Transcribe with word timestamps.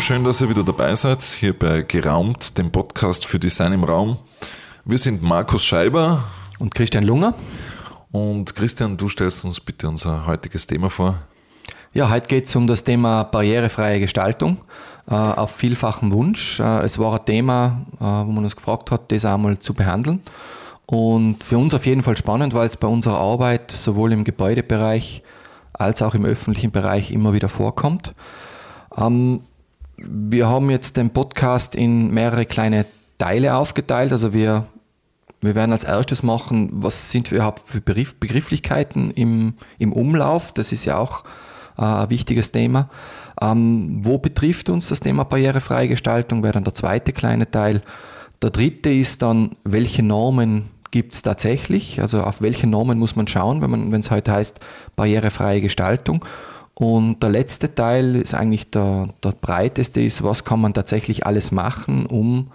schön, 0.00 0.24
dass 0.24 0.40
ihr 0.40 0.48
wieder 0.48 0.64
dabei 0.64 0.94
seid, 0.94 1.22
hier 1.22 1.56
bei 1.56 1.82
Geraumt, 1.82 2.56
dem 2.56 2.70
Podcast 2.70 3.26
für 3.26 3.38
Design 3.38 3.74
im 3.74 3.84
Raum. 3.84 4.16
Wir 4.84 4.96
sind 4.96 5.22
Markus 5.22 5.62
Scheiber 5.62 6.24
und 6.58 6.74
Christian 6.74 7.04
Lunger. 7.04 7.34
Und 8.10 8.56
Christian, 8.56 8.96
du 8.96 9.10
stellst 9.10 9.44
uns 9.44 9.60
bitte 9.60 9.88
unser 9.88 10.26
heutiges 10.26 10.66
Thema 10.66 10.88
vor. 10.88 11.16
Ja, 11.92 12.08
heute 12.08 12.28
geht 12.28 12.46
es 12.46 12.56
um 12.56 12.66
das 12.66 12.82
Thema 12.82 13.24
barrierefreie 13.24 14.00
Gestaltung 14.00 14.58
äh, 15.06 15.14
auf 15.14 15.54
vielfachen 15.54 16.12
Wunsch. 16.12 16.60
Äh, 16.60 16.80
es 16.80 16.98
war 16.98 17.18
ein 17.18 17.26
Thema, 17.26 17.84
äh, 18.00 18.04
wo 18.04 18.32
man 18.32 18.44
uns 18.44 18.56
gefragt 18.56 18.90
hat, 18.90 19.12
das 19.12 19.26
einmal 19.26 19.58
zu 19.58 19.74
behandeln. 19.74 20.22
Und 20.86 21.44
für 21.44 21.58
uns 21.58 21.74
auf 21.74 21.84
jeden 21.84 22.02
Fall 22.02 22.16
spannend, 22.16 22.54
weil 22.54 22.66
es 22.66 22.78
bei 22.78 22.88
unserer 22.88 23.18
Arbeit 23.18 23.70
sowohl 23.70 24.12
im 24.12 24.24
Gebäudebereich 24.24 25.22
als 25.74 26.00
auch 26.00 26.14
im 26.14 26.24
öffentlichen 26.24 26.70
Bereich 26.70 27.10
immer 27.10 27.34
wieder 27.34 27.50
vorkommt. 27.50 28.12
Ähm, 28.96 29.42
wir 30.04 30.48
haben 30.48 30.70
jetzt 30.70 30.96
den 30.96 31.10
Podcast 31.10 31.74
in 31.74 32.10
mehrere 32.10 32.46
kleine 32.46 32.86
Teile 33.18 33.54
aufgeteilt. 33.54 34.12
Also 34.12 34.32
wir, 34.32 34.66
wir 35.40 35.54
werden 35.54 35.72
als 35.72 35.84
erstes 35.84 36.22
machen, 36.22 36.70
was 36.72 37.10
sind 37.10 37.30
überhaupt 37.32 37.68
für 37.68 37.80
Begriff, 37.80 38.16
Begrifflichkeiten 38.16 39.10
im, 39.10 39.54
im 39.78 39.92
Umlauf. 39.92 40.52
Das 40.52 40.72
ist 40.72 40.84
ja 40.84 40.98
auch 40.98 41.24
äh, 41.78 41.82
ein 41.82 42.10
wichtiges 42.10 42.52
Thema. 42.52 42.88
Ähm, 43.40 44.00
wo 44.02 44.18
betrifft 44.18 44.70
uns 44.70 44.88
das 44.88 45.00
Thema 45.00 45.24
barrierefreie 45.24 45.88
Gestaltung, 45.88 46.42
wäre 46.42 46.54
dann 46.54 46.64
der 46.64 46.74
zweite 46.74 47.12
kleine 47.12 47.50
Teil. 47.50 47.82
Der 48.42 48.50
dritte 48.50 48.92
ist 48.92 49.22
dann, 49.22 49.56
welche 49.64 50.02
Normen 50.02 50.70
gibt 50.90 51.14
es 51.14 51.22
tatsächlich? 51.22 52.00
Also 52.00 52.22
auf 52.22 52.42
welche 52.42 52.66
Normen 52.66 52.98
muss 52.98 53.16
man 53.16 53.26
schauen, 53.26 53.62
wenn 53.62 54.00
es 54.00 54.10
heute 54.10 54.32
heißt 54.32 54.60
barrierefreie 54.96 55.60
Gestaltung? 55.60 56.24
Und 56.80 57.22
der 57.22 57.28
letzte 57.28 57.74
Teil 57.74 58.16
ist 58.16 58.32
eigentlich 58.32 58.70
der, 58.70 59.10
der 59.22 59.32
breiteste, 59.32 60.00
ist, 60.00 60.22
was 60.22 60.46
kann 60.46 60.62
man 60.62 60.72
tatsächlich 60.72 61.26
alles 61.26 61.52
machen, 61.52 62.06
um 62.06 62.52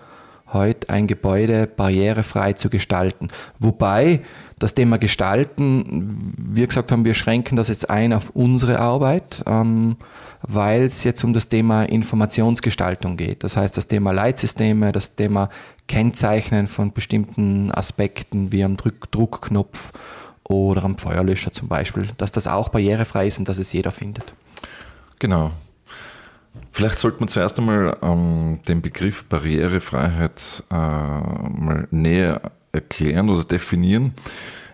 heute 0.52 0.90
ein 0.90 1.06
Gebäude 1.06 1.68
barrierefrei 1.68 2.54
zu 2.54 2.72
gestalten. 2.72 3.28
Wobei 3.60 4.22
das 4.58 4.74
Thema 4.74 4.98
Gestalten, 4.98 6.34
wir 6.40 6.66
gesagt 6.66 6.92
haben, 6.92 7.06
wir 7.06 7.14
schränken 7.14 7.56
das 7.56 7.68
jetzt 7.68 7.92
ein 7.92 8.14
auf 8.14 8.32
unsere 8.32 8.80
Arbeit, 8.80 9.44
ähm, 9.46 9.98
weil 10.42 10.86
es 10.86 11.04
jetzt 11.04 11.24
um 11.24 11.34
das 11.34 11.48
Thema 11.48 11.84
Informationsgestaltung 11.84 13.18
geht. 13.18 13.44
Das 13.44 13.58
heißt, 13.58 13.78
das 13.78 13.86
Thema 13.86 14.12
Leitsysteme, 14.12 14.92
das 14.92 15.16
Thema 15.16 15.50
Kennzeichnen 15.88 16.66
von 16.66 16.94
bestimmten 16.94 17.72
Aspekten 17.72 18.52
wie 18.52 18.64
am 18.64 18.76
Druck 18.76 19.12
Druckknopf 19.12 19.92
oder 20.48 20.84
am 20.84 20.98
Feuerlöscher 20.98 21.52
zum 21.52 21.68
Beispiel, 21.68 22.10
dass 22.18 22.32
das 22.32 22.48
auch 22.48 22.70
barrierefrei 22.70 23.28
ist 23.28 23.40
und 23.40 23.50
dass 23.50 23.58
es 23.58 23.74
jeder 23.74 23.92
findet. 23.92 24.34
Genau. 25.20 25.52
Vielleicht 26.72 27.00
sollte 27.00 27.20
man 27.20 27.30
zuerst 27.30 27.58
einmal 27.60 27.98
ähm, 28.02 28.60
den 28.68 28.82
Begriff 28.82 29.26
Barrierefreiheit 29.26 30.64
äh, 30.70 30.76
mal 30.76 31.88
näher 31.92 32.42
erklären 32.72 33.30
oder 33.30 33.44
definieren. 33.44 34.14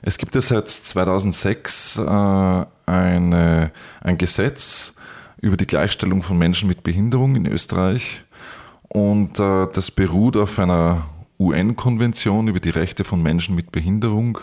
Es 0.02 0.18
gibt 0.18 0.34
ja 0.34 0.42
seit 0.42 0.68
2006 0.68 2.00
äh, 2.00 2.66
eine, 2.86 3.72
ein 4.02 4.18
Gesetz 4.18 4.94
über 5.40 5.58
die 5.58 5.68
Gleichstellung 5.68 6.22
von 6.22 6.38
Menschen 6.38 6.68
mit 6.68 6.84
Behinderung 6.84 7.36
in 7.36 7.46
Österreich 7.46 8.24
und 8.90 9.40
äh, 9.40 9.68
das 9.72 9.92
beruht 9.92 10.38
auf 10.38 10.60
einer 10.60 11.04
UN-Konvention 11.40 12.48
über 12.48 12.60
die 12.60 12.70
Rechte 12.70 13.04
von 13.04 13.22
Menschen 13.22 13.56
mit 13.56 13.72
Behinderung 13.72 14.40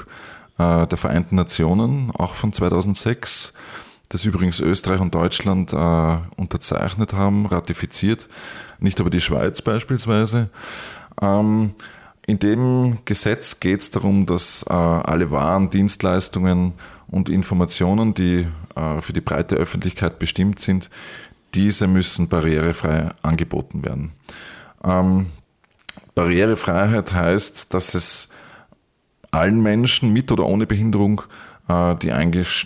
äh, 0.59 0.87
der 0.87 0.99
Vereinten 0.99 1.37
Nationen, 1.37 2.11
auch 2.11 2.35
von 2.35 2.53
2006, 2.53 3.53
das 4.09 4.25
übrigens 4.25 4.61
Österreich 4.61 5.01
und 5.01 5.15
Deutschland 5.15 5.73
äh, 5.73 6.17
unterzeichnet 6.37 7.13
haben, 7.13 7.47
ratifiziert, 7.47 8.29
nicht 8.79 9.01
aber 9.01 9.11
die 9.11 9.21
Schweiz 9.21 9.63
beispielsweise. 9.63 10.51
Ähm, 11.21 11.75
in 12.27 12.39
dem 12.39 12.99
Gesetz 13.05 13.61
geht 13.61 13.81
es 13.81 13.91
darum, 13.91 14.27
dass 14.27 14.65
äh, 14.69 14.73
alle 14.73 15.31
Waren, 15.31 15.71
Dienstleistungen 15.71 16.75
und 17.07 17.29
Informationen, 17.31 18.13
die 18.13 18.47
für 19.01 19.13
die 19.13 19.21
breite 19.21 19.57
Öffentlichkeit 19.57 20.21
bestimmt 20.21 20.61
sind, 20.61 20.89
diese 21.55 21.89
müssen 21.89 22.29
barrierefrei 22.29 23.09
angeboten 23.23 23.85
werden. 23.85 24.13
Ähm, 24.85 25.27
Barrierefreiheit 26.15 27.13
heißt, 27.13 27.73
dass 27.75 27.95
es 27.95 28.29
allen 29.31 29.63
Menschen 29.63 30.13
mit 30.13 30.33
oder 30.33 30.47
ohne 30.47 30.67
Behinderung 30.67 31.23
äh, 31.69 31.95
die, 31.97 32.13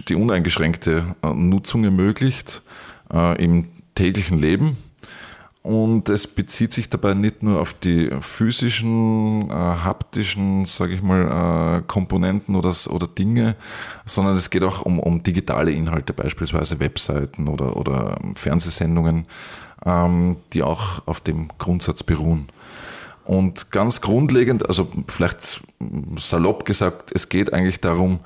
die, 0.08 0.14
uneingeschränkte 0.14 1.04
äh, 1.22 1.32
Nutzung 1.32 1.84
ermöglicht 1.84 2.62
äh, 3.12 3.42
im 3.42 3.68
täglichen 3.94 4.38
Leben. 4.38 4.76
Und 5.62 6.08
es 6.08 6.26
bezieht 6.26 6.72
sich 6.72 6.90
dabei 6.90 7.14
nicht 7.14 7.44
nur 7.44 7.60
auf 7.60 7.72
die 7.72 8.10
physischen, 8.20 9.48
äh, 9.48 9.52
haptischen, 9.52 10.64
sage 10.64 10.94
ich 10.94 11.02
mal, 11.02 11.78
äh, 11.78 11.82
Komponenten 11.86 12.56
oder, 12.56 12.74
oder 12.90 13.06
Dinge, 13.06 13.54
sondern 14.04 14.34
es 14.34 14.50
geht 14.50 14.64
auch 14.64 14.82
um, 14.82 14.98
um 14.98 15.22
digitale 15.22 15.70
Inhalte, 15.70 16.12
beispielsweise 16.14 16.80
Webseiten 16.80 17.46
oder, 17.46 17.76
oder 17.76 18.18
Fernsehsendungen, 18.34 19.26
ähm, 19.86 20.36
die 20.52 20.64
auch 20.64 21.06
auf 21.06 21.20
dem 21.20 21.46
Grundsatz 21.58 22.02
beruhen. 22.02 22.48
Und 23.24 23.70
ganz 23.70 24.00
grundlegend, 24.00 24.66
also 24.66 24.88
vielleicht 25.06 25.62
salopp 26.16 26.64
gesagt, 26.64 27.10
es 27.14 27.28
geht 27.28 27.52
eigentlich 27.52 27.80
darum, 27.80 28.20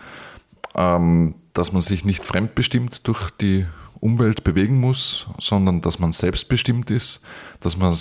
ähm, 0.75 1.35
dass 1.53 1.73
man 1.73 1.83
sich 1.83 2.05
nicht 2.05 2.25
fremdbestimmt 2.25 3.07
durch 3.07 3.31
die 3.31 3.67
Umwelt 4.01 4.45
bewegen 4.45 4.79
muss, 4.79 5.27
sondern 5.41 5.81
dass 5.81 5.99
man 5.99 6.13
selbstbestimmt 6.13 6.91
ist, 6.91 7.25
dass 7.61 7.77
man 7.77 7.97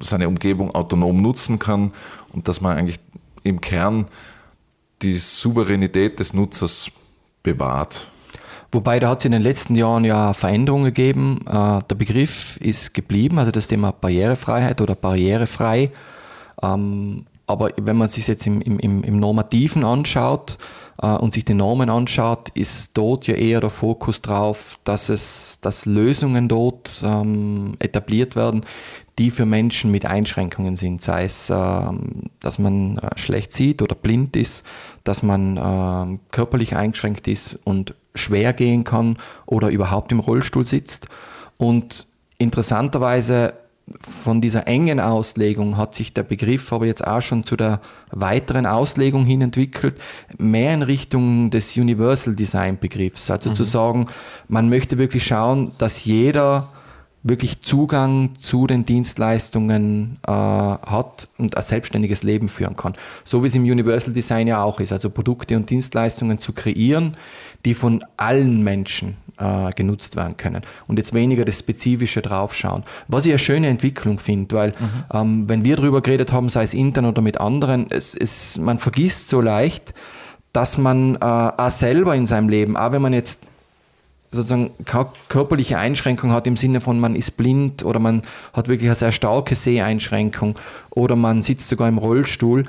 seine 0.00 0.28
Umgebung 0.28 0.74
autonom 0.74 1.22
nutzen 1.22 1.58
kann 1.58 1.92
und 2.32 2.48
dass 2.48 2.60
man 2.60 2.76
eigentlich 2.76 3.00
im 3.42 3.60
Kern 3.60 4.06
die 5.02 5.16
Souveränität 5.16 6.18
des 6.18 6.34
Nutzers 6.34 6.90
bewahrt. 7.42 8.08
Wobei 8.70 9.00
da 9.00 9.08
hat 9.08 9.20
es 9.20 9.24
in 9.24 9.32
den 9.32 9.42
letzten 9.42 9.76
Jahren 9.76 10.04
ja 10.04 10.32
Veränderungen 10.34 10.84
gegeben. 10.84 11.40
Äh, 11.46 11.80
der 11.88 11.94
Begriff 11.96 12.58
ist 12.58 12.92
geblieben, 12.92 13.38
also 13.38 13.50
das 13.50 13.66
Thema 13.66 13.92
Barrierefreiheit 13.92 14.80
oder 14.80 14.94
barrierefrei. 14.94 15.90
Ähm, 16.62 17.24
aber 17.46 17.70
wenn 17.80 17.96
man 17.96 18.08
sich 18.08 18.26
jetzt 18.28 18.46
im, 18.46 18.60
im, 18.60 19.02
im 19.02 19.18
Normativen 19.18 19.84
anschaut 19.84 20.58
äh, 21.00 21.06
und 21.06 21.32
sich 21.32 21.46
die 21.46 21.54
Normen 21.54 21.88
anschaut, 21.88 22.50
ist 22.50 22.90
dort 22.92 23.26
ja 23.26 23.36
eher 23.36 23.62
der 23.62 23.70
Fokus 23.70 24.20
drauf, 24.20 24.78
dass 24.84 25.08
es, 25.08 25.60
dass 25.62 25.86
Lösungen 25.86 26.46
dort 26.48 27.02
ähm, 27.02 27.74
etabliert 27.78 28.36
werden, 28.36 28.66
die 29.18 29.30
für 29.30 29.46
Menschen 29.46 29.90
mit 29.90 30.04
Einschränkungen 30.04 30.76
sind, 30.76 31.00
sei 31.00 31.24
es, 31.24 31.48
ähm, 31.48 32.24
dass 32.38 32.58
man 32.58 32.98
äh, 32.98 33.16
schlecht 33.16 33.54
sieht 33.54 33.80
oder 33.80 33.94
blind 33.94 34.36
ist, 34.36 34.66
dass 35.04 35.22
man 35.22 36.20
körperlich 36.30 36.76
eingeschränkt 36.76 37.28
ist 37.28 37.58
und 37.64 37.94
schwer 38.18 38.52
gehen 38.52 38.84
kann 38.84 39.16
oder 39.46 39.68
überhaupt 39.68 40.12
im 40.12 40.20
Rollstuhl 40.20 40.66
sitzt. 40.66 41.08
Und 41.56 42.06
interessanterweise 42.38 43.54
von 44.00 44.40
dieser 44.40 44.66
engen 44.66 45.00
Auslegung 45.00 45.76
hat 45.76 45.94
sich 45.94 46.12
der 46.12 46.22
Begriff 46.22 46.72
aber 46.72 46.86
jetzt 46.86 47.06
auch 47.06 47.22
schon 47.22 47.44
zu 47.44 47.56
der 47.56 47.80
weiteren 48.10 48.66
Auslegung 48.66 49.24
hin 49.24 49.40
entwickelt, 49.40 49.96
mehr 50.38 50.74
in 50.74 50.82
Richtung 50.82 51.50
des 51.50 51.76
Universal 51.76 52.34
Design 52.34 52.78
Begriffs. 52.78 53.30
Also 53.30 53.50
mhm. 53.50 53.54
zu 53.54 53.64
sagen, 53.64 54.06
man 54.48 54.68
möchte 54.68 54.98
wirklich 54.98 55.26
schauen, 55.26 55.72
dass 55.78 56.04
jeder 56.04 56.68
wirklich 57.24 57.62
Zugang 57.62 58.34
zu 58.38 58.66
den 58.66 58.84
Dienstleistungen 58.84 60.18
äh, 60.26 60.30
hat 60.30 61.28
und 61.36 61.56
ein 61.56 61.62
selbstständiges 61.62 62.22
Leben 62.22 62.48
führen 62.48 62.76
kann. 62.76 62.92
So 63.24 63.42
wie 63.42 63.48
es 63.48 63.54
im 63.54 63.64
Universal 63.64 64.14
Design 64.14 64.46
ja 64.46 64.62
auch 64.62 64.80
ist, 64.80 64.92
also 64.92 65.10
Produkte 65.10 65.56
und 65.56 65.68
Dienstleistungen 65.68 66.38
zu 66.38 66.52
kreieren, 66.52 67.16
die 67.64 67.74
von 67.74 68.04
allen 68.16 68.62
Menschen 68.62 69.16
äh, 69.38 69.70
genutzt 69.72 70.16
werden 70.16 70.36
können 70.36 70.62
und 70.86 70.98
jetzt 70.98 71.14
weniger 71.14 71.44
das 71.44 71.58
Spezifische 71.60 72.22
draufschauen. 72.22 72.84
Was 73.08 73.26
ich 73.26 73.32
eine 73.32 73.38
schöne 73.38 73.68
Entwicklung 73.68 74.18
finde, 74.18 74.56
weil 74.56 74.70
mhm. 74.70 75.04
ähm, 75.12 75.48
wenn 75.48 75.64
wir 75.64 75.76
darüber 75.76 76.00
geredet 76.00 76.32
haben, 76.32 76.48
sei 76.48 76.64
es 76.64 76.74
intern 76.74 77.06
oder 77.06 77.22
mit 77.22 77.40
anderen, 77.40 77.86
es, 77.90 78.14
es, 78.14 78.58
man 78.58 78.78
vergisst 78.78 79.28
so 79.28 79.40
leicht, 79.40 79.94
dass 80.52 80.78
man 80.78 81.16
äh, 81.16 81.18
auch 81.18 81.70
selber 81.70 82.14
in 82.14 82.26
seinem 82.26 82.48
Leben, 82.48 82.76
auch 82.76 82.92
wenn 82.92 83.02
man 83.02 83.12
jetzt 83.12 83.42
sozusagen 84.30 84.72
körperliche 85.28 85.78
Einschränkung 85.78 86.32
hat 86.32 86.46
im 86.46 86.56
Sinne 86.56 86.80
von 86.80 87.00
man 87.00 87.14
ist 87.14 87.32
blind 87.38 87.84
oder 87.84 87.98
man 87.98 88.22
hat 88.52 88.68
wirklich 88.68 88.88
eine 88.88 88.94
sehr 88.94 89.12
starke 89.12 89.54
Seheinschränkung 89.54 90.58
oder 90.90 91.16
man 91.16 91.42
sitzt 91.42 91.68
sogar 91.68 91.88
im 91.88 91.98
Rollstuhl. 91.98 92.64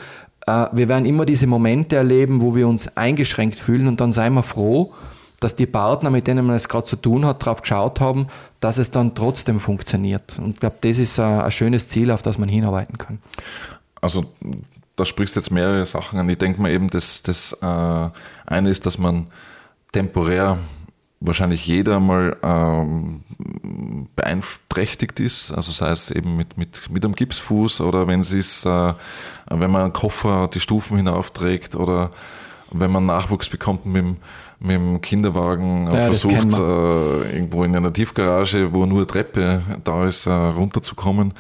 Äh, 0.50 0.68
wir 0.72 0.90
werden 0.90 1.06
immer 1.06 1.26
diese 1.26 1.48
Momente 1.48 1.96
erleben, 1.96 2.42
wo 2.42 2.56
wir 2.56 2.68
uns 2.68 2.96
eingeschränkt 2.98 3.60
fühlen 3.60 3.88
und 3.88 4.02
dann 4.02 4.12
seien 4.12 4.34
wir 4.34 4.44
froh, 4.44 4.94
dass 5.40 5.56
die 5.56 5.66
Partner, 5.66 6.10
mit 6.10 6.28
denen 6.28 6.46
man 6.46 6.56
es 6.56 6.68
gerade 6.68 6.86
zu 6.86 6.96
tun 6.96 7.26
hat, 7.26 7.42
darauf 7.42 7.62
geschaut 7.62 8.00
haben, 8.00 8.28
dass 8.60 8.78
es 8.78 8.92
dann 8.92 9.16
trotzdem 9.16 9.60
funktioniert. 9.60 10.38
Und 10.40 10.56
ich 10.56 10.60
glaube, 10.60 10.78
das 10.82 10.98
ist 10.98 11.20
ein, 11.20 11.42
ein 11.42 11.52
schönes 11.52 11.88
Ziel, 11.88 12.12
auf 12.12 12.22
das 12.22 12.38
man 12.38 12.50
hinarbeiten 12.50 12.98
kann. 12.98 13.20
Also 14.02 14.26
da 14.96 15.06
sprichst 15.06 15.36
jetzt 15.38 15.52
mehrere 15.52 15.86
Sachen 15.86 16.20
an. 16.20 16.28
Ich 16.28 16.38
denke 16.38 16.62
mal 16.62 16.72
eben, 16.72 16.90
das, 16.90 17.22
das 17.22 17.54
äh, 17.62 18.10
eine 18.46 18.70
ist, 18.70 18.86
dass 18.86 18.98
man 18.98 19.28
temporär 19.94 20.58
wahrscheinlich 21.22 21.68
jeder 21.68 22.00
mal 22.00 22.38
ähm, 22.44 23.22
beeinträchtigt 24.16 25.20
ist, 25.20 25.52
also 25.52 25.72
sei 25.72 25.90
es 25.92 26.12
eben 26.12 26.38
mit, 26.38 26.58
mit, 26.58 26.90
mit 26.90 27.04
einem 27.04 27.16
Gipsfuß 27.16 27.82
oder 27.82 28.08
wenn 28.08 28.22
es 28.22 28.66
äh, 28.66 28.94
wenn 29.50 29.72
man 29.72 29.82
einen 29.82 29.94
Koffer 29.94 30.50
die 30.54 30.60
Stufen 30.60 30.98
hinaufträgt 30.98 31.76
oder 31.76 32.12
wenn 32.72 32.92
man 32.92 33.06
Nachwuchs 33.06 33.50
bekommt 33.50 33.86
mit 33.86 34.04
dem, 34.04 34.18
mit 34.60 34.72
dem 34.72 35.02
Kinderwagen, 35.02 35.88
ja, 35.88 36.02
versucht 36.02 36.54
äh, 36.54 37.34
irgendwo 37.34 37.64
in 37.64 37.76
einer 37.76 37.92
Tiefgarage, 37.92 38.74
wo 38.74 38.86
nur 38.86 39.00
eine 39.00 39.08
Treppe 39.08 39.62
da 39.84 40.06
ist, 40.06 40.28
äh, 40.28 40.32
runterzukommen. 40.32 41.34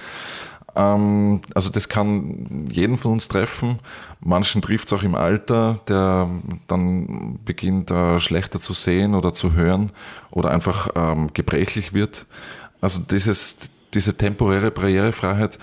Ähm, 0.79 1.41
also 1.53 1.69
das 1.69 1.89
kann 1.89 2.67
jeden 2.71 2.97
von 2.97 3.13
uns 3.13 3.27
treffen. 3.27 3.79
Manchen 4.21 4.61
trifft 4.61 4.87
es 4.87 4.93
auch 4.93 5.03
im 5.03 5.15
Alter, 5.15 5.79
der 5.87 6.29
dann 6.67 7.39
beginnt 7.43 7.91
äh, 7.91 8.19
schlechter 8.19 8.59
zu 8.59 8.73
sehen 8.73 9.13
oder 9.13 9.33
zu 9.33 9.53
hören 9.53 9.91
oder 10.31 10.51
einfach 10.51 10.89
ähm, 10.95 11.29
gebrechlich 11.33 11.93
wird. 11.93 12.25
Also 12.81 13.01
dieses, 13.01 13.69
diese 13.93 14.15
temporäre 14.15 14.71
Barrierefreiheit, 14.71 15.59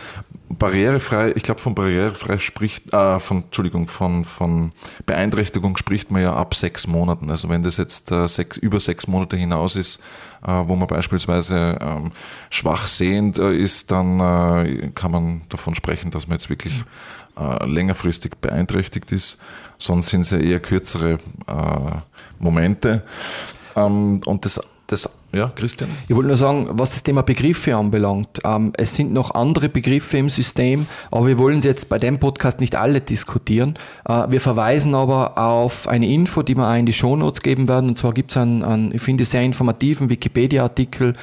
barrierefrei, 0.49 1.32
ich 1.34 1.43
glaube 1.43 1.61
von 1.61 1.75
barrierefrei 1.75 2.38
spricht, 2.38 2.93
äh, 2.93 3.20
von, 3.20 3.44
Entschuldigung, 3.44 3.88
von, 3.88 4.25
von 4.25 4.70
Beeinträchtigung 5.05 5.76
spricht 5.76 6.11
man 6.11 6.23
ja 6.23 6.34
ab 6.34 6.55
sechs 6.55 6.87
Monaten. 6.87 7.31
Also 7.31 7.49
wenn 7.49 7.62
das 7.62 7.76
jetzt 7.76 8.11
äh, 8.12 8.26
sechs, 8.28 8.56
über 8.56 8.81
sechs 8.81 9.06
Monate 9.06 9.37
hinaus 9.37 9.76
ist, 9.76 10.02
äh, 10.46 10.50
wo 10.50 10.76
man 10.76 10.87
beispielsweise 10.87 11.78
ähm, 11.81 12.12
schwach 12.50 12.87
sehend 12.87 13.38
äh, 13.38 13.55
ist, 13.55 13.90
dann 13.90 14.20
äh, 14.20 14.90
kann 14.94 15.11
man 15.11 15.43
davon 15.49 15.75
sprechen, 15.75 16.11
dass 16.11 16.28
man 16.28 16.37
jetzt 16.37 16.50
wirklich 16.50 16.84
äh, 17.38 17.67
längerfristig 17.67 18.37
beeinträchtigt 18.40 19.12
ist. 19.12 19.40
Sonst 19.78 20.08
sind 20.08 20.23
es 20.23 20.31
ja 20.31 20.38
eher 20.38 20.61
kürzere 20.61 21.19
Momente. 22.38 23.02
Ähm, 23.76 24.23
und 24.25 24.44
das 24.46 24.58
das, 24.87 25.11
ja, 25.36 25.50
Christian? 25.54 25.90
Ich 26.08 26.14
wollte 26.14 26.28
nur 26.28 26.36
sagen, 26.36 26.68
was 26.72 26.90
das 26.90 27.02
Thema 27.02 27.22
Begriffe 27.22 27.76
anbelangt. 27.76 28.40
Ähm, 28.44 28.72
es 28.76 28.96
sind 28.96 29.12
noch 29.12 29.34
andere 29.34 29.68
Begriffe 29.68 30.18
im 30.18 30.30
System, 30.30 30.86
aber 31.10 31.26
wir 31.26 31.38
wollen 31.38 31.60
sie 31.60 31.68
jetzt 31.68 31.88
bei 31.88 31.98
dem 31.98 32.18
Podcast 32.18 32.60
nicht 32.60 32.76
alle 32.76 33.00
diskutieren. 33.00 33.74
Äh, 34.08 34.24
wir 34.28 34.40
verweisen 34.40 34.94
aber 34.94 35.38
auf 35.38 35.88
eine 35.88 36.08
Info, 36.08 36.42
die 36.42 36.56
wir 36.56 36.68
auch 36.68 36.74
in 36.74 36.86
die 36.86 36.92
Shownotes 36.92 37.42
geben 37.42 37.68
werden. 37.68 37.90
Und 37.90 37.98
zwar 37.98 38.12
gibt 38.12 38.30
es 38.30 38.36
einen, 38.36 38.62
einen, 38.62 38.94
ich 38.94 39.02
finde, 39.02 39.24
sehr 39.24 39.42
informativen 39.42 40.10
Wikipedia-Artikel 40.10 41.14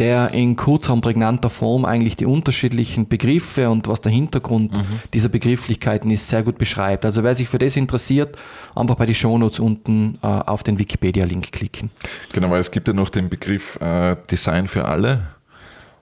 der 0.00 0.32
in 0.32 0.56
kurzer 0.56 0.94
und 0.94 1.02
prägnanter 1.02 1.50
Form 1.50 1.84
eigentlich 1.84 2.16
die 2.16 2.26
unterschiedlichen 2.26 3.06
Begriffe 3.06 3.70
und 3.70 3.86
was 3.86 4.00
der 4.00 4.10
Hintergrund 4.10 4.76
mhm. 4.76 5.00
dieser 5.12 5.28
Begrifflichkeiten 5.28 6.10
ist, 6.10 6.28
sehr 6.28 6.42
gut 6.42 6.58
beschreibt. 6.58 7.04
Also 7.04 7.22
wer 7.22 7.34
sich 7.34 7.48
für 7.48 7.58
das 7.58 7.76
interessiert, 7.76 8.36
einfach 8.74 8.96
bei 8.96 9.06
den 9.06 9.14
Shownotes 9.14 9.60
unten 9.60 10.18
äh, 10.22 10.26
auf 10.26 10.62
den 10.62 10.78
Wikipedia-Link 10.78 11.52
klicken. 11.52 11.90
Genau, 12.32 12.50
weil 12.50 12.60
es 12.60 12.70
gibt 12.70 12.88
ja 12.88 12.94
noch 12.94 13.10
den 13.10 13.28
Begriff 13.28 13.78
äh, 13.80 14.16
Design 14.30 14.66
für 14.66 14.86
alle. 14.86 15.20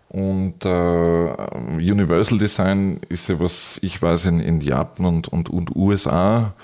Und 0.09 0.65
äh, 0.65 0.69
Universal 0.69 2.39
Design 2.39 3.00
ist 3.11 3.29
ja, 3.29 3.39
was 3.41 3.79
ich 3.83 4.00
weiß, 4.00 4.27
in, 4.27 4.41
in 4.41 4.61
Japan 4.61 5.05
und, 5.05 5.29
und, 5.29 5.50
und 5.50 5.77
USA 5.77 6.55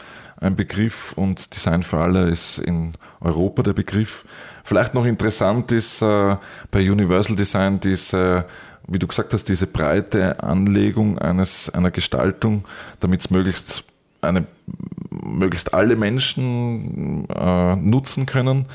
ein 0.45 0.57
Begriff 0.57 1.13
und 1.17 1.55
Design 1.55 1.83
für 1.83 1.99
alle 1.99 2.29
ist 2.29 2.59
in 2.59 2.93
Europa 3.21 3.63
der 3.63 3.73
Begriff. 3.73 4.25
Vielleicht 4.65 4.95
noch 4.95 5.05
interessant 5.05 5.71
ist 5.73 6.01
äh, 6.01 6.37
bei 6.71 6.91
Universal 6.91 7.37
Design 7.37 7.79
diese, 7.79 8.47
wie 8.89 8.99
du 8.99 9.07
gesagt 9.07 9.33
hast, 9.35 9.49
diese 9.49 9.67
breite 9.67 10.43
Anlegung 10.43 11.19
eines, 11.19 11.69
einer 11.69 11.91
Gestaltung, 11.91 12.65
damit 12.99 13.21
es 13.21 13.31
möglichst 13.31 13.85
eine 14.23 14.47
möglichst 15.11 15.75
alle 15.75 15.97
Menschen 15.97 17.29
äh, 17.29 17.77
nutzen 17.77 18.27
können. 18.27 18.67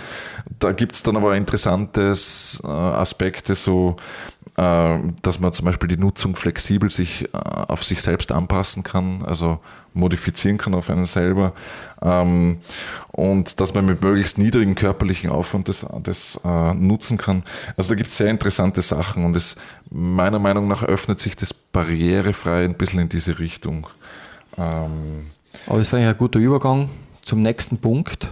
Da 0.59 0.71
gibt 0.71 0.95
es 0.95 1.03
dann 1.03 1.17
aber 1.17 1.35
interessante 1.35 2.13
äh, 2.63 2.67
Aspekte, 2.67 3.55
so 3.55 3.95
dass 5.21 5.39
man 5.39 5.53
zum 5.53 5.65
Beispiel 5.65 5.87
die 5.87 5.97
Nutzung 5.97 6.35
flexibel 6.35 6.89
sich 6.89 7.25
äh, 7.33 7.37
auf 7.37 7.83
sich 7.83 8.01
selbst 8.01 8.31
anpassen 8.31 8.83
kann, 8.83 9.23
also 9.25 9.59
modifizieren 9.93 10.57
kann 10.57 10.73
auf 10.73 10.89
einen 10.89 11.05
selber 11.05 11.53
ähm, 12.01 12.59
und 13.11 13.59
dass 13.59 13.73
man 13.73 13.85
mit 13.85 14.01
möglichst 14.01 14.37
niedrigen 14.37 14.75
körperlichen 14.75 15.29
Aufwand 15.29 15.69
das, 15.69 15.85
das 16.03 16.41
äh, 16.43 16.73
nutzen 16.73 17.17
kann. 17.17 17.43
Also 17.77 17.89
da 17.89 17.95
gibt 17.95 18.11
es 18.11 18.17
sehr 18.17 18.29
interessante 18.29 18.81
Sachen 18.81 19.23
und 19.23 19.35
es 19.35 19.55
meiner 19.89 20.39
Meinung 20.39 20.67
nach 20.67 20.83
öffnet 20.83 21.19
sich 21.19 21.35
das 21.35 21.53
barrierefrei 21.53 22.65
ein 22.65 22.75
bisschen 22.75 22.99
in 22.99 23.09
diese 23.09 23.39
Richtung. 23.39 23.87
Ähm, 24.57 25.27
Aber 25.67 25.79
das 25.79 25.91
wäre 25.91 26.09
ein 26.09 26.17
guter 26.17 26.39
Übergang 26.39 26.89
zum 27.21 27.41
nächsten 27.41 27.77
Punkt 27.77 28.31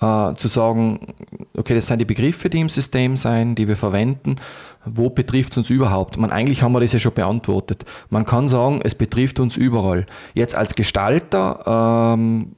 äh, 0.00 0.34
zu 0.34 0.48
sagen, 0.48 1.14
okay, 1.56 1.74
das 1.74 1.86
sind 1.86 2.00
die 2.00 2.04
Begriffe, 2.04 2.50
die 2.50 2.60
im 2.60 2.68
System 2.68 3.16
sein, 3.16 3.54
die 3.54 3.68
wir 3.68 3.76
verwenden. 3.76 4.36
Wo 4.84 5.10
betrifft 5.10 5.52
es 5.52 5.58
uns 5.58 5.70
überhaupt? 5.70 6.16
Man, 6.16 6.30
eigentlich 6.30 6.62
haben 6.62 6.72
wir 6.72 6.80
das 6.80 6.92
ja 6.92 6.98
schon 6.98 7.14
beantwortet. 7.14 7.84
Man 8.10 8.24
kann 8.24 8.48
sagen, 8.48 8.80
es 8.84 8.94
betrifft 8.94 9.40
uns 9.40 9.56
überall. 9.56 10.06
Jetzt 10.34 10.54
als 10.54 10.74
Gestalter 10.74 12.14
ähm, 12.14 12.52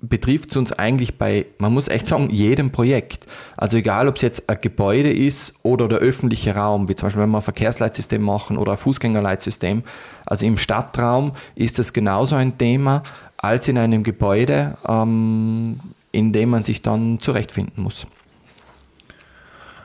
betrifft 0.00 0.50
es 0.50 0.56
uns 0.56 0.72
eigentlich 0.72 1.18
bei, 1.18 1.46
man 1.58 1.72
muss 1.72 1.88
echt 1.88 2.06
sagen, 2.06 2.30
jedem 2.30 2.70
Projekt. 2.70 3.26
Also 3.56 3.76
egal, 3.76 4.08
ob 4.08 4.16
es 4.16 4.22
jetzt 4.22 4.48
ein 4.48 4.58
Gebäude 4.60 5.12
ist 5.12 5.54
oder 5.62 5.88
der 5.88 5.98
öffentliche 5.98 6.54
Raum, 6.54 6.88
wie 6.88 6.94
zum 6.94 7.06
Beispiel 7.06 7.22
wenn 7.22 7.30
wir 7.30 7.38
ein 7.38 7.42
Verkehrsleitsystem 7.42 8.22
machen 8.22 8.58
oder 8.58 8.72
ein 8.72 8.78
Fußgängerleitsystem. 8.78 9.82
Also 10.24 10.46
im 10.46 10.56
Stadtraum 10.56 11.32
ist 11.54 11.78
das 11.78 11.92
genauso 11.92 12.36
ein 12.36 12.58
Thema 12.58 13.02
als 13.36 13.68
in 13.68 13.78
einem 13.78 14.02
Gebäude. 14.04 14.76
Ähm, 14.86 15.80
in 16.12 16.32
dem 16.32 16.50
man 16.50 16.62
sich 16.62 16.82
dann 16.82 17.20
zurechtfinden 17.20 17.82
muss. 17.82 18.06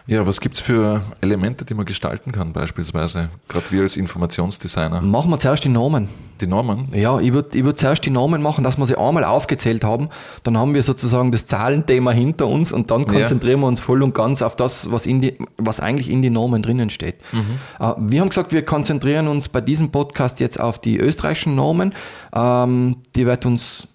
Ja, 0.06 0.28
was 0.28 0.42
gibt 0.42 0.56
es 0.56 0.62
für 0.62 1.02
Elemente, 1.22 1.64
die 1.64 1.74
man 1.74 1.86
gestalten 1.86 2.34
kann, 2.34 2.52
beispielsweise, 2.52 3.30
gerade 3.48 3.66
wir 3.70 3.84
als 3.84 3.96
Informationsdesigner? 3.96 5.02
Machen 5.02 5.32
wir 5.32 5.40
zuerst 5.40 5.64
die 5.64 5.70
Normen. 5.70 6.10
Die 6.42 6.48
Normen? 6.48 6.90
Ja, 6.94 7.22
ich 7.22 7.32
würde 7.32 7.58
ich 7.58 7.64
würd 7.64 7.80
zuerst 7.80 8.06
die 8.06 8.10
Normen 8.10 8.42
machen, 8.42 8.66
dass 8.66 8.78
wir 8.78 8.86
sie 8.86 8.98
einmal 8.98 9.24
aufgezählt 9.24 9.86
haben. 9.86 10.10
Dann 10.44 10.58
haben 10.58 10.74
wir 10.74 10.84
sozusagen 10.84 11.32
das 11.32 11.46
Zahlenthema 11.46 12.12
hinter 12.12 12.48
uns 12.48 12.74
und 12.74 12.92
dann 12.92 13.06
konzentrieren 13.06 13.60
ja. 13.60 13.64
wir 13.64 13.68
uns 13.68 13.80
voll 13.80 14.04
und 14.04 14.14
ganz 14.14 14.42
auf 14.42 14.58
das, 14.58 14.92
was, 14.92 15.06
in 15.06 15.22
die, 15.22 15.38
was 15.58 15.80
eigentlich 15.80 16.10
in 16.10 16.22
die 16.22 16.30
Normen 16.30 16.62
drinnen 16.62 16.90
steht. 16.90 17.16
Mhm. 17.32 17.40
Äh, 17.80 17.94
wir 17.98 18.20
haben 18.20 18.30
gesagt, 18.30 18.52
wir 18.52 18.66
konzentrieren 18.66 19.30
uns 19.30 19.48
bei 19.48 19.62
diesem 19.62 19.90
Podcast 19.90 20.42
jetzt 20.42 20.60
auf 20.60 20.80
die 20.80 20.98
österreichischen 20.98 21.56
Normen. 21.56 21.94
Ähm, 22.34 22.98
die 23.16 23.26
wird 23.26 23.46
uns 23.46 23.88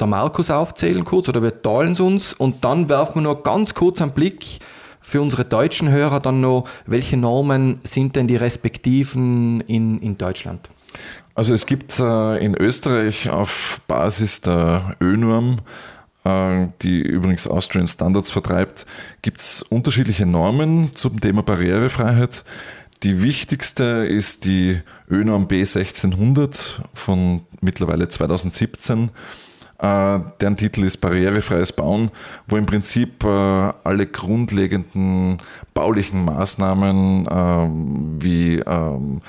der 0.00 0.06
Markus 0.06 0.50
aufzählen 0.50 1.04
kurz 1.04 1.28
oder 1.28 1.42
wir 1.42 1.62
teilen 1.62 1.92
es 1.92 2.00
uns 2.00 2.32
und 2.32 2.64
dann 2.64 2.88
werfen 2.88 3.16
wir 3.16 3.22
nur 3.22 3.42
ganz 3.42 3.74
kurz 3.74 4.00
einen 4.00 4.12
Blick 4.12 4.58
für 5.00 5.20
unsere 5.20 5.44
deutschen 5.44 5.90
Hörer 5.90 6.20
dann 6.20 6.40
noch, 6.40 6.68
welche 6.86 7.16
Normen 7.16 7.80
sind 7.82 8.16
denn 8.16 8.26
die 8.26 8.36
respektiven 8.36 9.60
in, 9.62 10.00
in 10.00 10.18
Deutschland? 10.18 10.68
Also 11.34 11.54
es 11.54 11.66
gibt 11.66 11.98
äh, 12.00 12.44
in 12.44 12.54
Österreich 12.54 13.30
auf 13.30 13.80
Basis 13.86 14.40
der 14.40 14.96
ÖNorm, 15.00 15.58
äh, 16.24 16.66
die 16.82 17.00
übrigens 17.00 17.46
Austrian 17.46 17.88
Standards 17.88 18.30
vertreibt, 18.30 18.86
gibt 19.22 19.40
es 19.40 19.62
unterschiedliche 19.62 20.26
Normen 20.26 20.90
zum 20.94 21.20
Thema 21.20 21.42
Barrierefreiheit. 21.42 22.44
Die 23.04 23.22
wichtigste 23.22 24.04
ist 24.06 24.44
die 24.44 24.80
ÖNorm 25.08 25.46
B1600 25.46 26.80
von 26.92 27.42
mittlerweile 27.60 28.08
2017 28.08 29.12
äh, 29.78 30.18
deren 30.40 30.56
Titel 30.56 30.82
ist 30.82 30.98
Barrierefreies 30.98 31.72
Bauen, 31.72 32.10
wo 32.48 32.56
im 32.56 32.66
Prinzip 32.66 33.22
äh, 33.24 33.28
alle 33.28 34.06
grundlegenden 34.06 35.38
baulichen 35.72 36.24
Maßnahmen 36.24 37.26
äh, 37.26 38.22
wie 38.24 38.58
ähm, 38.58 39.20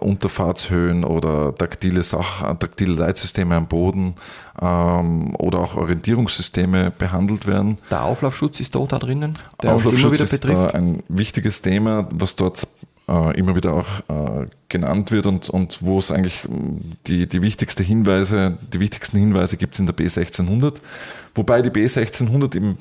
Unterfahrtshöhen 0.00 1.04
oder 1.04 1.54
taktile, 1.54 2.02
Sach 2.02 2.42
taktile 2.58 2.94
Leitsysteme 2.94 3.54
am 3.54 3.68
Boden 3.68 4.16
ähm, 4.60 5.36
oder 5.36 5.60
auch 5.60 5.76
Orientierungssysteme 5.76 6.90
behandelt 6.90 7.46
werden. 7.46 7.78
Der 7.88 8.02
Auflaufschutz 8.02 8.58
ist 8.58 8.74
dort 8.74 8.90
da 8.90 8.98
drinnen, 8.98 9.38
der 9.62 9.74
Auflaufschutz 9.74 10.20
uns 10.20 10.32
immer 10.32 10.32
wieder 10.32 10.56
betrifft. 10.56 10.66
ist 10.66 10.74
ein 10.74 11.02
wichtiges 11.08 11.62
Thema, 11.62 12.08
was 12.10 12.34
dort 12.34 12.66
äh, 13.12 13.38
immer 13.38 13.54
wieder 13.54 13.74
auch 13.74 14.42
äh, 14.42 14.46
genannt 14.68 15.10
wird 15.10 15.26
und, 15.26 15.50
und 15.50 15.82
wo 15.82 15.98
es 15.98 16.10
eigentlich 16.10 16.44
ähm, 16.48 16.80
die, 17.06 17.28
die 17.28 17.42
wichtigste 17.42 17.82
Hinweise, 17.82 18.56
die 18.72 18.80
wichtigsten 18.80 19.18
Hinweise 19.18 19.56
gibt 19.58 19.74
es 19.74 19.80
in 19.80 19.86
der 19.86 19.94
B1600, 19.94 20.80
wobei 21.34 21.60
die 21.62 21.70
B1600 21.70 22.56
im 22.56 22.78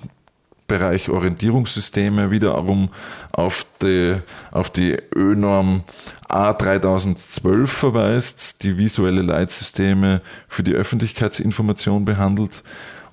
Bereich 0.68 1.10
Orientierungssysteme 1.10 2.32
wiederum 2.32 2.90
auf 3.34 3.66
die, 3.82 4.16
auf 4.52 4.70
die 4.70 4.98
ÖNorm 5.14 5.84
A3012 6.30 7.68
verweist, 7.68 8.64
die 8.64 8.78
visuelle 8.78 9.22
Leitsysteme 9.22 10.22
für 10.48 10.64
die 10.64 10.74
Öffentlichkeitsinformation 10.74 12.06
behandelt 12.06 12.64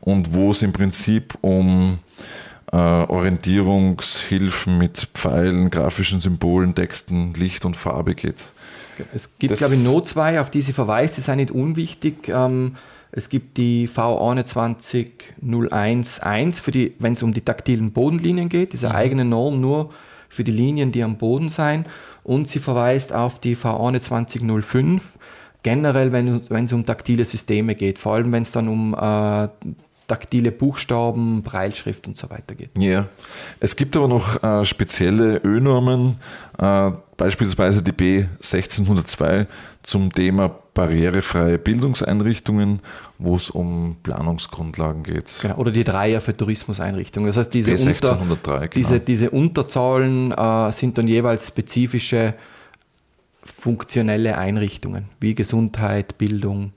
und 0.01 0.35
wo 0.35 0.53
es 0.53 0.63
im 0.63 0.73
Prinzip 0.73 1.37
um 1.41 1.99
äh, 2.73 2.77
Orientierungshilfen 2.77 4.79
mit 4.79 5.09
Pfeilen, 5.15 5.71
grafischen 5.71 6.21
Symbolen, 6.21 6.75
Texten, 6.75 7.35
Licht 7.35 7.65
und 7.65 7.77
Farbe 7.77 8.15
geht. 8.15 8.51
Es 9.15 9.39
gibt, 9.39 9.53
das 9.53 9.61
glaube 9.61 9.75
ich, 9.75 9.85
Not 9.85 10.09
2, 10.09 10.41
auf 10.41 10.51
die 10.51 10.63
sie 10.63 10.73
verweist, 10.73 11.17
die 11.17 11.21
sind 11.21 11.37
nicht 11.37 11.53
unwichtig. 11.53 12.29
Ähm, 12.29 12.75
Es 13.11 13.31
gibt 13.31 13.57
die 13.57 13.89
V21011 13.89 16.61
für 16.61 16.73
die, 16.73 16.93
wenn 16.99 17.15
es 17.15 17.23
um 17.23 17.33
die 17.33 17.41
taktilen 17.41 17.93
Bodenlinien 17.93 18.51
geht, 18.51 18.75
diese 18.75 18.91
mhm. 18.91 18.95
eigene 18.95 19.25
Norm 19.25 19.61
nur 19.61 19.89
für 20.29 20.45
die 20.45 20.53
Linien, 20.53 20.93
die 20.93 21.03
am 21.03 21.17
Boden 21.17 21.49
sein. 21.49 21.87
Und 22.23 22.51
sie 22.51 22.59
verweist 22.59 23.15
auf 23.15 23.41
die 23.41 23.57
V21005 23.57 25.01
generell, 25.63 26.13
wenn, 26.13 26.43
wenn 26.51 26.67
es 26.67 26.75
um 26.75 26.85
taktile 26.85 27.25
Systeme 27.25 27.75
geht, 27.75 27.99
vor 27.99 28.13
allem 28.15 28.31
wenn 28.33 28.43
es 28.43 28.53
dann 28.53 28.69
um 28.69 28.95
äh, 28.95 29.49
taktile 30.09 30.51
Buchstaben, 30.51 31.43
Breilschrift 31.43 32.09
und 32.09 32.19
so 32.19 32.29
weiter 32.31 32.55
geht. 32.55 32.71
Ja, 32.77 33.07
es 33.61 33.77
gibt 33.77 33.97
aber 33.97 34.09
noch 34.09 34.43
äh, 34.43 34.65
spezielle 34.65 35.41
Ö-Normen, 35.45 36.17
äh, 36.59 36.91
beispielsweise 37.17 37.83
die 37.83 37.93
B1602 37.93 39.47
zum 39.83 40.11
Thema 40.11 40.49
barrierefreie 40.75 41.59
Bildungseinrichtungen, 41.59 42.81
wo 43.19 43.37
es 43.37 43.51
um 43.51 43.97
Planungsgrundlagen 44.03 45.03
geht. 45.03 45.39
Genau, 45.43 45.57
oder 45.57 45.71
die 45.71 45.85
Dreier 45.85 46.21
für 46.21 46.37
Tourismuseinrichtungen. 46.37 47.27
Das 47.27 47.37
heißt, 47.37 47.53
diese, 47.53 47.73
Unter, 47.73 48.17
genau. 48.17 48.67
diese, 48.75 49.01
diese 49.01 49.31
Unterzahlen 49.31 50.33
äh, 50.33 50.73
sind 50.73 50.97
dann 50.99 51.07
jeweils 51.07 51.49
spezifische 51.49 52.35
funktionelle 53.45 54.39
Einrichtungen 54.39 55.07
wie 55.21 55.35
Gesundheit, 55.35 56.17
Bildung 56.19 56.73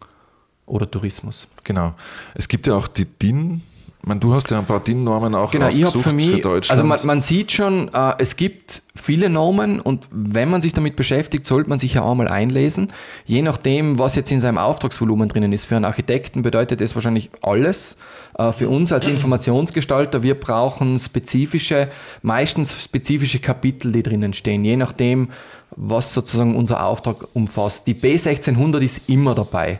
oder 0.71 0.89
Tourismus. 0.89 1.47
Genau. 1.63 1.93
Es 2.33 2.47
gibt 2.47 2.67
ja 2.67 2.75
auch 2.75 2.87
die 2.87 3.05
DIN 3.05 3.61
meine, 4.03 4.19
du 4.19 4.33
hast 4.33 4.49
ja 4.49 4.57
ein 4.57 4.65
paar 4.65 4.81
DIN-Normen 4.81 5.35
auch 5.35 5.51
genau, 5.51 5.65
rausgesucht 5.65 6.09
für, 6.09 6.15
mich, 6.15 6.31
für 6.31 6.39
Deutschland. 6.39 6.71
Also 6.71 6.83
man, 6.83 6.99
man 7.05 7.21
sieht 7.21 7.51
schon, 7.51 7.89
äh, 7.93 8.13
es 8.17 8.35
gibt 8.35 8.81
viele 8.95 9.29
Normen 9.29 9.79
und 9.79 10.07
wenn 10.11 10.49
man 10.49 10.61
sich 10.61 10.73
damit 10.73 10.95
beschäftigt, 10.95 11.45
sollte 11.45 11.69
man 11.69 11.77
sich 11.77 11.95
ja 11.95 12.01
auch 12.01 12.15
mal 12.15 12.27
einlesen. 12.27 12.87
Je 13.25 13.41
nachdem, 13.41 13.99
was 13.99 14.15
jetzt 14.15 14.31
in 14.31 14.39
seinem 14.39 14.57
Auftragsvolumen 14.57 15.29
drinnen 15.29 15.53
ist. 15.53 15.65
Für 15.65 15.75
einen 15.75 15.85
Architekten 15.85 16.41
bedeutet 16.41 16.81
das 16.81 16.95
wahrscheinlich 16.95 17.29
alles. 17.41 17.97
Äh, 18.37 18.51
für 18.51 18.69
uns 18.69 18.91
als 18.91 19.05
Informationsgestalter, 19.05 20.23
wir 20.23 20.39
brauchen 20.39 20.97
spezifische, 20.97 21.89
meistens 22.23 22.83
spezifische 22.83 23.39
Kapitel, 23.39 23.91
die 23.91 24.03
drinnen 24.03 24.33
stehen. 24.33 24.65
Je 24.65 24.77
nachdem, 24.77 25.29
was 25.75 26.13
sozusagen 26.13 26.55
unser 26.55 26.83
Auftrag 26.83 27.27
umfasst. 27.33 27.85
Die 27.85 27.93
B1600 27.93 28.79
ist 28.79 29.09
immer 29.09 29.35
dabei. 29.35 29.79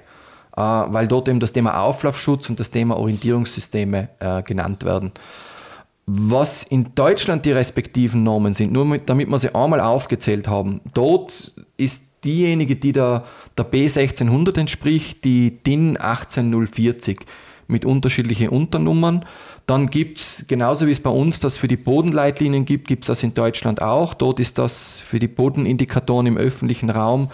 Äh, 0.56 0.62
weil 0.62 1.08
dort 1.08 1.28
eben 1.30 1.40
das 1.40 1.54
Thema 1.54 1.82
Auflaufschutz 1.82 2.50
und 2.50 2.60
das 2.60 2.72
Thema 2.72 2.98
Orientierungssysteme 2.98 4.10
äh, 4.20 4.44
genannt 4.44 4.84
werden. 4.84 5.12
Was 6.06 6.64
in 6.64 6.94
Deutschland 6.94 7.46
die 7.46 7.52
respektiven 7.52 8.24
Normen 8.24 8.54
sind, 8.54 8.74
nur 8.74 8.86
mit, 8.86 9.10
damit 9.10 9.30
wir 9.30 9.40
sie 9.40 9.56
einmal 9.56 9.80
aufgezählt 9.80 10.48
haben, 10.48 10.82
dort 10.94 11.54
ist 11.78 12.24
diejenige, 12.26 12.76
die 12.76 12.92
der, 12.92 13.24
der 13.58 13.72
B1600 13.72 14.60
entspricht, 14.60 15.24
die 15.24 15.64
DIN 15.64 15.98
18040 16.00 17.20
mit 17.68 17.86
unterschiedlichen 17.86 18.50
Unternummern. 18.50 19.26
Dann 19.66 19.88
gibt 19.88 20.20
es, 20.20 20.46
genauso 20.48 20.88
wie 20.88 20.92
es 20.92 21.00
bei 21.00 21.10
uns 21.10 21.40
das 21.40 21.58
für 21.58 21.70
die 21.70 21.78
Bodenleitlinien 21.78 22.66
gibt, 22.66 22.88
gibt 22.88 23.06
es 23.06 23.08
das 23.08 23.24
in 23.24 23.34
Deutschland 23.34 23.82
auch. 23.82 24.14
Dort 24.14 24.40
ist 24.42 24.58
das 24.58 24.98
für 24.98 25.20
die 25.20 25.30
Bodenindikatoren 25.30 26.28
im 26.28 26.38
öffentlichen 26.38 26.90
Raum 26.90 27.32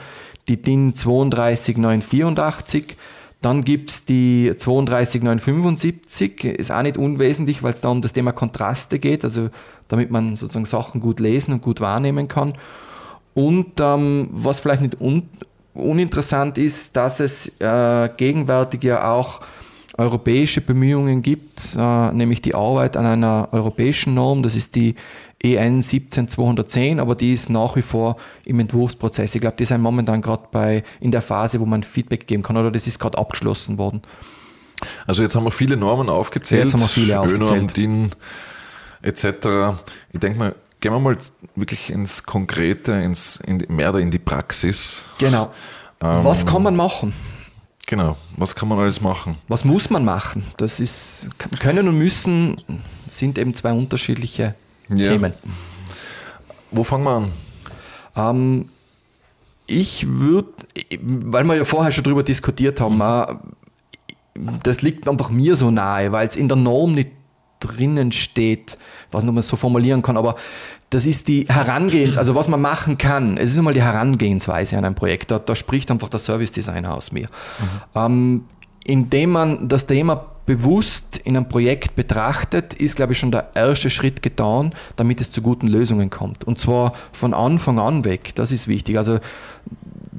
die 0.48 0.62
DIN 0.62 0.94
32984. 0.94 2.96
Dann 3.42 3.64
gibt 3.64 3.92
es 3.92 4.06
die 4.06 4.54
32975, 4.58 6.44
ist 6.44 6.72
auch 6.72 6.82
nicht 6.82 6.98
unwesentlich, 6.98 7.62
weil 7.62 7.74
es 7.74 7.82
da 7.82 7.90
um 7.90 8.02
das 8.02 8.14
Thema 8.14 8.32
Kontraste 8.32 8.98
geht, 8.98 9.24
also 9.24 9.50
damit 9.88 10.10
man 10.10 10.36
sozusagen 10.36 10.66
Sachen 10.66 11.02
gut 11.02 11.20
lesen 11.20 11.54
und 11.54 11.62
gut 11.62 11.80
wahrnehmen 11.80 12.28
kann. 12.28 12.54
Und 13.36 13.80
ähm, 13.80 14.30
was 14.32 14.60
vielleicht 14.60 14.82
nicht 14.82 15.00
un 15.00 15.30
uninteressant 15.76 16.58
ist, 16.58 16.98
dass 16.98 17.20
es 17.20 17.62
äh, 17.62 18.10
gegenwärtig 18.18 18.84
ja 18.84 19.14
auch 19.14 19.42
europäische 19.96 20.62
Bemühungen 20.62 21.22
gibt, 21.22 21.76
äh, 21.78 22.12
nämlich 22.14 22.42
die 22.42 22.56
Arbeit 22.56 22.98
an 22.98 23.06
einer 23.06 23.50
europäischen 23.52 24.16
Norm, 24.16 24.42
das 24.42 24.56
ist 24.56 24.76
die 24.76 24.96
EN 25.40 25.82
17210, 25.82 27.00
aber 27.00 27.16
die 27.16 27.34
ist 27.34 27.50
nach 27.50 27.76
wie 27.76 27.82
vor 27.82 28.18
im 28.46 28.60
Entwurfsprozess. 28.60 29.36
Ich 29.36 29.42
glaube, 29.42 29.56
die 29.58 29.66
sind 29.66 29.82
momentan 29.82 30.22
gerade 30.22 30.84
in 31.00 31.12
der 31.12 31.22
Phase, 31.22 31.60
wo 31.60 31.66
man 31.66 31.84
Feedback 31.84 32.26
geben 32.26 32.44
kann 32.44 32.58
oder 32.58 32.72
das 32.72 32.88
ist 32.88 33.00
gerade 33.00 33.18
abgeschlossen 33.18 33.78
worden. 33.78 34.02
Also 35.06 35.24
jetzt 35.24 35.36
haben 35.36 35.44
wir 35.44 35.52
viele 35.52 35.78
Normen 35.78 36.10
aufgezählt, 36.10 36.64
jetzt 36.64 36.74
haben 36.74 36.82
wir 36.82 36.88
viele 36.88 37.20
aufgezählt. 37.20 37.78
DIN 37.78 38.12
etc. 39.02 39.26
Ich 40.12 40.20
denke 40.20 40.40
mal, 40.40 40.56
gehen 40.80 40.92
wir 40.92 41.00
mal 41.00 41.18
wirklich 41.56 41.90
ins 41.90 42.24
Konkrete, 42.24 42.94
ins, 42.94 43.38
in, 43.38 43.64
mehr 43.70 43.94
in 43.96 44.12
die 44.12 44.20
Praxis. 44.20 45.04
Genau. 45.20 45.52
Ähm, 46.02 46.24
was 46.24 46.46
kann 46.46 46.64
man 46.64 46.76
machen? 46.76 47.14
Genau, 47.86 48.18
was 48.36 48.54
kann 48.54 48.68
man 48.68 48.80
alles 48.80 49.02
machen? 49.02 49.38
Was 49.48 49.64
muss 49.64 49.90
man 49.90 50.04
machen? 50.04 50.46
Das 50.58 50.80
ist, 50.80 51.30
können 51.60 51.88
und 51.88 51.98
müssen 51.98 52.58
sind 53.10 53.38
eben 53.38 53.54
zwei 53.54 53.72
unterschiedliche 53.72 54.56
ja. 54.90 55.12
Themen. 55.12 55.34
Wo 56.72 56.84
fangen 56.84 57.04
wir 57.04 57.12
an? 57.12 57.32
Ähm, 58.16 58.70
ich 59.68 60.08
würde, 60.08 60.50
weil 61.02 61.44
wir 61.44 61.56
ja 61.56 61.66
vorher 61.66 61.92
schon 61.92 62.04
darüber 62.04 62.24
diskutiert 62.24 62.80
haben, 62.80 62.98
mhm. 62.98 64.60
das 64.64 64.82
liegt 64.82 65.08
einfach 65.08 65.30
mir 65.30 65.56
so 65.56 65.72
nahe, 65.72 66.12
weil 66.12 66.28
es 66.28 66.36
in 66.36 66.48
der 66.48 66.58
Norm 66.58 66.94
nicht 66.94 67.12
drinnen 67.60 68.12
steht, 68.12 68.78
was 69.12 69.26
man 69.26 69.42
so 69.42 69.56
formulieren 69.58 70.02
kann, 70.02 70.16
aber 70.16 70.36
das 70.90 71.06
ist 71.06 71.28
die 71.28 71.46
Herangehens, 71.50 72.18
also 72.18 72.34
was 72.36 72.48
man 72.48 72.62
machen 72.62 72.98
kann. 72.98 73.36
Es 73.38 73.52
ist 73.52 73.58
einmal 73.58 73.74
die 73.74 73.82
Herangehensweise 73.82 74.78
an 74.78 74.86
ein 74.86 74.96
Projekt. 74.96 75.32
Da, 75.32 75.40
da 75.40 75.54
spricht 75.54 75.92
einfach 75.92 76.08
der 76.08 76.20
Service 76.20 76.54
Designer 76.54 76.94
aus 76.94 77.12
mir. 77.12 77.28
Mhm. 77.28 77.66
Ähm, 77.96 78.46
indem 78.86 79.32
man 79.32 79.68
das 79.68 79.86
Thema 79.86 80.37
bewusst 80.48 81.18
in 81.18 81.38
einem 81.38 81.48
Projekt 81.48 81.96
betrachtet, 81.96 82.74
ist, 82.74 82.96
glaube 82.96 83.14
ich, 83.14 83.20
schon 83.20 83.32
der 83.32 83.52
erste 83.54 83.92
Schritt 83.92 84.24
getan, 84.24 84.74
damit 84.96 85.22
es 85.22 85.32
zu 85.32 85.44
guten 85.44 85.68
Lösungen 85.68 86.10
kommt. 86.10 86.46
Und 86.46 86.58
zwar 86.58 86.94
von 87.12 87.36
Anfang 87.36 87.78
an 87.78 88.06
weg. 88.06 88.32
Das 88.34 88.52
ist 88.52 88.68
wichtig. 88.68 88.98
Also 88.98 89.20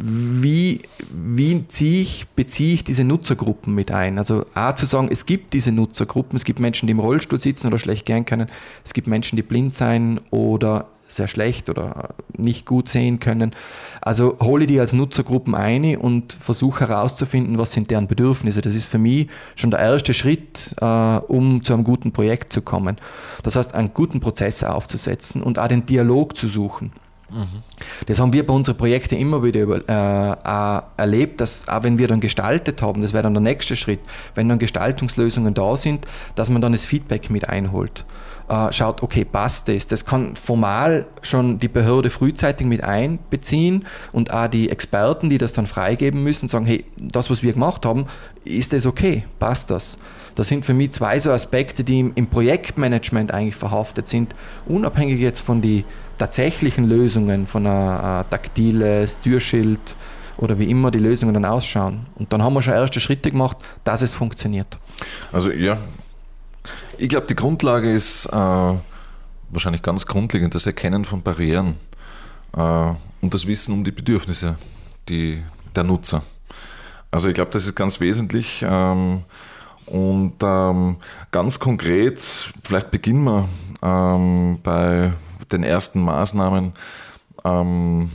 wie, 0.00 0.82
wie 1.10 1.66
ziehe 1.66 2.02
ich, 2.02 2.28
beziehe 2.36 2.74
ich 2.74 2.84
diese 2.84 3.04
Nutzergruppen 3.04 3.74
mit 3.74 3.90
ein? 3.90 4.18
Also 4.18 4.44
A 4.54 4.74
zu 4.74 4.86
sagen, 4.86 5.08
es 5.10 5.26
gibt 5.26 5.54
diese 5.54 5.72
Nutzergruppen, 5.72 6.36
es 6.36 6.44
gibt 6.44 6.60
Menschen, 6.60 6.86
die 6.86 6.92
im 6.92 7.00
Rollstuhl 7.00 7.40
sitzen 7.40 7.66
oder 7.66 7.78
schlecht 7.78 8.06
gehen 8.06 8.24
können, 8.24 8.48
es 8.84 8.92
gibt 8.92 9.08
Menschen, 9.08 9.36
die 9.36 9.42
blind 9.42 9.74
sein 9.74 10.20
oder 10.30 10.86
sehr 11.08 11.26
schlecht 11.26 11.70
oder 11.70 12.10
nicht 12.36 12.66
gut 12.66 12.88
sehen 12.88 13.18
können. 13.18 13.52
Also 14.00 14.36
hole 14.40 14.66
die 14.66 14.78
als 14.78 14.92
Nutzergruppen 14.92 15.54
ein 15.54 15.96
und 15.96 16.32
versuche 16.32 16.88
herauszufinden, 16.88 17.58
was 17.58 17.72
sind 17.72 17.90
deren 17.90 18.06
Bedürfnisse. 18.06 18.60
Das 18.60 18.74
ist 18.74 18.88
für 18.88 18.98
mich 18.98 19.28
schon 19.56 19.70
der 19.70 19.80
erste 19.80 20.14
Schritt, 20.14 20.74
äh, 20.80 20.84
um 20.84 21.64
zu 21.64 21.72
einem 21.72 21.84
guten 21.84 22.12
Projekt 22.12 22.52
zu 22.52 22.62
kommen. 22.62 22.96
Das 23.42 23.56
heißt, 23.56 23.74
einen 23.74 23.94
guten 23.94 24.20
Prozess 24.20 24.62
aufzusetzen 24.62 25.42
und 25.42 25.58
auch 25.58 25.68
den 25.68 25.86
Dialog 25.86 26.36
zu 26.36 26.46
suchen. 26.46 26.92
Mhm. 27.30 27.44
Das 28.06 28.20
haben 28.20 28.32
wir 28.32 28.46
bei 28.46 28.54
unseren 28.54 28.76
Projekten 28.76 29.16
immer 29.16 29.42
wieder 29.42 29.60
über, 29.60 29.86
äh, 29.86 31.00
erlebt, 31.00 31.40
dass 31.40 31.68
auch 31.68 31.82
wenn 31.82 31.98
wir 31.98 32.08
dann 32.08 32.20
gestaltet 32.20 32.80
haben, 32.80 33.02
das 33.02 33.12
wäre 33.12 33.22
dann 33.22 33.34
der 33.34 33.42
nächste 33.42 33.76
Schritt, 33.76 34.00
wenn 34.34 34.48
dann 34.48 34.58
Gestaltungslösungen 34.58 35.52
da 35.52 35.76
sind, 35.76 36.06
dass 36.34 36.48
man 36.48 36.62
dann 36.62 36.72
das 36.72 36.86
Feedback 36.86 37.28
mit 37.28 37.48
einholt 37.48 38.04
äh, 38.48 38.72
schaut, 38.72 39.02
okay, 39.02 39.24
passt 39.24 39.68
das. 39.68 39.86
Das 39.86 40.04
kann 40.04 40.34
formal 40.34 41.06
schon 41.22 41.58
die 41.58 41.68
Behörde 41.68 42.10
frühzeitig 42.10 42.66
mit 42.66 42.82
einbeziehen 42.82 43.86
und 44.12 44.32
auch 44.32 44.48
die 44.48 44.70
Experten, 44.70 45.30
die 45.30 45.38
das 45.38 45.52
dann 45.52 45.66
freigeben 45.66 46.22
müssen, 46.22 46.48
sagen, 46.48 46.66
hey, 46.66 46.84
das, 46.96 47.30
was 47.30 47.42
wir 47.42 47.52
gemacht 47.52 47.84
haben, 47.84 48.06
ist 48.44 48.72
das 48.72 48.86
okay? 48.86 49.24
Passt 49.38 49.70
das? 49.70 49.98
Das 50.34 50.48
sind 50.48 50.64
für 50.64 50.74
mich 50.74 50.92
zwei 50.92 51.18
so 51.18 51.32
Aspekte, 51.32 51.84
die 51.84 52.00
im, 52.00 52.12
im 52.14 52.28
Projektmanagement 52.28 53.32
eigentlich 53.32 53.56
verhaftet 53.56 54.08
sind, 54.08 54.34
unabhängig 54.66 55.20
jetzt 55.20 55.40
von 55.40 55.60
den 55.60 55.84
tatsächlichen 56.16 56.84
Lösungen, 56.84 57.46
von 57.46 57.66
einer 57.66 58.24
äh, 58.24 58.30
taktiles 58.30 59.20
Türschild 59.20 59.96
oder 60.38 60.58
wie 60.58 60.70
immer 60.70 60.90
die 60.90 61.00
Lösungen 61.00 61.34
dann 61.34 61.44
ausschauen. 61.44 62.06
Und 62.14 62.32
dann 62.32 62.42
haben 62.42 62.54
wir 62.54 62.62
schon 62.62 62.74
erste 62.74 63.00
Schritte 63.00 63.30
gemacht, 63.30 63.58
dass 63.84 64.02
es 64.02 64.14
funktioniert. 64.14 64.78
Also 65.32 65.50
ja, 65.50 65.76
ich 66.96 67.08
glaube, 67.08 67.26
die 67.26 67.36
Grundlage 67.36 67.92
ist 67.92 68.26
äh, 68.26 68.74
wahrscheinlich 69.50 69.82
ganz 69.82 70.06
grundlegend 70.06 70.54
das 70.54 70.66
Erkennen 70.66 71.04
von 71.04 71.22
Barrieren 71.22 71.74
äh, 72.56 72.92
und 73.20 73.34
das 73.34 73.46
Wissen 73.46 73.74
um 73.74 73.84
die 73.84 73.92
Bedürfnisse 73.92 74.56
die, 75.08 75.42
der 75.74 75.84
Nutzer. 75.84 76.22
Also 77.10 77.28
ich 77.28 77.34
glaube, 77.34 77.50
das 77.50 77.64
ist 77.64 77.74
ganz 77.74 78.00
wesentlich. 78.00 78.64
Ähm, 78.66 79.24
und 79.86 80.34
ähm, 80.42 80.96
ganz 81.30 81.58
konkret, 81.58 82.52
vielleicht 82.62 82.90
beginnen 82.90 83.24
wir 83.24 83.48
ähm, 83.82 84.58
bei 84.62 85.12
den 85.50 85.62
ersten 85.62 86.02
Maßnahmen. 86.02 86.74
Ähm, 87.44 88.10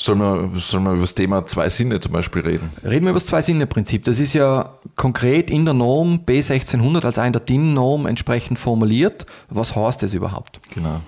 Sollen 0.00 0.18
wir, 0.18 0.58
sollen 0.58 0.84
wir 0.84 0.92
über 0.92 1.02
das 1.02 1.14
Thema 1.14 1.44
zwei 1.44 1.68
Sinne 1.68 2.00
zum 2.00 2.12
Beispiel 2.12 2.40
reden? 2.40 2.70
Reden 2.82 3.04
wir 3.04 3.10
über 3.10 3.18
das 3.18 3.26
Zwei-Sinne-Prinzip. 3.26 4.06
Das 4.06 4.18
ist 4.18 4.32
ja 4.32 4.70
konkret 4.96 5.50
in 5.50 5.66
der 5.66 5.74
Norm 5.74 6.20
B1600 6.26 7.04
als 7.04 7.18
eine 7.18 7.32
der 7.32 7.42
DIN-Norm 7.42 8.06
entsprechend 8.06 8.58
formuliert. 8.58 9.26
Was 9.50 9.76
heißt 9.76 10.02
das 10.02 10.14
überhaupt? 10.14 10.58
Genau. 10.74 11.02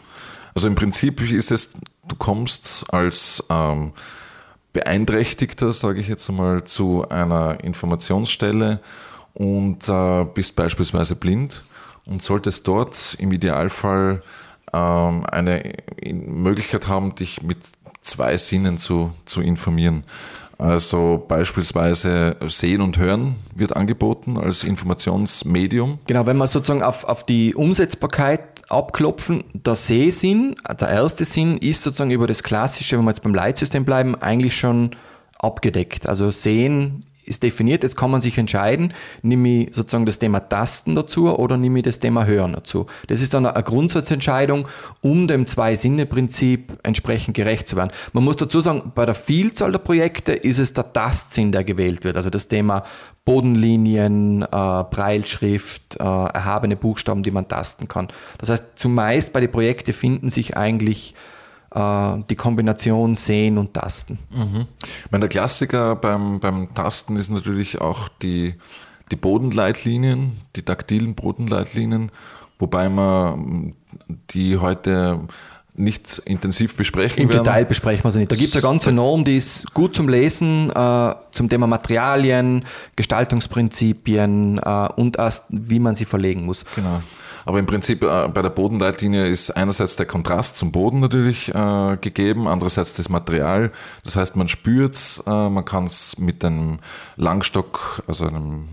Also 0.55 0.67
im 0.67 0.75
Prinzip 0.75 1.23
ist 1.23 1.51
es, 1.51 1.73
du 2.07 2.17
kommst 2.17 2.85
als 2.93 3.43
ähm, 3.49 3.93
Beeinträchtigter, 4.75 5.73
sage 5.73 5.99
ich 5.99 6.09
jetzt 6.09 6.29
einmal, 6.29 6.65
zu 6.65 7.09
einer 7.09 7.65
Informationsstelle 7.65 8.79
und 9.33 9.89
äh, 9.89 10.27
bist 10.35 10.55
beispielsweise 10.55 11.17
blind 11.17 11.65
und 12.05 12.23
solltest 12.23 12.69
dort 12.69 13.17
im 13.19 13.33
Idealfall 13.33 14.23
ähm, 14.75 15.25
eine 15.25 15.63
Möglichkeit 16.13 16.89
haben, 16.89 17.15
dich 17.15 17.41
mit 17.41 17.59
zwei 18.03 18.37
Sinnen 18.37 18.79
zu, 18.79 19.13
zu 19.25 19.41
informieren. 19.41 20.05
Also 20.59 21.25
beispielsweise 21.27 22.37
Sehen 22.47 22.83
und 22.83 22.97
Hören 22.97 23.35
wird 23.57 23.75
angeboten 23.75 24.39
als 24.39 24.63
Informationsmedium. 24.63 25.99
Genau, 26.07 26.25
wenn 26.27 26.37
wir 26.37 26.47
sozusagen 26.47 26.85
auf, 26.85 27.05
auf 27.05 27.27
die 27.27 27.55
Umsetzbarkeit 27.55 28.63
abklopfen, 28.69 29.43
der 29.55 29.75
Sehsinn, 29.75 30.55
der 30.81 30.89
erste 30.89 31.25
Sinn, 31.25 31.59
ist 31.59 31.83
sozusagen 31.83 32.13
über 32.13 32.29
das 32.29 32.45
klassische, 32.45 32.97
wenn 32.97 33.05
wir 33.05 33.11
jetzt 33.11 33.25
beim 33.25 33.35
Leitsystem 33.35 33.85
bleiben, 33.85 34.15
eigentlich 34.15 34.57
schon 34.57 34.91
abgedeckt. 35.39 36.07
Also 36.07 36.31
Sehen 36.31 37.05
ist 37.25 37.43
definiert, 37.43 37.83
jetzt 37.83 37.97
kann 37.97 38.11
man 38.11 38.21
sich 38.21 38.39
entscheiden, 38.39 38.93
nehme 39.23 39.49
ich 39.49 39.75
sozusagen 39.75 40.07
das 40.07 40.19
Thema 40.19 40.41
Tasten 40.41 40.95
dazu 40.95 41.29
oder 41.37 41.57
nehme 41.57 41.79
ich 41.79 41.85
das 41.85 42.01
Thema 42.01 42.27
Hören 42.27 42.53
dazu. 42.53 42.87
Das 43.07 43.21
ist 43.21 43.35
dann 43.35 43.47
eine 43.47 43.63
Grundsatzentscheidung, 43.63 44.69
um 45.01 45.29
dem 45.29 45.47
Zwei-Sinne-Prinzip 45.47 46.79
entsprechend 46.83 47.35
gerecht 47.35 47.69
zu 47.69 47.77
werden. 47.77 47.91
Man 48.13 48.25
muss 48.25 48.37
dazu 48.37 48.61
sagen, 48.61 48.93
bei 48.95 49.07
der 49.07 49.15
Vielzahl 49.15 49.73
der 49.73 49.79
Projekte 49.79 50.33
ist 50.33 50.59
es 50.59 50.73
der 50.73 50.93
Tastsinn, 50.93 51.53
der 51.53 51.65
gewählt 51.65 52.05
wird. 52.05 52.17
Also 52.17 52.31
das 52.31 52.49
Thema 52.49 52.83
Bodenlinien, 53.25 54.43
äh, 54.43 54.47
Breilschrift, 54.51 55.97
äh, 56.01 56.03
erhabene 56.03 56.77
Buchstaben, 56.77 57.23
die 57.23 57.31
man 57.31 57.47
tasten 57.47 57.87
kann. 57.87 58.09
Das 58.39 58.49
heißt, 58.51 58.65
zumeist 58.75 59.33
bei 59.33 59.41
den 59.41 59.51
Projekten 59.51 59.93
finden 59.93 60.31
sich 60.31 60.57
eigentlich 60.57 61.15
die 61.75 62.37
Kombination 62.37 63.17
Sehen 63.17 63.57
und 63.57 63.73
Tasten. 63.73 64.19
Mhm. 64.31 64.67
Ich 64.83 65.11
meine, 65.11 65.23
der 65.23 65.29
Klassiker 65.31 65.97
beim, 65.97 66.39
beim 66.39 66.75
Tasten 66.75 67.17
ist 67.17 67.31
natürlich 67.31 67.81
auch 67.81 68.09
die, 68.21 68.55
die 69.11 69.17
Bodenleitlinien, 69.17 70.33
die 70.55 70.63
taktilen 70.63 71.15
Bodenleitlinien, 71.15 72.11
wobei 72.59 72.89
man 72.89 73.75
die 74.31 74.59
heute 74.59 75.21
nicht 75.75 76.19
intensiv 76.27 76.77
besprechen 76.77 77.23
Im 77.23 77.29
werden. 77.31 77.45
Detail 77.45 77.65
besprechen 77.65 78.05
wir 78.05 78.11
sie 78.11 78.19
nicht. 78.21 78.31
Da 78.31 78.37
gibt 78.37 78.49
es 78.49 78.55
eine 78.57 78.63
ganze 78.63 78.93
Norm, 78.93 79.25
die 79.25 79.37
ist 79.37 79.73
gut 79.73 79.97
zum 79.97 80.09
Lesen, 80.09 80.71
äh, 80.71 81.15
zum 81.31 81.49
Thema 81.49 81.67
Materialien, 81.67 82.65
Gestaltungsprinzipien 82.97 84.59
äh, 84.59 84.89
und 84.97 85.17
erst, 85.17 85.47
wie 85.49 85.79
man 85.79 85.95
sie 85.95 86.05
verlegen 86.05 86.45
muss. 86.45 86.67
Genau. 86.75 87.01
Aber 87.45 87.59
im 87.59 87.67
Prinzip 87.67 88.03
äh, 88.03 88.29
bei 88.29 88.43
der 88.43 88.51
Bodenleitlinie 88.51 89.27
ist 89.27 89.51
einerseits 89.51 89.97
der 89.97 90.07
Kontrast 90.07 90.57
zum 90.57 90.73
Boden 90.73 91.01
natürlich 91.01 91.49
äh, 91.55 91.97
gegeben, 92.01 92.49
andererseits 92.49 92.93
das 92.95 93.09
Material. 93.09 93.73
Das 94.05 94.17
heißt, 94.17 94.37
man 94.37 94.49
spürt 94.49 94.95
es, 94.95 95.23
äh, 95.27 95.31
man 95.31 95.65
kann 95.65 95.87
es 95.87 96.19
mit 96.19 96.45
einem 96.45 96.79
Langstock, 97.17 98.03
also 98.07 98.27
einem 98.27 98.67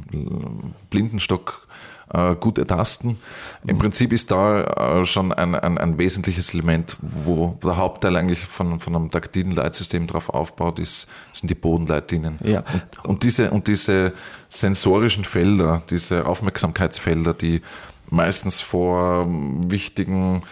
Blindenstock 0.89 1.67
äh, 2.13 2.35
gut 2.35 2.57
ertasten. 2.57 3.17
Im 3.65 3.77
Prinzip 3.77 4.13
ist 4.13 4.31
da 4.31 4.63
äh, 4.99 5.05
schon 5.05 5.31
ein, 5.31 5.55
ein, 5.55 5.77
ein, 5.77 5.97
wesentliches 5.97 6.53
Element, 6.53 6.97
wo 7.01 7.57
der 7.63 7.77
Hauptteil 7.77 8.15
eigentlich 8.15 8.39
von, 8.39 8.79
von 8.79 8.95
einem 8.95 9.11
taktilen 9.11 9.51
Leitsystem 9.51 10.07
drauf 10.07 10.29
aufbaut, 10.29 10.79
ist, 10.79 11.09
sind 11.31 11.49
die 11.49 11.55
Bodenleitlinien. 11.55 12.39
Ja. 12.43 12.63
Und, 12.73 13.05
und, 13.05 13.23
diese, 13.23 13.51
und 13.51 13.67
diese 13.67 14.13
sensorischen 14.49 15.23
Felder, 15.23 15.83
diese 15.89 16.25
Aufmerksamkeitsfelder, 16.25 17.33
die 17.33 17.61
meistens 18.09 18.59
vor 18.59 19.27
wichtigen 19.29 20.43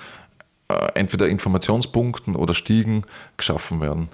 äh, 0.69 0.73
entweder 0.95 1.27
Informationspunkten 1.27 2.35
oder 2.35 2.53
Stiegen 2.53 3.03
geschaffen 3.37 3.81
werden. 3.81 4.09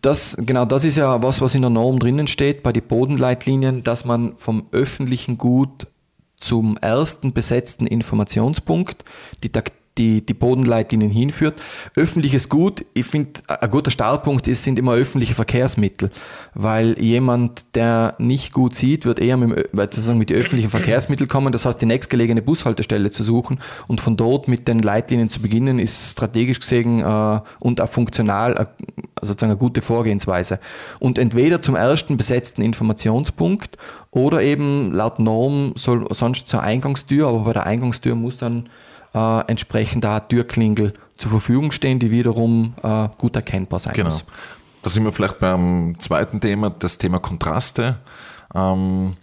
Das, 0.00 0.36
genau, 0.40 0.64
das 0.64 0.84
ist 0.84 0.96
ja 0.96 1.22
was, 1.22 1.40
was 1.40 1.54
in 1.54 1.62
der 1.62 1.70
Norm 1.70 2.00
drinnen 2.00 2.26
steht, 2.26 2.62
bei 2.62 2.72
den 2.72 2.82
Bodenleitlinien, 2.82 3.84
dass 3.84 4.04
man 4.04 4.36
vom 4.36 4.66
öffentlichen 4.72 5.38
Gut 5.38 5.86
zum 6.38 6.76
ersten 6.78 7.32
besetzten 7.32 7.86
Informationspunkt 7.86 9.04
die 9.42 9.52
die, 9.98 10.24
die 10.24 10.34
Bodenleitlinien 10.34 11.10
hinführt. 11.10 11.60
Öffentliches 11.94 12.48
Gut, 12.48 12.84
ich 12.94 13.06
finde, 13.06 13.40
ein 13.48 13.70
guter 13.70 13.90
Startpunkt 13.90 14.48
ist, 14.48 14.64
sind 14.64 14.78
immer 14.78 14.94
öffentliche 14.94 15.34
Verkehrsmittel, 15.34 16.10
weil 16.54 17.00
jemand, 17.02 17.74
der 17.74 18.14
nicht 18.18 18.52
gut 18.52 18.74
sieht, 18.74 19.04
wird 19.04 19.18
eher 19.18 19.36
mit, 19.36 19.70
sozusagen 19.72 20.18
mit 20.18 20.30
den 20.30 20.38
öffentlichen 20.38 20.70
Verkehrsmitteln 20.70 21.28
kommen. 21.28 21.52
Das 21.52 21.66
heißt, 21.66 21.80
die 21.80 21.86
nächstgelegene 21.86 22.42
Bushaltestelle 22.42 23.10
zu 23.10 23.22
suchen 23.22 23.58
und 23.86 24.00
von 24.00 24.16
dort 24.16 24.48
mit 24.48 24.68
den 24.68 24.80
Leitlinien 24.80 25.28
zu 25.28 25.40
beginnen, 25.40 25.78
ist 25.78 26.12
strategisch 26.12 26.60
gesehen 26.60 27.00
äh, 27.00 27.40
und 27.60 27.80
auch 27.80 27.88
funktional 27.88 28.54
äh, 28.54 28.66
sozusagen 29.20 29.52
eine 29.52 29.58
gute 29.58 29.82
Vorgehensweise. 29.82 30.60
Und 30.98 31.18
entweder 31.18 31.62
zum 31.62 31.74
ersten 31.74 32.16
besetzten 32.16 32.62
Informationspunkt 32.62 33.76
oder 34.10 34.42
eben 34.42 34.92
laut 34.92 35.18
Norm 35.18 35.72
soll 35.76 36.06
sonst 36.10 36.48
zur 36.48 36.62
Eingangstür, 36.62 37.28
aber 37.28 37.40
bei 37.40 37.52
der 37.52 37.66
Eingangstür 37.66 38.14
muss 38.14 38.38
dann 38.38 38.68
äh, 39.16 39.40
entsprechend 39.48 40.04
da 40.04 40.20
Türklingel 40.20 40.92
zur 41.16 41.30
Verfügung 41.30 41.72
stehen, 41.72 41.98
die 41.98 42.10
wiederum 42.10 42.74
äh, 42.82 43.08
gut 43.16 43.34
erkennbar 43.34 43.78
sein 43.78 43.94
genau. 43.94 44.10
muss. 44.10 44.24
Da 44.82 44.90
sind 44.90 45.04
wir 45.04 45.12
vielleicht 45.12 45.38
beim 45.38 45.96
zweiten 45.98 46.40
Thema, 46.40 46.70
das 46.70 46.98
Thema 46.98 47.18
Kontraste. 47.18 47.96
Ähm, 48.54 49.16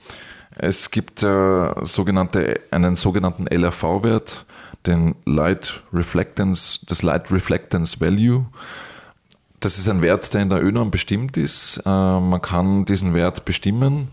es 0.56 0.90
gibt 0.92 1.24
äh, 1.24 1.70
sogenannte, 1.84 2.60
einen 2.72 2.96
sogenannten 2.96 3.48
LRV-Wert, 3.48 4.46
den 4.88 5.16
Light 5.26 5.82
Reflectance, 5.94 6.80
das 6.88 7.04
Light 7.04 7.32
Reflectance 7.32 8.02
Value. 8.02 8.46
Das 9.60 9.78
ist 9.78 9.88
ein 9.88 10.02
Wert, 10.02 10.34
der 10.34 10.42
in 10.42 10.50
der 10.50 10.62
ÖNORM 10.62 10.92
bestimmt 10.92 11.38
ist. 11.38 11.82
Äh, 11.86 11.90
man 11.90 12.42
kann 12.42 12.86
diesen 12.86 13.14
Wert 13.14 13.46
bestimmen. 13.46 14.10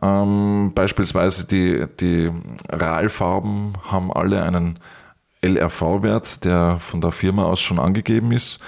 Ähm, 0.00 0.72
beispielsweise 0.74 1.46
die, 1.46 1.86
die 2.00 2.30
RAL-Farben 2.68 3.74
haben 3.90 4.12
alle 4.12 4.42
einen 4.42 4.78
LRV-Wert, 5.46 6.44
der 6.44 6.78
von 6.78 7.00
der 7.00 7.12
Firma 7.12 7.44
aus 7.44 7.60
schon 7.60 7.78
angegeben 7.78 8.32
ist. 8.32 8.60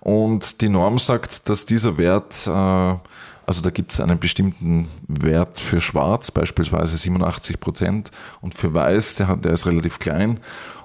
Und 0.00 0.60
die 0.60 0.68
Norm 0.68 0.98
sagt, 0.98 1.48
dass 1.48 1.64
dieser 1.64 1.96
Wert, 1.96 2.46
äh, 2.46 2.50
also 2.50 3.62
da 3.62 3.70
gibt 3.70 3.92
es 3.92 4.00
einen 4.00 4.18
bestimmten 4.18 4.88
Wert 5.06 5.58
für 5.58 5.80
Schwarz, 5.80 6.30
beispielsweise 6.30 6.96
87 6.96 7.60
Prozent, 7.60 8.10
und 8.40 8.54
für 8.54 8.74
Weiß, 8.74 9.16
der, 9.16 9.36
der 9.36 9.52
ist 9.52 9.66
relativ 9.66 9.98
klein. 9.98 10.40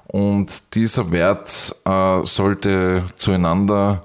Und 0.07 0.75
dieser 0.75 1.12
Wert 1.12 1.75
äh, 1.86 2.19
sollte 2.23 3.03
zueinander 3.15 4.01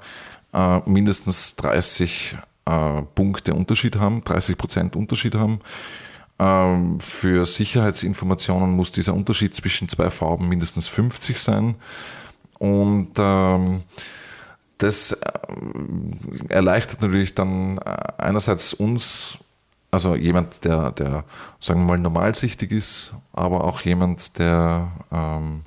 äh, 0.52 0.80
mindestens 0.86 1.56
30 1.56 2.36
Punkte 3.16 3.54
Unterschied 3.54 3.96
haben, 3.96 4.22
30 4.22 4.56
Prozent 4.56 4.94
Unterschied 4.94 5.34
haben. 5.34 5.58
Ähm, 6.38 7.00
für 7.00 7.44
Sicherheitsinformationen 7.44 8.70
muss 8.70 8.92
dieser 8.92 9.14
Unterschied 9.14 9.54
zwischen 9.54 9.88
zwei 9.88 10.10
Farben 10.10 10.48
mindestens 10.48 10.88
50 10.88 11.38
sein. 11.38 11.76
Und 12.58 13.10
ähm, 13.18 13.82
das 14.78 15.12
äh, 15.12 15.32
erleichtert 16.48 17.02
natürlich 17.02 17.34
dann 17.34 17.78
äh, 17.78 17.96
einerseits 18.18 18.72
uns, 18.72 19.38
also 19.90 20.16
jemand, 20.16 20.64
der, 20.64 20.90
der 20.92 21.24
sagen 21.60 21.80
wir 21.80 21.86
mal 21.86 21.98
normalsichtig 21.98 22.70
ist, 22.72 23.14
aber 23.32 23.64
auch 23.64 23.82
jemand, 23.82 24.38
der 24.38 24.90
ähm, 25.12 25.62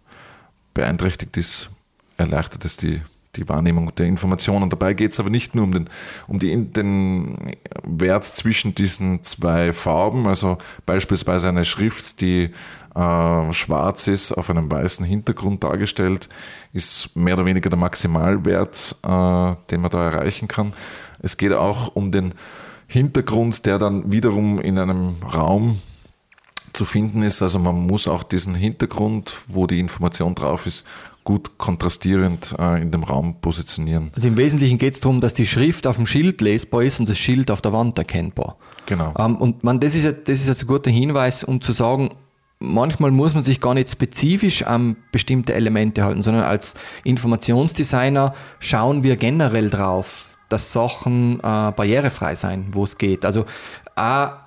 beeinträchtigt 0.74 1.38
ist, 1.38 1.70
erleichtert 2.18 2.66
es 2.66 2.78
die 2.78 3.02
die 3.36 3.48
Wahrnehmung 3.50 3.94
der 3.96 4.06
Informationen. 4.06 4.70
Dabei 4.70 4.94
geht 4.94 5.14
es 5.14 5.20
aber 5.20 5.30
nicht 5.30 5.56
nur 5.56 5.66
um, 5.66 5.72
den, 5.72 5.90
um 6.28 6.40
die, 6.40 6.56
den 6.72 7.56
Wert 7.84 8.26
zwischen 8.26 8.76
diesen 8.76 9.24
zwei 9.24 9.74
Farben, 9.74 10.28
also 10.28 10.58
beispielsweise 10.86 11.50
eine 11.50 11.66
Schrift, 11.66 12.22
die 12.22 12.52
äh, 12.96 13.54
schwarz 13.54 14.08
ist, 14.08 14.32
auf 14.32 14.50
einem 14.50 14.72
weißen 14.72 15.06
Hintergrund 15.06 15.64
dargestellt, 15.64 16.30
ist 16.74 17.16
mehr 17.16 17.36
oder 17.36 17.46
weniger 17.46 17.70
der 17.70 17.80
Maximalwert, 17.80 18.96
äh, 19.04 19.56
den 19.70 19.82
man 19.82 19.92
da 19.92 20.12
erreichen 20.12 20.48
kann. 20.48 20.74
Es 21.20 21.38
geht 21.38 21.54
auch 21.54 21.96
um 21.96 22.12
den 22.12 22.34
Hintergrund, 22.88 23.66
der 23.66 23.78
dann 23.78 24.12
wiederum 24.12 24.62
in 24.62 24.78
einem 24.78 25.16
Raum 25.34 25.80
zu 26.74 26.86
finden 26.86 27.24
ist. 27.24 27.42
Also 27.42 27.60
man 27.60 27.76
muss 27.88 28.08
auch 28.08 28.24
diesen 28.24 28.56
Hintergrund, 28.56 29.34
wo 29.48 29.68
die 29.68 29.80
Information 29.80 30.36
drauf 30.36 30.66
ist, 30.66 30.86
gut 31.26 31.58
kontrastierend 31.58 32.56
äh, 32.58 32.82
in 32.82 32.92
dem 32.92 33.04
Raum 33.04 33.42
positionieren. 33.42 34.12
Also 34.16 34.30
im 34.30 34.38
Wesentlichen 34.38 34.78
geht 34.78 34.94
es 34.94 35.02
darum, 35.02 35.20
dass 35.20 35.34
die 35.34 35.48
Schrift 35.48 35.88
auf 35.88 35.98
dem 35.98 36.06
Schild 36.06 36.40
lesbar 36.40 36.84
ist 36.84 37.00
und 37.00 37.10
das 37.10 37.18
Schild 37.18 37.52
auf 37.52 37.62
der 37.62 37.74
Wand 37.74 37.98
erkennbar. 37.98 38.58
Genau. 38.86 39.12
Ähm, 39.18 39.36
und 39.38 39.64
man, 39.64 39.80
das, 39.80 39.96
ist, 39.96 40.06
das 40.06 40.40
ist 40.40 40.48
jetzt 40.48 40.64
ein 40.64 40.68
guter 40.68 40.92
Hinweis, 40.92 41.44
um 41.44 41.60
zu 41.62 41.72
sagen, 41.72 42.12
manchmal 42.60 43.10
muss 43.12 43.34
man 43.34 43.44
sich 43.44 43.60
gar 43.60 43.74
nicht 43.74 43.90
spezifisch 43.90 44.64
an 44.64 44.98
bestimmte 45.12 45.56
Elemente 45.56 46.04
halten, 46.04 46.22
sondern 46.22 46.44
als 46.44 46.76
Informationsdesigner 47.04 48.34
schauen 48.60 49.04
wir 49.04 49.18
generell 49.18 49.72
drauf, 49.72 50.38
dass 50.50 50.72
Sachen 50.72 51.40
äh, 51.40 51.42
barrierefrei 51.42 52.36
sein, 52.36 52.68
wo 52.72 52.84
es 52.84 53.00
geht. 53.00 53.26
Also 53.26 53.46
A, 53.96 54.45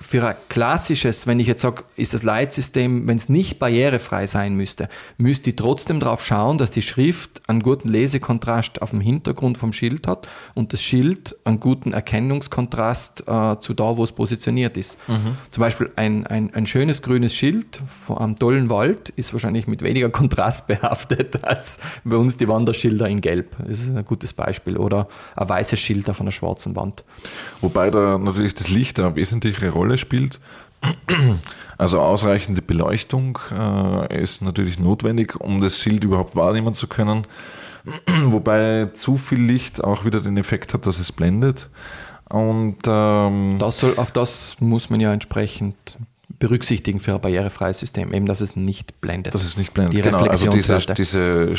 für 0.00 0.26
ein 0.26 0.34
klassisches, 0.48 1.28
wenn 1.28 1.38
ich 1.38 1.46
jetzt 1.46 1.62
sage, 1.62 1.84
ist 1.96 2.14
das 2.14 2.24
Leitsystem, 2.24 3.06
wenn 3.06 3.16
es 3.16 3.28
nicht 3.28 3.60
barrierefrei 3.60 4.26
sein 4.26 4.56
müsste, 4.56 4.88
müsste 5.18 5.50
ich 5.50 5.56
trotzdem 5.56 6.00
darauf 6.00 6.24
schauen, 6.24 6.58
dass 6.58 6.72
die 6.72 6.82
Schrift 6.82 7.42
einen 7.48 7.62
guten 7.62 7.88
Lesekontrast 7.88 8.82
auf 8.82 8.90
dem 8.90 9.00
Hintergrund 9.00 9.56
vom 9.56 9.72
Schild 9.72 10.08
hat 10.08 10.28
und 10.54 10.72
das 10.72 10.82
Schild 10.82 11.36
einen 11.44 11.60
guten 11.60 11.92
Erkennungskontrast 11.92 13.24
äh, 13.28 13.60
zu 13.60 13.72
da, 13.72 13.96
wo 13.96 14.02
es 14.02 14.10
positioniert 14.10 14.76
ist. 14.76 14.98
Mhm. 15.08 15.36
Zum 15.52 15.60
Beispiel 15.60 15.90
ein, 15.94 16.26
ein, 16.26 16.52
ein 16.52 16.66
schönes 16.66 17.00
grünes 17.00 17.34
Schild 17.34 17.80
von 18.06 18.18
einem 18.18 18.36
tollen 18.36 18.70
Wald 18.70 19.10
ist 19.10 19.32
wahrscheinlich 19.32 19.68
mit 19.68 19.82
weniger 19.82 20.10
Kontrast 20.10 20.66
behaftet 20.68 21.44
als 21.44 21.78
bei 22.02 22.16
uns 22.16 22.36
die 22.36 22.48
Wanderschilder 22.48 23.08
in 23.08 23.20
Gelb. 23.20 23.56
Das 23.58 23.80
ist 23.80 23.94
ein 23.94 24.04
gutes 24.04 24.32
Beispiel. 24.32 24.76
Oder 24.76 25.08
ein 25.36 25.48
weißes 25.48 25.78
Schild 25.78 26.10
auf 26.10 26.20
einer 26.20 26.32
schwarzen 26.32 26.74
Wand. 26.74 27.04
Wobei 27.60 27.90
da 27.90 28.18
natürlich 28.18 28.54
das 28.54 28.70
Licht 28.70 28.98
eine 28.98 29.14
wesentliche 29.14 29.70
Rolle 29.70 29.93
Rolle 29.94 29.98
spielt. 29.98 30.40
Also 31.76 32.00
ausreichende 32.00 32.62
Beleuchtung 32.62 33.38
äh, 33.50 34.22
ist 34.22 34.42
natürlich 34.42 34.78
notwendig, 34.78 35.34
um 35.40 35.60
das 35.60 35.80
Schild 35.80 36.04
überhaupt 36.04 36.36
wahrnehmen 36.36 36.72
zu 36.72 36.86
können. 36.86 37.22
Wobei 38.26 38.90
zu 38.94 39.16
viel 39.16 39.40
Licht 39.40 39.82
auch 39.82 40.04
wieder 40.04 40.20
den 40.20 40.36
Effekt 40.36 40.72
hat, 40.72 40.86
dass 40.86 41.00
es 41.00 41.10
blendet. 41.10 41.68
Und 42.28 42.78
ähm, 42.86 43.56
das 43.58 43.80
soll, 43.80 43.94
auf 43.96 44.12
das 44.12 44.56
muss 44.60 44.88
man 44.88 45.00
ja 45.00 45.12
entsprechend 45.12 45.98
berücksichtigen 46.38 47.00
für 47.00 47.14
ein 47.14 47.20
barrierefreies 47.20 47.78
System, 47.78 48.12
eben 48.12 48.26
dass 48.26 48.40
es 48.40 48.54
nicht 48.54 49.00
blendet. 49.00 49.34
Dass 49.34 49.44
es 49.44 49.56
nicht 49.56 49.74
blendet, 49.74 49.98
die 49.98 50.02
genau. 50.02 50.24
Also 50.24 50.50
diese, 50.50 50.78
diese 50.96 51.54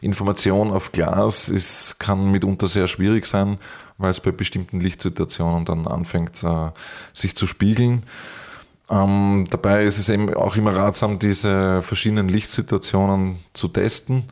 Information 0.00 0.70
auf 0.70 0.92
Glas 0.92 1.48
ist, 1.48 1.98
kann 1.98 2.30
mitunter 2.30 2.66
sehr 2.66 2.86
schwierig 2.86 3.26
sein, 3.26 3.58
weil 3.98 4.10
es 4.10 4.20
bei 4.20 4.32
bestimmten 4.32 4.80
Lichtsituationen 4.80 5.64
dann 5.64 5.86
anfängt, 5.86 6.42
äh, 6.42 6.70
sich 7.12 7.36
zu 7.36 7.46
spiegeln. 7.46 8.02
Ähm, 8.88 9.46
dabei 9.50 9.84
ist 9.84 9.98
es 9.98 10.08
eben 10.08 10.32
auch 10.34 10.56
immer 10.56 10.76
ratsam, 10.76 11.18
diese 11.18 11.82
verschiedenen 11.82 12.28
Lichtsituationen 12.28 13.36
zu 13.52 13.68
testen. 13.68 14.24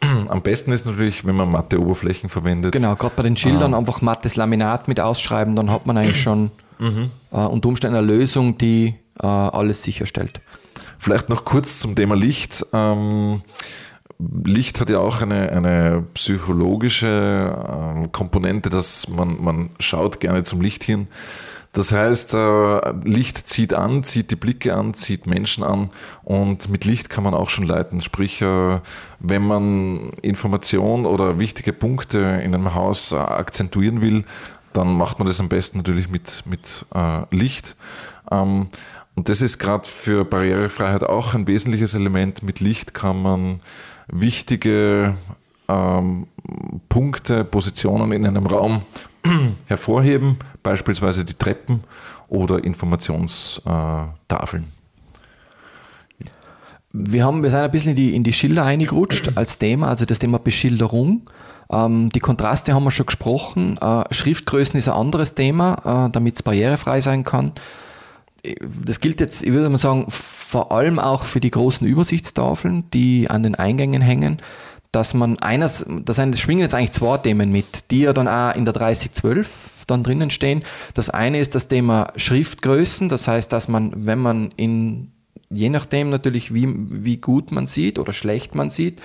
Am 0.28 0.42
besten 0.42 0.72
ist 0.72 0.86
natürlich, 0.86 1.24
wenn 1.24 1.36
man 1.36 1.50
matte 1.50 1.80
Oberflächen 1.80 2.30
verwendet. 2.30 2.72
Genau, 2.72 2.96
gerade 2.96 3.14
bei 3.16 3.22
den 3.22 3.36
Schildern 3.36 3.72
ähm, 3.72 3.78
einfach 3.78 4.00
mattes 4.00 4.36
Laminat 4.36 4.88
mit 4.88 5.00
ausschreiben, 5.00 5.56
dann 5.56 5.70
hat 5.70 5.86
man 5.86 5.98
eigentlich 5.98 6.22
schon 6.22 6.50
mhm. 6.78 7.10
äh, 7.30 7.36
unter 7.36 7.68
Umständen 7.68 7.96
eine 7.96 8.06
Lösung, 8.06 8.56
die 8.56 8.94
äh, 9.20 9.26
alles 9.26 9.82
sicherstellt. 9.82 10.40
Vielleicht 10.98 11.28
noch 11.28 11.44
kurz 11.44 11.80
zum 11.80 11.94
Thema 11.94 12.14
Licht. 12.14 12.64
Ähm, 12.72 13.42
Licht 14.44 14.80
hat 14.80 14.90
ja 14.90 14.98
auch 14.98 15.22
eine, 15.22 15.50
eine 15.50 16.04
psychologische 16.14 17.06
ähm, 17.06 18.12
Komponente, 18.12 18.70
dass 18.70 19.08
man, 19.08 19.42
man 19.42 19.70
schaut 19.80 20.20
gerne 20.20 20.42
zum 20.42 20.60
Licht 20.60 20.84
hin. 20.84 21.08
Das 21.72 21.90
heißt, 21.90 22.34
äh, 22.34 22.92
Licht 23.04 23.48
zieht 23.48 23.72
an, 23.72 24.04
zieht 24.04 24.30
die 24.30 24.36
Blicke 24.36 24.74
an, 24.74 24.92
zieht 24.92 25.26
Menschen 25.26 25.64
an 25.64 25.88
und 26.22 26.68
mit 26.68 26.84
Licht 26.84 27.08
kann 27.08 27.24
man 27.24 27.32
auch 27.32 27.48
schon 27.48 27.66
leiten. 27.66 28.02
Sprich, 28.02 28.42
äh, 28.42 28.80
wenn 29.20 29.42
man 29.42 30.10
Information 30.20 31.06
oder 31.06 31.38
wichtige 31.38 31.72
Punkte 31.72 32.18
in 32.44 32.54
einem 32.54 32.74
Haus 32.74 33.12
äh, 33.12 33.16
akzentuieren 33.16 34.02
will, 34.02 34.24
dann 34.74 34.94
macht 34.94 35.18
man 35.18 35.26
das 35.26 35.40
am 35.40 35.48
besten 35.48 35.78
natürlich 35.78 36.08
mit, 36.08 36.44
mit 36.46 36.86
Licht. 37.30 37.76
Ähm, 38.30 38.68
und 39.14 39.28
das 39.28 39.42
ist 39.42 39.58
gerade 39.58 39.86
für 39.86 40.24
Barrierefreiheit 40.24 41.04
auch 41.04 41.34
ein 41.34 41.46
wesentliches 41.46 41.92
Element. 41.94 42.42
Mit 42.42 42.60
Licht 42.60 42.94
kann 42.94 43.20
man 43.20 43.60
wichtige 44.12 45.14
ähm, 45.68 46.26
Punkte, 46.88 47.44
Positionen 47.44 48.12
in 48.12 48.26
einem 48.26 48.46
Raum 48.46 48.82
hervorheben, 49.66 50.38
beispielsweise 50.62 51.24
die 51.24 51.34
Treppen 51.34 51.82
oder 52.28 52.62
Informationstafeln. 52.62 54.64
Wir, 56.92 57.24
haben, 57.24 57.42
wir 57.42 57.50
sind 57.50 57.60
ein 57.60 57.70
bisschen 57.70 57.90
in 57.90 57.96
die, 57.96 58.14
in 58.14 58.22
die 58.22 58.32
Schilder 58.32 58.64
eingerutscht 58.64 59.32
als 59.36 59.58
Thema, 59.58 59.88
also 59.88 60.04
das 60.04 60.18
Thema 60.18 60.38
Beschilderung. 60.38 61.22
Ähm, 61.70 62.10
die 62.10 62.20
Kontraste 62.20 62.74
haben 62.74 62.84
wir 62.84 62.90
schon 62.90 63.06
gesprochen. 63.06 63.78
Äh, 63.78 64.04
Schriftgrößen 64.12 64.78
ist 64.78 64.88
ein 64.88 64.94
anderes 64.94 65.34
Thema, 65.34 66.06
äh, 66.06 66.10
damit 66.10 66.36
es 66.36 66.42
barrierefrei 66.42 67.00
sein 67.00 67.24
kann 67.24 67.52
das 68.42 69.00
gilt 69.00 69.20
jetzt, 69.20 69.42
ich 69.42 69.52
würde 69.52 69.70
mal 69.70 69.78
sagen, 69.78 70.06
vor 70.08 70.72
allem 70.72 70.98
auch 70.98 71.24
für 71.24 71.40
die 71.40 71.50
großen 71.50 71.86
Übersichtstafeln, 71.86 72.90
die 72.92 73.30
an 73.30 73.42
den 73.42 73.54
Eingängen 73.54 74.02
hängen, 74.02 74.38
dass 74.90 75.14
man 75.14 75.38
eines, 75.38 75.86
das 76.04 76.18
schwingen 76.38 76.60
jetzt 76.60 76.74
eigentlich 76.74 76.92
zwei 76.92 77.16
Themen 77.18 77.50
mit, 77.50 77.90
die 77.90 78.00
ja 78.00 78.12
dann 78.12 78.28
auch 78.28 78.54
in 78.54 78.64
der 78.64 78.74
3012 78.74 79.84
dann 79.86 80.04
drinnen 80.04 80.30
stehen. 80.30 80.64
Das 80.94 81.08
eine 81.08 81.38
ist 81.38 81.54
das 81.54 81.68
Thema 81.68 82.12
Schriftgrößen, 82.16 83.08
das 83.08 83.26
heißt, 83.26 83.52
dass 83.52 83.68
man, 83.68 84.06
wenn 84.06 84.18
man 84.18 84.50
in, 84.56 85.12
je 85.48 85.70
nachdem 85.70 86.10
natürlich, 86.10 86.52
wie, 86.52 86.68
wie 86.68 87.16
gut 87.16 87.52
man 87.52 87.66
sieht 87.66 87.98
oder 87.98 88.12
schlecht 88.12 88.54
man 88.54 88.70
sieht, 88.70 89.00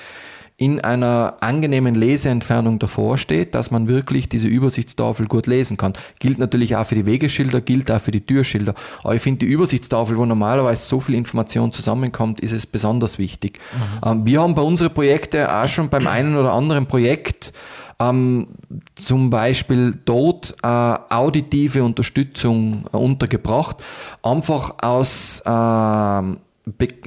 in 0.59 0.81
einer 0.81 1.37
angenehmen 1.41 1.93
Leseentfernung 1.93 2.79
davor 2.79 3.19
steht, 3.19 3.53
dass 3.53 3.69
man 3.69 3.87
wirklich 3.87 4.27
diese 4.27 4.47
Übersichtstafel 4.47 5.27
gut 5.27 5.45
lesen 5.45 5.77
kann. 5.77 5.93
Gilt 6.19 6.39
natürlich 6.39 6.75
auch 6.75 6.85
für 6.85 6.95
die 6.95 7.05
Wegeschilder, 7.05 7.61
gilt 7.61 7.91
auch 7.91 8.01
für 8.01 8.09
die 8.09 8.25
Türschilder. 8.25 8.73
Aber 9.03 9.13
ich 9.13 9.21
finde, 9.21 9.45
die 9.45 9.51
Übersichtstafel, 9.51 10.17
wo 10.17 10.25
normalerweise 10.25 10.83
so 10.83 10.99
viel 10.99 11.13
Information 11.13 11.71
zusammenkommt, 11.71 12.39
ist 12.39 12.53
es 12.53 12.65
besonders 12.65 13.19
wichtig. 13.19 13.59
Mhm. 14.03 14.09
Ähm, 14.09 14.25
wir 14.25 14.41
haben 14.41 14.55
bei 14.55 14.63
unseren 14.63 14.93
Projekten 14.93 15.45
auch 15.45 15.67
schon 15.67 15.89
beim 15.89 16.07
einen 16.07 16.35
oder 16.35 16.53
anderen 16.53 16.87
Projekt 16.87 17.53
ähm, 17.99 18.47
zum 18.95 19.29
Beispiel 19.29 19.93
dort 20.05 20.55
äh, 20.63 20.67
auditive 20.67 21.83
Unterstützung 21.83 22.85
äh, 22.91 22.97
untergebracht, 22.97 23.77
einfach 24.23 24.75
aus 24.81 25.41
äh, 25.45 26.37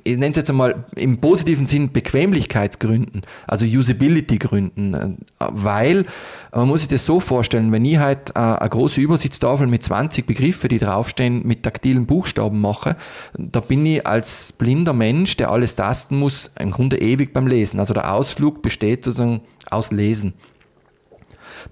ich 0.04 0.16
nenne 0.16 0.30
es 0.30 0.36
jetzt 0.36 0.50
einmal 0.50 0.84
im 0.96 1.20
positiven 1.20 1.66
Sinn 1.66 1.92
Bequemlichkeitsgründen, 1.92 3.22
also 3.46 3.66
Usability-Gründen, 3.66 4.94
äh, 4.94 5.08
weil 5.38 6.04
man 6.52 6.68
muss 6.68 6.80
sich 6.80 6.88
das 6.88 7.06
so 7.06 7.20
vorstellen, 7.20 7.70
wenn 7.72 7.84
ich 7.84 7.98
halt 7.98 8.30
äh, 8.30 8.38
eine 8.38 8.68
große 8.68 9.00
Übersichtstafel 9.00 9.66
mit 9.66 9.82
20 9.82 10.26
Begriffen, 10.26 10.68
die 10.68 10.78
draufstehen, 10.78 11.46
mit 11.46 11.62
taktilen 11.62 12.06
Buchstaben 12.06 12.60
mache, 12.60 12.96
da 13.36 13.60
bin 13.60 13.84
ich 13.86 14.06
als 14.06 14.52
blinder 14.52 14.92
Mensch, 14.92 15.36
der 15.36 15.50
alles 15.50 15.76
tasten 15.76 16.18
muss, 16.18 16.50
im 16.58 16.70
Grunde 16.70 17.00
ewig 17.00 17.32
beim 17.32 17.46
Lesen. 17.46 17.80
Also 17.80 17.94
der 17.94 18.12
Ausflug 18.12 18.62
besteht 18.62 19.04
sozusagen 19.04 19.42
aus 19.70 19.92
Lesen. 19.92 20.34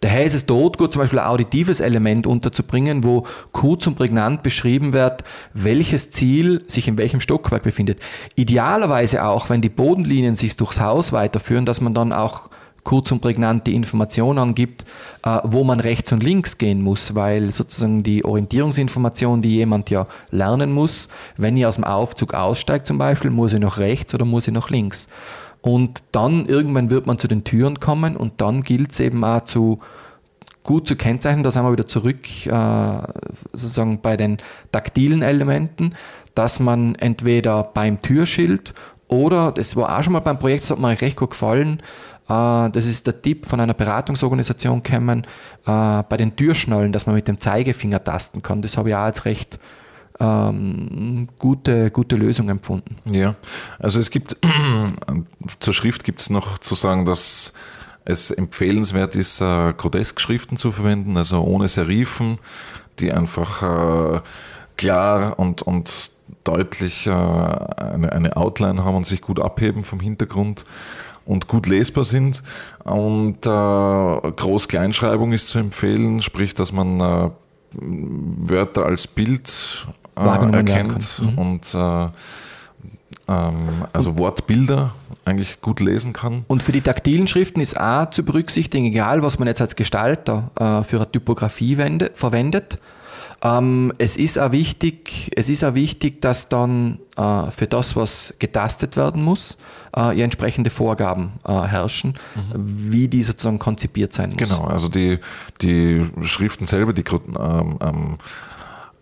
Daher 0.00 0.24
ist 0.24 0.34
es 0.34 0.46
dort 0.46 0.78
gut, 0.78 0.92
zum 0.92 1.00
Beispiel 1.00 1.18
ein 1.18 1.26
auditives 1.26 1.80
Element 1.80 2.26
unterzubringen, 2.26 3.04
wo 3.04 3.24
kurz 3.52 3.86
und 3.86 3.96
prägnant 3.96 4.42
beschrieben 4.42 4.92
wird, 4.92 5.24
welches 5.54 6.10
Ziel 6.10 6.62
sich 6.66 6.88
in 6.88 6.98
welchem 6.98 7.20
Stockwerk 7.20 7.62
befindet. 7.62 8.00
Idealerweise 8.34 9.24
auch, 9.24 9.50
wenn 9.50 9.60
die 9.60 9.68
Bodenlinien 9.68 10.34
sich 10.34 10.56
durchs 10.56 10.80
Haus 10.80 11.12
weiterführen, 11.12 11.64
dass 11.64 11.80
man 11.80 11.94
dann 11.94 12.12
auch 12.12 12.50
kurz 12.88 13.12
und 13.12 13.20
prägnant 13.20 13.66
die 13.66 13.74
Information 13.74 14.38
angibt, 14.38 14.86
äh, 15.22 15.40
wo 15.44 15.62
man 15.62 15.78
rechts 15.78 16.10
und 16.12 16.22
links 16.22 16.56
gehen 16.56 16.80
muss, 16.80 17.14
weil 17.14 17.50
sozusagen 17.52 18.02
die 18.02 18.24
Orientierungsinformation, 18.24 19.42
die 19.42 19.56
jemand 19.56 19.90
ja 19.90 20.06
lernen 20.30 20.72
muss, 20.72 21.10
wenn 21.36 21.54
ich 21.58 21.66
aus 21.66 21.74
dem 21.74 21.84
Aufzug 21.84 22.32
aussteigt 22.32 22.86
zum 22.86 22.96
Beispiel, 22.96 23.30
muss 23.30 23.52
ich 23.52 23.60
nach 23.60 23.76
rechts 23.76 24.14
oder 24.14 24.24
muss 24.24 24.48
ich 24.48 24.54
nach 24.54 24.70
links. 24.70 25.08
Und 25.60 26.04
dann 26.12 26.46
irgendwann 26.46 26.90
wird 26.90 27.06
man 27.06 27.18
zu 27.18 27.28
den 27.28 27.44
Türen 27.44 27.80
kommen 27.80 28.16
und 28.16 28.40
dann 28.40 28.62
gilt 28.62 28.92
es 28.92 29.00
eben 29.00 29.24
auch 29.24 29.42
zu 29.42 29.80
gut 30.62 30.86
zu 30.86 30.96
kennzeichnen, 30.96 31.42
da 31.42 31.50
sind 31.50 31.62
wir 31.62 31.72
wieder 31.72 31.86
zurück 31.86 32.46
äh, 32.46 33.02
sozusagen 33.52 34.02
bei 34.02 34.18
den 34.18 34.36
taktilen 34.70 35.22
Elementen, 35.22 35.94
dass 36.34 36.60
man 36.60 36.94
entweder 36.96 37.64
beim 37.64 38.02
Türschild 38.02 38.74
oder, 39.08 39.50
das 39.50 39.76
war 39.76 39.98
auch 39.98 40.02
schon 40.02 40.12
mal 40.12 40.20
beim 40.20 40.38
Projekt, 40.38 40.64
das 40.64 40.70
hat 40.72 40.78
mir 40.78 41.00
recht 41.00 41.16
gut 41.16 41.30
gefallen, 41.30 41.82
äh, 42.28 42.70
das 42.70 42.84
ist 42.84 43.06
der 43.06 43.22
Tipp 43.22 43.46
von 43.46 43.60
einer 43.60 43.72
Beratungsorganisation 43.72 44.82
gekommen, 44.82 45.26
äh, 45.64 46.02
bei 46.02 46.16
den 46.18 46.36
Türschnallen, 46.36 46.92
dass 46.92 47.06
man 47.06 47.14
mit 47.14 47.28
dem 47.28 47.40
Zeigefinger 47.40 48.04
tasten 48.04 48.42
kann. 48.42 48.60
Das 48.60 48.76
habe 48.76 48.90
ich 48.90 48.94
auch 48.94 49.00
als 49.00 49.24
recht 49.24 49.58
ähm, 50.20 51.28
gute, 51.38 51.90
gute 51.90 52.16
Lösung 52.16 52.48
empfunden. 52.48 52.96
Ja, 53.10 53.34
also 53.78 54.00
es 54.00 54.10
gibt, 54.10 54.36
zur 55.60 55.74
Schrift 55.74 56.04
gibt 56.04 56.20
es 56.20 56.30
noch 56.30 56.58
zu 56.58 56.74
sagen, 56.74 57.04
dass 57.04 57.52
es 58.04 58.30
empfehlenswert 58.30 59.14
ist, 59.16 59.40
äh, 59.40 59.72
Grotesk-Schriften 59.72 60.56
zu 60.56 60.72
verwenden, 60.72 61.16
also 61.16 61.42
ohne 61.42 61.68
Serifen, 61.68 62.38
die 62.98 63.12
einfach 63.12 63.62
äh, 63.62 64.20
klar 64.76 65.38
und, 65.38 65.62
und 65.62 66.10
deutlich 66.44 67.06
äh, 67.06 67.10
eine, 67.10 68.12
eine 68.12 68.36
Outline 68.36 68.82
haben 68.84 68.96
und 68.96 69.06
sich 69.06 69.20
gut 69.20 69.40
abheben 69.40 69.84
vom 69.84 70.00
Hintergrund 70.00 70.64
und 71.26 71.46
gut 71.48 71.66
lesbar 71.66 72.04
sind. 72.04 72.42
Und 72.84 73.46
äh, 73.46 73.50
Groß-Kleinschreibung 73.50 75.32
ist 75.32 75.48
zu 75.48 75.58
empfehlen, 75.58 76.22
sprich, 76.22 76.54
dass 76.54 76.72
man 76.72 77.00
äh, 77.00 77.30
Wörter 77.72 78.86
als 78.86 79.06
Bild 79.06 79.86
äh, 80.18 80.56
erkennt 80.56 81.22
mhm. 81.22 81.38
und 81.38 81.74
äh, 81.74 82.08
ähm, 83.28 83.84
also 83.92 84.16
Wortbilder 84.16 84.92
eigentlich 85.24 85.60
gut 85.60 85.80
lesen 85.80 86.12
kann. 86.12 86.44
Und 86.48 86.62
für 86.62 86.72
die 86.72 86.80
taktilen 86.80 87.28
Schriften 87.28 87.60
ist 87.60 87.78
auch 87.78 88.10
zu 88.10 88.24
berücksichtigen, 88.24 88.86
egal 88.86 89.22
was 89.22 89.38
man 89.38 89.48
jetzt 89.48 89.60
als 89.60 89.76
Gestalter 89.76 90.50
äh, 90.58 90.82
für 90.82 90.96
eine 90.96 91.10
Typografie 91.10 91.76
wende, 91.76 92.10
verwendet, 92.14 92.78
ähm, 93.42 93.92
es, 93.98 94.16
ist 94.16 94.38
auch 94.38 94.50
wichtig, 94.50 95.30
es 95.36 95.48
ist 95.48 95.62
auch 95.62 95.74
wichtig, 95.74 96.20
dass 96.20 96.48
dann 96.48 96.98
äh, 97.16 97.50
für 97.52 97.68
das, 97.68 97.94
was 97.94 98.34
getastet 98.40 98.96
werden 98.96 99.22
muss, 99.22 99.58
äh, 99.96 100.20
entsprechende 100.20 100.70
Vorgaben 100.70 101.34
äh, 101.44 101.52
herrschen, 101.52 102.14
mhm. 102.34 102.90
wie 102.90 103.06
die 103.06 103.22
sozusagen 103.22 103.60
konzipiert 103.60 104.12
sein 104.12 104.30
muss. 104.30 104.38
Genau, 104.38 104.64
also 104.64 104.88
die, 104.88 105.18
die 105.60 106.04
Schriften 106.22 106.66
selber, 106.66 106.92
die 106.92 107.04
ähm, 107.38 107.78
ähm, 107.80 108.18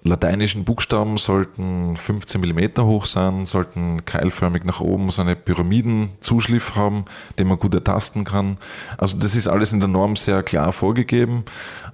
lateinischen 0.06 0.64
Buchstaben 0.64 1.18
sollten 1.18 1.96
15 1.96 2.40
mm 2.40 2.80
hoch 2.80 3.06
sein, 3.06 3.46
sollten 3.46 4.04
keilförmig 4.04 4.64
nach 4.64 4.80
oben 4.80 5.10
so 5.10 5.22
eine 5.22 5.36
Pyramidenzuschliff 5.36 6.74
haben, 6.74 7.04
den 7.38 7.48
man 7.48 7.58
gut 7.58 7.74
ertasten 7.74 8.24
kann. 8.24 8.58
Also 8.98 9.18
das 9.18 9.34
ist 9.34 9.48
alles 9.48 9.72
in 9.72 9.80
der 9.80 9.88
Norm 9.88 10.16
sehr 10.16 10.42
klar 10.42 10.72
vorgegeben. 10.72 11.44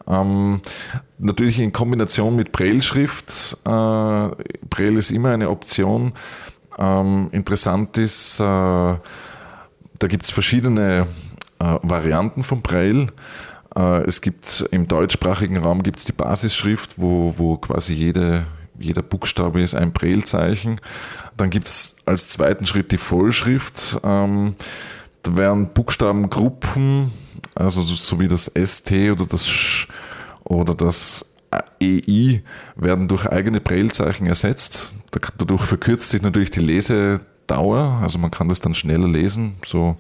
Ähm, 0.07 0.61
natürlich 1.19 1.59
in 1.59 1.73
Kombination 1.73 2.37
mit 2.37 2.53
Braille-Schrift. 2.53 3.59
Äh, 3.65 3.69
Braille 3.69 4.99
ist 4.99 5.11
immer 5.11 5.31
eine 5.31 5.51
Option. 5.51 6.13
Ähm, 6.79 7.29
interessant 7.33 7.99
ist, 7.99 8.41
äh, 8.41 8.43
da 8.43 8.99
gibt 10.09 10.25
es 10.25 10.31
verschiedene 10.31 11.07
äh, 11.59 11.79
Varianten 11.83 12.43
von 12.43 12.63
Braille. 12.63 13.09
Äh, 13.77 14.03
es 14.03 14.21
gibt 14.21 14.67
im 14.71 14.89
deutschsprachigen 14.89 15.57
Raum 15.59 15.83
gibt's 15.83 16.05
die 16.05 16.13
Basisschrift, 16.13 16.99
wo, 16.99 17.35
wo 17.37 17.57
quasi 17.57 17.95
jede, 17.95 18.47
jeder 18.79 19.03
Buchstabe 19.03 19.61
ist 19.61 19.75
ein 19.75 19.93
Braille-Zeichen. 19.93 20.81
Dann 21.37 21.51
gibt 21.51 21.69
es 21.69 21.97
als 22.05 22.29
zweiten 22.29 22.67
Schritt 22.67 22.93
die 22.93 22.99
Vollschrift. 22.99 24.01
Ähm, 24.03 24.57
da 25.23 25.37
werden 25.37 25.73
Buchstabengruppen, 25.73 27.11
also 27.55 27.83
so 27.83 28.21
wie 28.21 28.29
das 28.29 28.51
ST 28.55 28.93
oder 28.93 29.27
das 29.27 29.49
Sch 29.49 29.89
oder 30.45 30.75
das 30.75 31.33
EI 31.81 32.43
werden 32.77 33.09
durch 33.09 33.27
eigene 33.29 33.61
Braillezeichen 33.61 34.27
ersetzt. 34.27 34.93
Dadurch 35.39 35.65
verkürzt 35.65 36.11
sich 36.11 36.23
natürlich 36.23 36.51
die 36.51 36.61
Lesedauer, 36.61 38.01
also 38.03 38.19
man 38.19 38.31
kann 38.31 38.49
das 38.49 38.61
dann 38.61 38.75
schneller 38.75 39.09
lesen, 39.09 39.55
so 39.65 39.97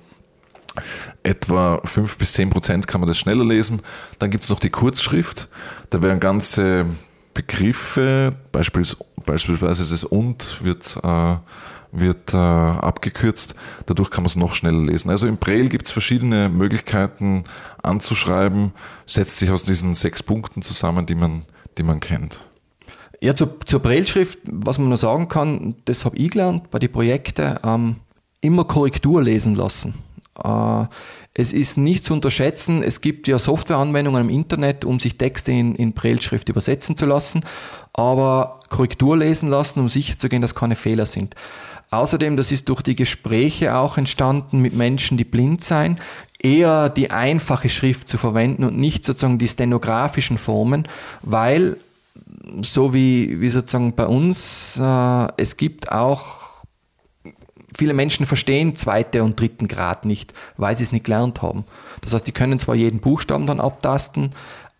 etwa 1.22 1.80
5 1.84 2.18
bis 2.18 2.32
10 2.34 2.50
Prozent 2.50 2.86
kann 2.86 3.00
man 3.00 3.08
das 3.08 3.18
schneller 3.18 3.44
lesen. 3.44 3.80
Dann 4.18 4.30
gibt 4.30 4.44
es 4.44 4.50
noch 4.50 4.60
die 4.60 4.70
Kurzschrift, 4.70 5.48
da 5.90 6.02
werden 6.02 6.20
ganze 6.20 6.86
Begriffe, 7.34 8.30
beispielsweise 8.52 9.88
das 9.88 10.04
und 10.04 10.62
wird 10.62 10.98
äh, 11.02 11.36
wird 11.92 12.32
äh, 12.32 12.36
abgekürzt. 12.36 13.54
Dadurch 13.86 14.10
kann 14.10 14.24
man 14.24 14.28
es 14.28 14.36
noch 14.36 14.54
schneller 14.54 14.82
lesen. 14.82 15.10
Also 15.10 15.26
im 15.26 15.36
Braille 15.36 15.68
gibt 15.68 15.86
es 15.86 15.92
verschiedene 15.92 16.48
Möglichkeiten 16.48 17.44
anzuschreiben, 17.82 18.72
setzt 19.06 19.38
sich 19.38 19.50
aus 19.50 19.64
diesen 19.64 19.94
sechs 19.94 20.22
Punkten 20.22 20.62
zusammen, 20.62 21.06
die 21.06 21.14
man, 21.14 21.42
die 21.78 21.82
man 21.82 22.00
kennt. 22.00 22.40
Ja, 23.20 23.36
zu, 23.36 23.46
zur 23.66 23.80
Braille-Schrift, 23.80 24.38
was 24.44 24.78
man 24.78 24.88
nur 24.88 24.98
sagen 24.98 25.28
kann, 25.28 25.76
das 25.84 26.04
habe 26.04 26.16
ich 26.16 26.32
gelernt 26.32 26.70
bei 26.70 26.80
den 26.80 26.90
Projekten, 26.90 27.56
ähm, 27.62 27.96
immer 28.40 28.64
Korrektur 28.64 29.22
lesen 29.22 29.54
lassen. 29.54 29.94
Äh, 30.42 30.84
es 31.34 31.52
ist 31.52 31.78
nicht 31.78 32.04
zu 32.04 32.12
unterschätzen, 32.12 32.82
es 32.82 33.00
gibt 33.00 33.26
ja 33.26 33.38
Softwareanwendungen 33.38 34.28
im 34.28 34.30
Internet, 34.30 34.84
um 34.84 35.00
sich 35.00 35.16
Texte 35.16 35.52
in, 35.52 35.74
in 35.74 35.92
Braille-Schrift 35.92 36.48
übersetzen 36.50 36.96
zu 36.96 37.06
lassen, 37.06 37.42
aber 37.94 38.60
Korrektur 38.68 39.16
lesen 39.16 39.48
lassen, 39.48 39.80
um 39.80 39.88
sicherzugehen, 39.88 40.42
dass 40.42 40.54
keine 40.54 40.76
Fehler 40.76 41.06
sind. 41.06 41.34
Außerdem, 41.90 42.36
das 42.36 42.52
ist 42.52 42.68
durch 42.68 42.82
die 42.82 42.94
Gespräche 42.94 43.76
auch 43.76 43.98
entstanden 43.98 44.60
mit 44.60 44.74
Menschen, 44.74 45.16
die 45.16 45.24
blind 45.24 45.62
sein, 45.62 45.98
eher 46.38 46.88
die 46.88 47.10
einfache 47.10 47.68
Schrift 47.68 48.08
zu 48.08 48.18
verwenden 48.18 48.64
und 48.64 48.78
nicht 48.78 49.04
sozusagen 49.04 49.38
die 49.38 49.48
stenografischen 49.48 50.38
Formen, 50.38 50.88
weil 51.22 51.76
so 52.62 52.92
wie, 52.92 53.40
wie 53.40 53.48
sozusagen 53.48 53.94
bei 53.94 54.06
uns, 54.06 54.78
äh, 54.82 55.28
es 55.36 55.56
gibt 55.56 55.92
auch 55.92 56.51
viele 57.76 57.94
Menschen 57.94 58.26
verstehen 58.26 58.76
zweite 58.76 59.22
und 59.22 59.38
dritten 59.38 59.68
Grad 59.68 60.04
nicht, 60.04 60.34
weil 60.56 60.76
sie 60.76 60.84
es 60.84 60.92
nicht 60.92 61.04
gelernt 61.04 61.42
haben. 61.42 61.64
Das 62.00 62.14
heißt, 62.14 62.26
die 62.26 62.32
können 62.32 62.58
zwar 62.58 62.74
jeden 62.74 63.00
Buchstaben 63.00 63.46
dann 63.46 63.60
abtasten, 63.60 64.30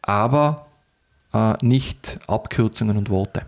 aber 0.02 0.66
äh, 1.32 1.54
nicht 1.62 2.20
Abkürzungen 2.26 2.96
und 2.96 3.10
Worte. 3.10 3.46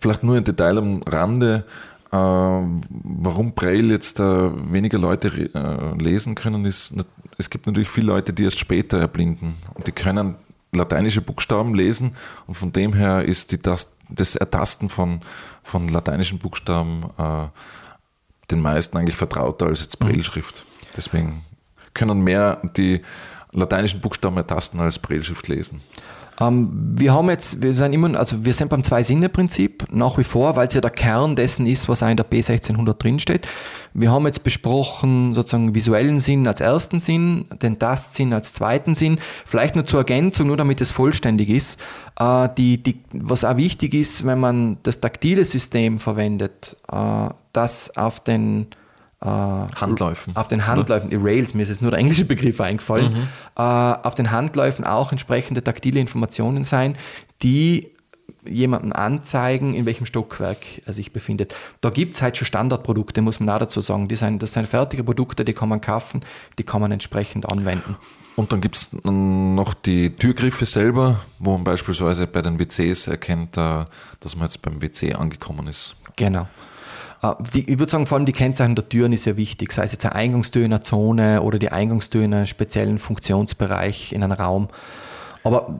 Vielleicht 0.00 0.22
nur 0.22 0.36
ein 0.36 0.44
Detail 0.44 0.78
am 0.78 1.02
Rande. 1.02 1.64
Äh, 2.10 2.16
warum 2.16 3.52
Braille 3.52 3.92
jetzt 3.92 4.20
äh, 4.20 4.72
weniger 4.72 4.98
Leute 4.98 5.28
äh, 5.28 6.02
lesen 6.02 6.34
können, 6.34 6.64
ist, 6.64 6.94
es 7.36 7.50
gibt 7.50 7.66
natürlich 7.66 7.90
viele 7.90 8.06
Leute, 8.06 8.32
die 8.32 8.44
erst 8.44 8.58
später 8.58 8.98
erblinden 8.98 9.54
und 9.74 9.86
die 9.86 9.92
können 9.92 10.36
lateinische 10.72 11.20
Buchstaben 11.20 11.74
lesen 11.74 12.14
und 12.46 12.54
von 12.54 12.72
dem 12.72 12.92
her 12.92 13.24
ist 13.24 13.58
das 13.66 14.36
Ertasten 14.36 14.88
von, 14.88 15.20
von 15.62 15.88
lateinischen 15.88 16.38
Buchstaben 16.38 17.04
äh, 17.18 17.46
den 18.50 18.60
meisten 18.60 18.96
eigentlich 18.96 19.16
vertrauter 19.16 19.66
als 19.66 19.80
jetzt. 19.82 19.98
Braille-Schrift. 19.98 20.64
Deswegen 20.96 21.42
können 21.94 22.20
mehr 22.20 22.60
die 22.76 23.02
lateinischen 23.52 24.00
Buchstaben 24.00 24.36
ertasten 24.36 24.80
als 24.80 24.98
Braille-Schrift 24.98 25.48
lesen. 25.48 25.80
Ähm, 26.40 26.70
wir 26.96 27.12
haben 27.12 27.28
jetzt, 27.30 27.62
wir 27.62 27.72
sind 27.72 27.92
immer, 27.92 28.16
also 28.18 28.44
wir 28.44 28.54
sind 28.54 28.68
beim 28.68 28.84
Zwei-Sinne-Prinzip 28.84 29.84
nach 29.90 30.18
wie 30.18 30.24
vor, 30.24 30.56
weil 30.56 30.68
es 30.68 30.74
ja 30.74 30.80
der 30.80 30.90
Kern 30.90 31.36
dessen 31.36 31.66
ist, 31.66 31.88
was 31.88 32.02
auch 32.02 32.08
in 32.08 32.16
der 32.16 32.28
B1600 32.28 32.94
drinsteht. 32.94 33.48
Wir 33.94 34.12
haben 34.12 34.26
jetzt 34.26 34.44
besprochen, 34.44 35.34
sozusagen 35.34 35.74
visuellen 35.74 36.20
Sinn 36.20 36.46
als 36.46 36.60
ersten 36.60 37.00
Sinn, 37.00 37.46
den 37.62 37.78
Tastsinn 37.78 38.32
als 38.32 38.52
zweiten 38.52 38.94
Sinn. 38.94 39.18
Vielleicht 39.46 39.74
nur 39.74 39.84
zur 39.84 40.00
Ergänzung, 40.00 40.46
nur 40.46 40.56
damit 40.56 40.80
es 40.80 40.92
vollständig 40.92 41.48
ist. 41.48 41.80
Äh, 42.18 42.48
die, 42.56 42.82
die, 42.82 43.00
was 43.12 43.44
auch 43.44 43.56
wichtig 43.56 43.94
ist, 43.94 44.24
wenn 44.24 44.38
man 44.38 44.78
das 44.84 45.00
taktile 45.00 45.44
System 45.44 45.98
verwendet, 45.98 46.76
äh, 46.90 47.30
das 47.52 47.96
auf 47.96 48.20
den 48.20 48.68
Handläufen. 49.26 50.36
Auf 50.36 50.48
den 50.48 50.66
Handläufen, 50.66 51.10
die 51.10 51.16
Rails, 51.16 51.54
mir 51.54 51.62
ist 51.62 51.70
jetzt 51.70 51.82
nur 51.82 51.90
der 51.90 51.98
englische 51.98 52.24
Begriff 52.24 52.60
eingefallen, 52.60 53.12
mhm. 53.12 53.28
äh, 53.56 53.62
auf 53.62 54.14
den 54.14 54.30
Handläufen 54.30 54.84
auch 54.84 55.10
entsprechende 55.10 55.64
taktile 55.64 55.98
Informationen 55.98 56.62
sein, 56.62 56.96
die 57.42 57.90
jemandem 58.46 58.92
anzeigen, 58.92 59.74
in 59.74 59.86
welchem 59.86 60.06
Stockwerk 60.06 60.58
er 60.84 60.92
sich 60.92 61.12
befindet. 61.12 61.54
Da 61.80 61.90
gibt 61.90 62.14
es 62.14 62.22
halt 62.22 62.36
schon 62.36 62.46
Standardprodukte, 62.46 63.20
muss 63.20 63.40
man 63.40 63.50
auch 63.50 63.58
dazu 63.58 63.80
sagen. 63.80 64.08
Die 64.08 64.16
sind, 64.16 64.42
das 64.42 64.52
sind 64.52 64.68
fertige 64.68 65.04
Produkte, 65.04 65.44
die 65.44 65.52
kann 65.52 65.68
man 65.68 65.80
kaufen, 65.80 66.20
die 66.58 66.62
kann 66.62 66.80
man 66.80 66.92
entsprechend 66.92 67.48
anwenden. 67.48 67.96
Und 68.36 68.52
dann 68.52 68.60
gibt 68.60 68.76
es 68.76 68.90
noch 69.02 69.74
die 69.74 70.10
Türgriffe 70.14 70.64
selber, 70.64 71.20
wo 71.40 71.54
man 71.54 71.64
beispielsweise 71.64 72.28
bei 72.28 72.40
den 72.40 72.60
WCs 72.60 73.08
erkennt, 73.08 73.56
äh, 73.56 73.84
dass 74.20 74.36
man 74.36 74.44
jetzt 74.44 74.62
beim 74.62 74.80
WC 74.80 75.14
angekommen 75.14 75.66
ist. 75.66 75.96
Genau. 76.14 76.46
Äh, 77.22 77.34
die, 77.54 77.70
ich 77.70 77.78
würde 77.78 77.90
sagen, 77.90 78.06
vor 78.06 78.16
allem 78.16 78.26
die 78.26 78.32
Kennzeichen 78.32 78.74
der 78.74 78.88
Türen 78.88 79.12
ist 79.12 79.24
ja 79.24 79.36
wichtig, 79.36 79.72
sei 79.72 79.84
es 79.84 79.92
jetzt 79.92 80.04
eine 80.04 80.14
Eingangstür 80.14 80.64
in 80.64 80.72
einer 80.72 80.82
Zone 80.82 81.42
oder 81.42 81.58
die 81.58 81.70
Eingangstür 81.70 82.24
in 82.24 82.34
einem 82.34 82.46
speziellen 82.46 82.98
Funktionsbereich 82.98 84.12
in 84.12 84.22
einem 84.22 84.32
Raum. 84.32 84.68
Aber 85.44 85.74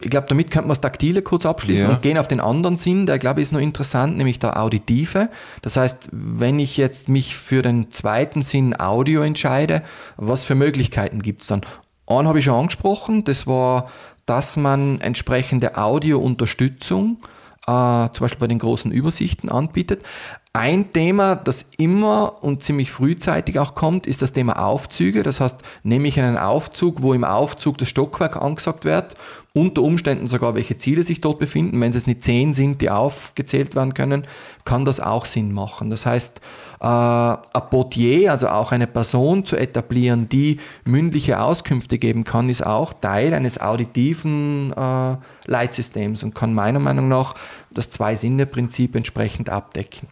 ich 0.00 0.10
glaube, 0.10 0.28
damit 0.28 0.50
könnte 0.50 0.68
man 0.68 0.70
das 0.70 0.80
Taktile 0.80 1.20
kurz 1.20 1.44
abschließen 1.44 1.88
ja. 1.88 1.94
und 1.94 2.00
gehen 2.02 2.16
auf 2.16 2.28
den 2.28 2.40
anderen 2.40 2.76
Sinn, 2.76 3.06
der 3.06 3.18
glaube 3.18 3.40
ich 3.40 3.48
ist 3.48 3.52
noch 3.52 3.60
interessant, 3.60 4.16
nämlich 4.16 4.38
der 4.38 4.58
Auditive. 4.58 5.28
Das 5.62 5.76
heißt, 5.76 6.08
wenn 6.12 6.58
ich 6.58 6.76
jetzt 6.76 7.08
mich 7.08 7.36
für 7.36 7.60
den 7.62 7.90
zweiten 7.90 8.40
Sinn 8.40 8.78
Audio 8.78 9.22
entscheide, 9.22 9.82
was 10.16 10.44
für 10.44 10.54
Möglichkeiten 10.54 11.20
gibt 11.20 11.42
es 11.42 11.48
dann? 11.48 11.62
Einen 12.06 12.28
habe 12.28 12.38
ich 12.38 12.44
schon 12.46 12.54
angesprochen, 12.54 13.24
das 13.24 13.46
war, 13.46 13.90
dass 14.26 14.56
man 14.56 15.00
entsprechende 15.00 15.76
Audio-Unterstützung 15.76 17.18
äh, 17.66 18.08
zum 18.12 18.24
Beispiel 18.24 18.40
bei 18.40 18.46
den 18.46 18.58
großen 18.58 18.90
Übersichten 18.90 19.48
anbietet. 19.48 20.02
Ein 20.52 20.90
Thema, 20.90 21.36
das 21.36 21.66
immer 21.78 22.42
und 22.42 22.64
ziemlich 22.64 22.90
frühzeitig 22.90 23.60
auch 23.60 23.76
kommt, 23.76 24.08
ist 24.08 24.20
das 24.20 24.32
Thema 24.32 24.60
Aufzüge. 24.64 25.22
Das 25.22 25.38
heißt, 25.38 25.58
nehme 25.84 26.08
ich 26.08 26.18
einen 26.18 26.36
Aufzug, 26.36 27.02
wo 27.02 27.14
im 27.14 27.22
Aufzug 27.22 27.78
das 27.78 27.88
Stockwerk 27.88 28.34
angesagt 28.34 28.84
wird, 28.84 29.14
unter 29.54 29.82
Umständen 29.82 30.26
sogar 30.26 30.56
welche 30.56 30.76
Ziele 30.76 31.04
sich 31.04 31.20
dort 31.20 31.38
befinden. 31.38 31.80
Wenn 31.80 31.92
es 31.92 32.08
nicht 32.08 32.24
zehn 32.24 32.52
sind, 32.52 32.80
die 32.80 32.90
aufgezählt 32.90 33.76
werden 33.76 33.94
können, 33.94 34.24
kann 34.64 34.84
das 34.84 34.98
auch 34.98 35.24
Sinn 35.24 35.52
machen. 35.52 35.88
Das 35.88 36.04
heißt, 36.04 36.40
äh, 36.80 36.84
ein 36.84 37.70
Portier, 37.70 38.32
also 38.32 38.48
auch 38.48 38.72
eine 38.72 38.88
Person 38.88 39.44
zu 39.44 39.56
etablieren, 39.56 40.28
die 40.28 40.58
mündliche 40.84 41.40
Auskünfte 41.40 41.96
geben 41.96 42.24
kann, 42.24 42.48
ist 42.48 42.66
auch 42.66 42.92
Teil 42.92 43.34
eines 43.34 43.60
auditiven 43.60 44.72
äh, 44.72 45.16
Leitsystems 45.46 46.24
und 46.24 46.34
kann 46.34 46.52
meiner 46.54 46.80
Meinung 46.80 47.06
nach 47.06 47.36
das 47.70 47.90
Zwei-Sinne-Prinzip 47.90 48.96
entsprechend 48.96 49.48
abdecken. 49.48 50.08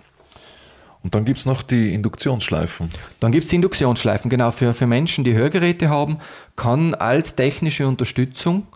Und 1.02 1.14
dann 1.14 1.24
gibt 1.24 1.38
es 1.38 1.46
noch 1.46 1.62
die 1.62 1.94
Induktionsschleifen. 1.94 2.90
Dann 3.20 3.32
gibt 3.32 3.46
es 3.46 3.52
Induktionsschleifen, 3.52 4.30
genau. 4.30 4.50
Für, 4.50 4.74
für 4.74 4.86
Menschen, 4.86 5.24
die 5.24 5.34
Hörgeräte 5.34 5.88
haben, 5.88 6.18
kann 6.56 6.94
als 6.94 7.36
technische 7.36 7.86
Unterstützung 7.86 8.66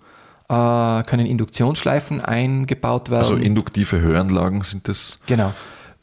äh, 0.49 1.03
können 1.05 1.27
Induktionsschleifen 1.27 2.21
eingebaut 2.21 3.11
werden. 3.11 3.25
Also 3.25 3.37
induktive 3.37 4.01
Höranlagen 4.01 4.63
sind 4.63 4.87
das? 4.89 5.21
Genau. 5.27 5.53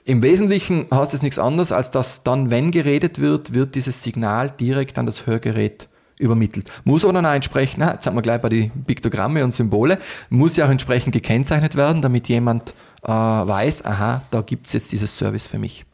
im 0.05 0.21
Wesentlichen 0.21 0.87
heißt 0.91 1.13
es 1.13 1.21
nichts 1.21 1.39
anderes, 1.39 1.71
als 1.71 1.91
dass 1.91 2.23
dann, 2.23 2.49
wenn 2.49 2.71
geredet 2.71 3.19
wird, 3.19 3.53
wird 3.53 3.75
dieses 3.75 4.01
Signal 4.03 4.49
direkt 4.49 4.97
an 4.97 5.05
das 5.05 5.27
Hörgerät 5.27 5.87
übermittelt. 6.17 6.69
Muss 6.83 7.03
aber 7.03 7.13
dann 7.13 7.25
auch 7.25 7.33
entsprechend, 7.33 7.83
jetzt 7.83 8.03
sind 8.03 8.15
wir 8.15 8.21
gleich 8.21 8.41
bei 8.41 8.49
den 8.49 8.71
Piktogramme 8.85 9.43
und 9.43 9.53
Symbole, 9.53 9.99
muss 10.29 10.57
ja 10.57 10.65
auch 10.65 10.69
entsprechend 10.69 11.13
gekennzeichnet 11.13 11.75
werden, 11.75 12.01
damit 12.01 12.27
jemand 12.27 12.73
äh, 13.03 13.11
weiß, 13.11 13.85
aha, 13.85 14.21
da 14.31 14.41
gibt 14.41 14.67
es 14.67 14.73
jetzt 14.73 14.91
dieses 14.91 15.17
Service 15.17 15.47
für 15.47 15.59
mich. 15.59 15.85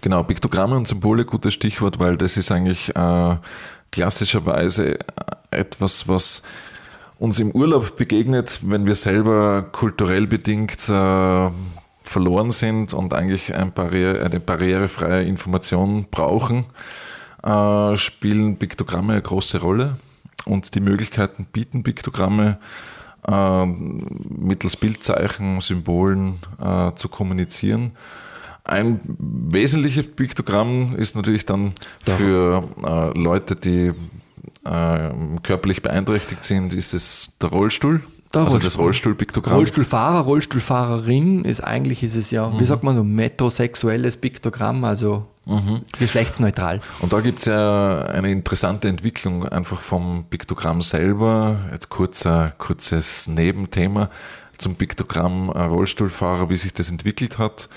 Genau, 0.00 0.22
Piktogramme 0.22 0.76
und 0.76 0.88
Symbole, 0.88 1.24
gutes 1.24 1.54
Stichwort, 1.54 1.98
weil 1.98 2.16
das 2.16 2.36
ist 2.36 2.50
eigentlich 2.50 2.94
äh, 2.94 3.36
klassischerweise 3.90 4.98
etwas, 5.50 6.08
was 6.08 6.42
uns 7.18 7.38
im 7.38 7.50
Urlaub 7.50 7.96
begegnet, 7.96 8.60
wenn 8.62 8.86
wir 8.86 8.94
selber 8.94 9.62
kulturell 9.62 10.26
bedingt 10.26 10.88
äh, 10.88 11.50
verloren 12.02 12.50
sind 12.50 12.94
und 12.94 13.12
eigentlich 13.14 13.54
ein 13.54 13.72
Barriere, 13.72 14.24
eine 14.24 14.40
barrierefreie 14.40 15.24
Information 15.24 16.06
brauchen, 16.10 16.64
äh, 17.42 17.96
spielen 17.96 18.56
Piktogramme 18.56 19.14
eine 19.14 19.22
große 19.22 19.60
Rolle 19.60 19.94
und 20.46 20.74
die 20.74 20.80
Möglichkeiten 20.80 21.46
bieten 21.52 21.82
Piktogramme 21.82 22.58
äh, 22.58 22.99
mittels 23.28 24.76
Bildzeichen, 24.76 25.60
Symbolen 25.60 26.34
äh, 26.60 26.92
zu 26.94 27.08
kommunizieren. 27.08 27.92
Ein 28.64 29.00
wesentliches 29.18 30.06
Piktogramm 30.14 30.94
ist 30.96 31.16
natürlich 31.16 31.46
dann 31.46 31.72
für 32.04 32.62
äh, 32.84 33.18
Leute, 33.18 33.56
die 33.56 33.92
äh, 34.64 35.10
körperlich 35.42 35.82
beeinträchtigt 35.82 36.44
sind, 36.44 36.72
ist 36.74 36.92
es 36.94 37.36
der 37.40 37.48
Rollstuhl. 37.48 38.00
Der 38.32 38.42
also 38.42 38.52
Rollstuhl. 38.54 38.60
das 38.70 38.78
Rollstuhlpiktogramm. 38.78 39.56
Rollstuhlfahrer, 39.56 40.20
Rollstuhlfahrerin 40.20 41.44
ist 41.44 41.62
eigentlich, 41.62 42.02
ist 42.04 42.14
es 42.16 42.30
ja, 42.30 42.48
Mhm. 42.48 42.60
wie 42.60 42.64
sagt 42.64 42.84
man 42.84 42.94
so, 42.94 43.02
metrosexuelles 43.02 44.18
Piktogramm, 44.18 44.84
also 44.84 45.26
Mhm. 45.50 45.82
geschlechtsneutral. 45.98 46.80
Und 47.00 47.12
da 47.12 47.20
gibt 47.20 47.40
es 47.40 47.44
ja 47.46 48.02
eine 48.06 48.30
interessante 48.30 48.88
Entwicklung 48.88 49.46
einfach 49.48 49.80
vom 49.80 50.24
Piktogramm 50.30 50.80
selber. 50.82 51.56
Jetzt 51.72 51.88
kurzer, 51.88 52.52
kurzes 52.58 53.26
Nebenthema 53.28 54.08
zum 54.58 54.74
Piktogramm 54.76 55.48
äh, 55.54 55.62
Rollstuhlfahrer, 55.62 56.50
wie 56.50 56.56
sich 56.56 56.72
das 56.74 56.90
entwickelt 56.90 57.38
hat. 57.38 57.68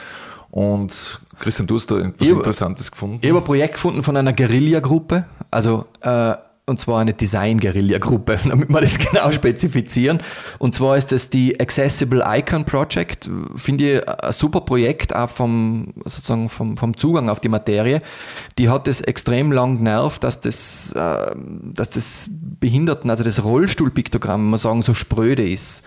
Und 0.52 1.20
Christian, 1.40 1.66
du 1.66 1.76
hast 1.76 1.90
da 1.90 1.98
etwas 1.98 2.28
Ich- 2.28 2.34
Interessantes 2.34 2.92
gefunden. 2.92 3.20
Ich 3.22 3.30
habe 3.30 3.40
ein 3.40 3.46
Projekt 3.46 3.74
gefunden 3.74 4.04
von 4.04 4.16
einer 4.18 4.34
Guerilla-Gruppe, 4.34 5.26
also 5.50 5.88
äh, 6.02 6.36
und 6.66 6.80
zwar 6.80 7.02
eine 7.02 7.14
Design-Guerilla-Gruppe, 7.14 8.40
damit 8.48 8.70
wir 8.70 8.82
das 8.82 8.98
genau 8.98 9.32
spezifizieren. 9.32 10.20
Und 10.60 10.74
zwar 10.74 10.98
ist 10.98 11.12
das 11.12 11.30
die 11.30 11.60
Accessible 11.60 12.24
Icon 12.26 12.64
Project. 12.64 13.30
Finde 13.56 13.98
ich 13.98 14.10
ein 14.10 14.32
super 14.32 14.62
Projekt, 14.62 15.14
auch 15.14 15.30
vom, 15.30 15.94
sozusagen 16.06 16.48
vom, 16.48 16.78
vom 16.78 16.96
Zugang 16.96 17.30
auf 17.30 17.42
die 17.42 17.50
Materie. 17.50 18.02
Die 18.58 18.70
hat 18.70 18.88
es 18.88 19.02
extrem 19.02 19.52
lang 19.52 19.78
genervt, 19.80 20.24
dass 20.24 20.40
das, 20.40 20.94
äh, 20.94 21.36
dass 21.36 21.90
das 21.90 22.30
Behinderten, 22.32 23.10
also 23.10 23.24
das 23.24 23.44
Rollstuhlpiktogramm, 23.44 24.50
man 24.50 24.60
sagen, 24.60 24.82
so 24.82 24.94
spröde 24.94 25.48
ist. 25.48 25.84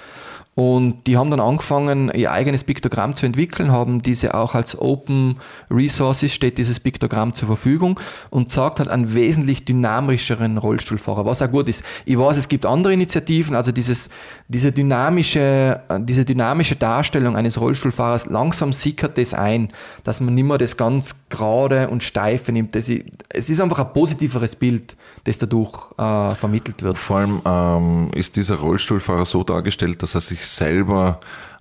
Und 0.56 1.06
die 1.06 1.18
haben 1.18 1.30
dann 1.30 1.38
angefangen, 1.38 2.10
ihr 2.14 2.32
eigenes 2.32 2.64
Piktogramm 2.64 3.14
zu 3.14 3.26
entwickeln, 3.26 3.70
haben 3.70 4.00
diese 4.00 4.34
auch 4.34 4.54
als 4.54 4.80
Open 4.80 5.36
Resources, 5.70 6.32
steht 6.32 6.56
dieses 6.56 6.80
Piktogramm 6.80 7.34
zur 7.34 7.48
Verfügung 7.48 8.00
und 8.30 8.50
sagt 8.50 8.78
halt 8.78 8.88
einen 8.88 9.12
wesentlich 9.12 9.66
dynamischeren 9.66 10.56
Rollstuhlfahrer, 10.56 11.26
was 11.26 11.42
auch 11.42 11.50
gut 11.50 11.68
ist. 11.68 11.84
Ich 12.06 12.18
weiß, 12.18 12.38
es 12.38 12.48
gibt 12.48 12.64
andere 12.64 12.94
Initiativen, 12.94 13.54
also 13.54 13.70
dieses, 13.70 14.08
diese, 14.48 14.72
dynamische, 14.72 15.78
diese 15.98 16.24
dynamische 16.24 16.76
Darstellung 16.76 17.36
eines 17.36 17.60
Rollstuhlfahrers, 17.60 18.24
langsam 18.24 18.72
sickert 18.72 19.18
das 19.18 19.34
ein, 19.34 19.68
dass 20.04 20.22
man 20.22 20.34
nicht 20.34 20.44
mehr 20.44 20.56
das 20.56 20.78
ganz 20.78 21.28
gerade 21.28 21.90
und 21.90 22.02
steife 22.02 22.50
nimmt. 22.50 22.74
Das 22.74 22.88
es 22.88 23.50
ist 23.50 23.60
einfach 23.60 23.80
ein 23.80 23.92
positiveres 23.92 24.56
Bild, 24.56 24.96
das 25.26 25.38
dadurch 25.38 25.72
äh, 25.98 26.34
vermittelt 26.34 26.82
wird. 26.82 26.96
Vor 26.96 27.18
allem 27.18 27.42
ähm, 27.44 28.10
ist 28.14 28.36
dieser 28.36 28.56
Rollstuhlfahrer 28.56 29.26
so 29.26 29.42
dargestellt, 29.42 30.02
dass 30.02 30.14
er 30.14 30.20
sich 30.20 30.46
selber, 30.46 31.18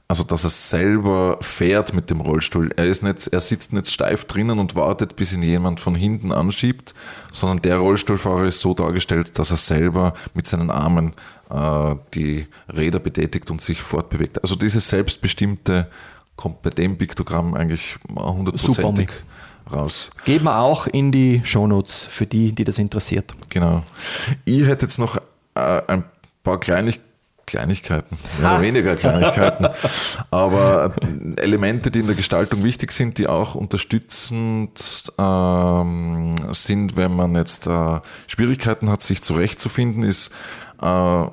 also 0.08 0.24
dass 0.24 0.44
er 0.44 0.52
selber 0.52 1.38
fährt 1.42 1.94
mit 1.94 2.12
dem 2.12 2.22
Rollstuhl. 2.22 2.70
Er 2.76 2.86
ist 2.86 3.02
nicht, 3.02 3.28
er 3.28 3.42
sitzt 3.42 3.74
nicht 3.74 3.90
steif 3.90 4.26
drinnen 4.26 4.60
und 4.60 4.76
wartet, 4.76 5.16
bis 5.16 5.34
ihn 5.34 5.42
jemand 5.42 5.80
von 5.80 5.96
hinten 5.96 6.32
anschiebt, 6.32 6.94
sondern 7.32 7.62
der 7.64 7.78
Rollstuhlfahrer 7.78 8.46
ist 8.46 8.62
so 8.62 8.76
dargestellt, 8.76 9.40
dass 9.40 9.50
er 9.50 9.58
selber 9.58 10.14
mit 10.36 10.46
seinen 10.46 10.70
Armen 10.70 11.14
äh, 11.50 11.96
die 12.14 12.46
Räder 12.72 13.00
betätigt 13.00 13.50
und 13.50 13.62
sich 13.62 13.82
fortbewegt. 13.82 14.42
Also 14.44 14.56
dieses 14.56 14.88
selbstbestimmte 14.90 15.90
kommt 16.36 16.62
bei 16.62 16.70
dem 16.70 16.98
Piktogramm 16.98 17.56
eigentlich 17.56 17.98
hundertprozentig 18.16 19.10
raus. 19.72 20.12
Geben 20.26 20.46
wir 20.46 20.60
auch 20.60 20.88
in 20.88 21.12
die 21.12 21.42
Shownotes 21.44 22.06
für 22.06 22.26
die, 22.26 22.54
die 22.54 22.64
das 22.64 22.78
interessiert. 22.78 23.34
Genau. 23.50 23.84
Ich 24.46 24.66
hätte 24.66 24.86
jetzt 24.86 25.00
noch 25.00 25.18
äh, 25.56 25.82
ein 25.88 26.04
paar 26.44 26.60
Kleinig 26.60 27.00
Kleinigkeiten, 27.46 28.18
mehr 28.40 28.54
oder 28.54 28.62
weniger 28.62 28.96
Kleinigkeiten, 28.96 29.68
aber 30.32 30.94
Elemente, 31.38 31.92
die 31.92 32.00
in 32.00 32.08
der 32.08 32.16
Gestaltung 32.16 32.64
wichtig 32.64 32.92
sind, 32.92 33.18
die 33.20 33.28
auch 33.28 33.54
unterstützend 33.54 35.14
ähm, 35.18 36.34
sind, 36.52 36.96
wenn 36.96 37.16
man 37.16 37.36
jetzt 37.36 37.68
äh, 37.68 38.00
Schwierigkeiten 38.28 38.90
hat, 38.90 39.04
sich 39.04 39.22
zurechtzufinden, 39.22 40.02
ist 40.04 40.32
äh, 40.82 41.26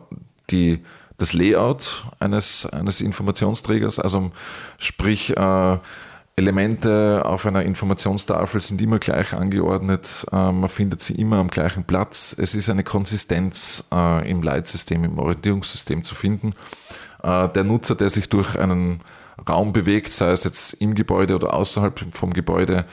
die, 0.51 0.85
das 1.17 1.33
Layout 1.33 2.05
eines, 2.19 2.67
eines 2.67 3.01
Informationsträgers, 3.01 3.99
also 3.99 4.33
sprich 4.79 5.35
äh, 5.35 5.79
Elemente 6.37 7.23
auf 7.27 7.45
einer 7.45 7.63
Informationstafel 7.63 8.61
sind 8.61 8.81
immer 8.81 8.99
gleich 8.99 9.35
angeordnet, 9.35 10.27
äh, 10.33 10.51
man 10.51 10.69
findet 10.69 11.03
sie 11.03 11.15
immer 11.15 11.37
am 11.37 11.49
gleichen 11.49 11.85
Platz. 11.85 12.35
Es 12.39 12.55
ist 12.55 12.71
eine 12.71 12.85
Konsistenz 12.85 13.85
äh, 13.93 14.31
im 14.31 14.43
Leitsystem, 14.43 15.05
im 15.05 15.19
Orientierungssystem 15.19 16.03
zu 16.03 16.15
finden. 16.15 16.55
Äh, 17.23 17.49
Der 17.49 17.65
Nutzer, 17.65 17.97
der 17.97 18.09
sich 18.09 18.31
durch 18.31 18.59
einen 18.59 19.01
Raum 19.47 19.73
bewegt, 19.75 20.11
sei 20.11 20.31
es 20.31 20.45
jetzt 20.45 20.75
im 20.75 20.95
Gebäude 20.95 21.35
oder 21.35 21.53
außerhalb 21.53 22.01
vom 22.13 22.33
Gebäude, 22.33 22.87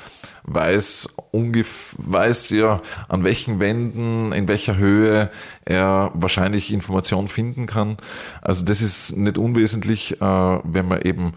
weiß, 0.44 1.16
weiß 1.32 2.50
ja, 2.50 2.82
an 3.08 3.24
welchen 3.24 3.60
Wänden, 3.60 4.34
in 4.34 4.48
welcher 4.48 4.78
Höhe 4.78 5.30
er 5.64 6.12
wahrscheinlich 6.14 6.74
Informationen 6.74 7.28
finden 7.30 7.68
kann. 7.68 7.98
Also 8.42 8.66
das 8.66 8.82
ist 8.82 9.16
nicht 9.16 9.38
unwesentlich, 9.38 10.20
äh, 10.20 10.26
wenn 10.26 10.88
man 10.88 11.02
eben 11.04 11.34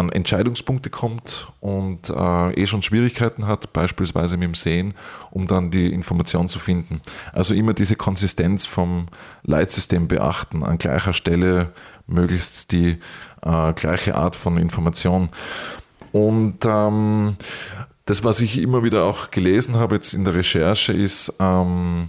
an 0.00 0.10
Entscheidungspunkte 0.10 0.90
kommt 0.90 1.46
und 1.60 2.10
äh, 2.10 2.52
eh 2.54 2.66
schon 2.66 2.82
Schwierigkeiten 2.82 3.46
hat, 3.46 3.72
beispielsweise 3.72 4.36
mit 4.36 4.48
dem 4.48 4.54
Sehen, 4.54 4.94
um 5.30 5.46
dann 5.46 5.70
die 5.70 5.92
Information 5.92 6.48
zu 6.48 6.58
finden. 6.58 7.00
Also 7.32 7.54
immer 7.54 7.74
diese 7.74 7.96
Konsistenz 7.96 8.66
vom 8.66 9.06
Leitsystem 9.44 10.08
beachten, 10.08 10.64
an 10.64 10.78
gleicher 10.78 11.12
Stelle 11.12 11.72
möglichst 12.06 12.72
die 12.72 12.98
äh, 13.42 13.72
gleiche 13.74 14.14
Art 14.16 14.36
von 14.36 14.56
Information. 14.56 15.28
Und 16.12 16.58
ähm, 16.64 17.36
das, 18.06 18.24
was 18.24 18.40
ich 18.40 18.58
immer 18.58 18.82
wieder 18.82 19.04
auch 19.04 19.30
gelesen 19.30 19.76
habe 19.76 19.96
jetzt 19.96 20.14
in 20.14 20.24
der 20.24 20.34
Recherche, 20.34 20.92
ist 20.92 21.34
ähm, 21.38 22.08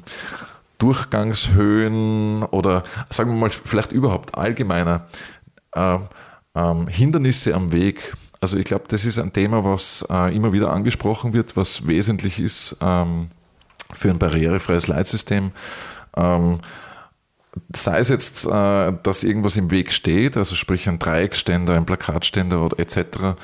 Durchgangshöhen 0.80 2.43
oder 2.43 2.84
sagen 3.10 3.32
wir 3.32 3.38
mal 3.38 3.49
vielleicht 3.51 3.91
überhaupt 3.91 4.36
allgemeiner. 4.36 5.06
Äh, 5.73 5.99
ähm, 6.56 6.88
Hindernisse 6.88 7.54
am 7.54 7.72
Weg. 7.72 8.14
Also 8.40 8.58
ich 8.58 8.66
glaube, 8.66 8.86
das 8.88 9.06
ist 9.06 9.20
ein 9.20 9.34
Thema, 9.34 9.64
was 9.64 10.06
äh, 10.10 10.36
immer 10.36 10.54
wieder 10.54 10.72
angesprochen 10.72 11.34
wird, 11.34 11.56
was 11.56 11.88
wesentlich 11.88 12.40
ist 12.40 12.78
ähm, 12.82 13.30
für 13.92 14.10
ein 14.10 14.20
barrierefreies 14.20 14.88
Leitsystem. 14.88 15.52
Ähm, 16.18 16.60
sei 17.76 18.00
es 18.00 18.10
jetzt, 18.10 18.46
äh, 18.46 18.94
dass 19.04 19.24
irgendwas 19.24 19.58
im 19.58 19.72
Weg 19.72 19.92
steht, 19.92 20.38
also 20.38 20.56
sprich 20.56 20.88
ein 20.88 21.00
Dreiecksständer, 21.00 21.76
ein 21.76 21.86
Plakatständer 21.86 22.66
oder 22.66 22.80
etc. 22.80 23.36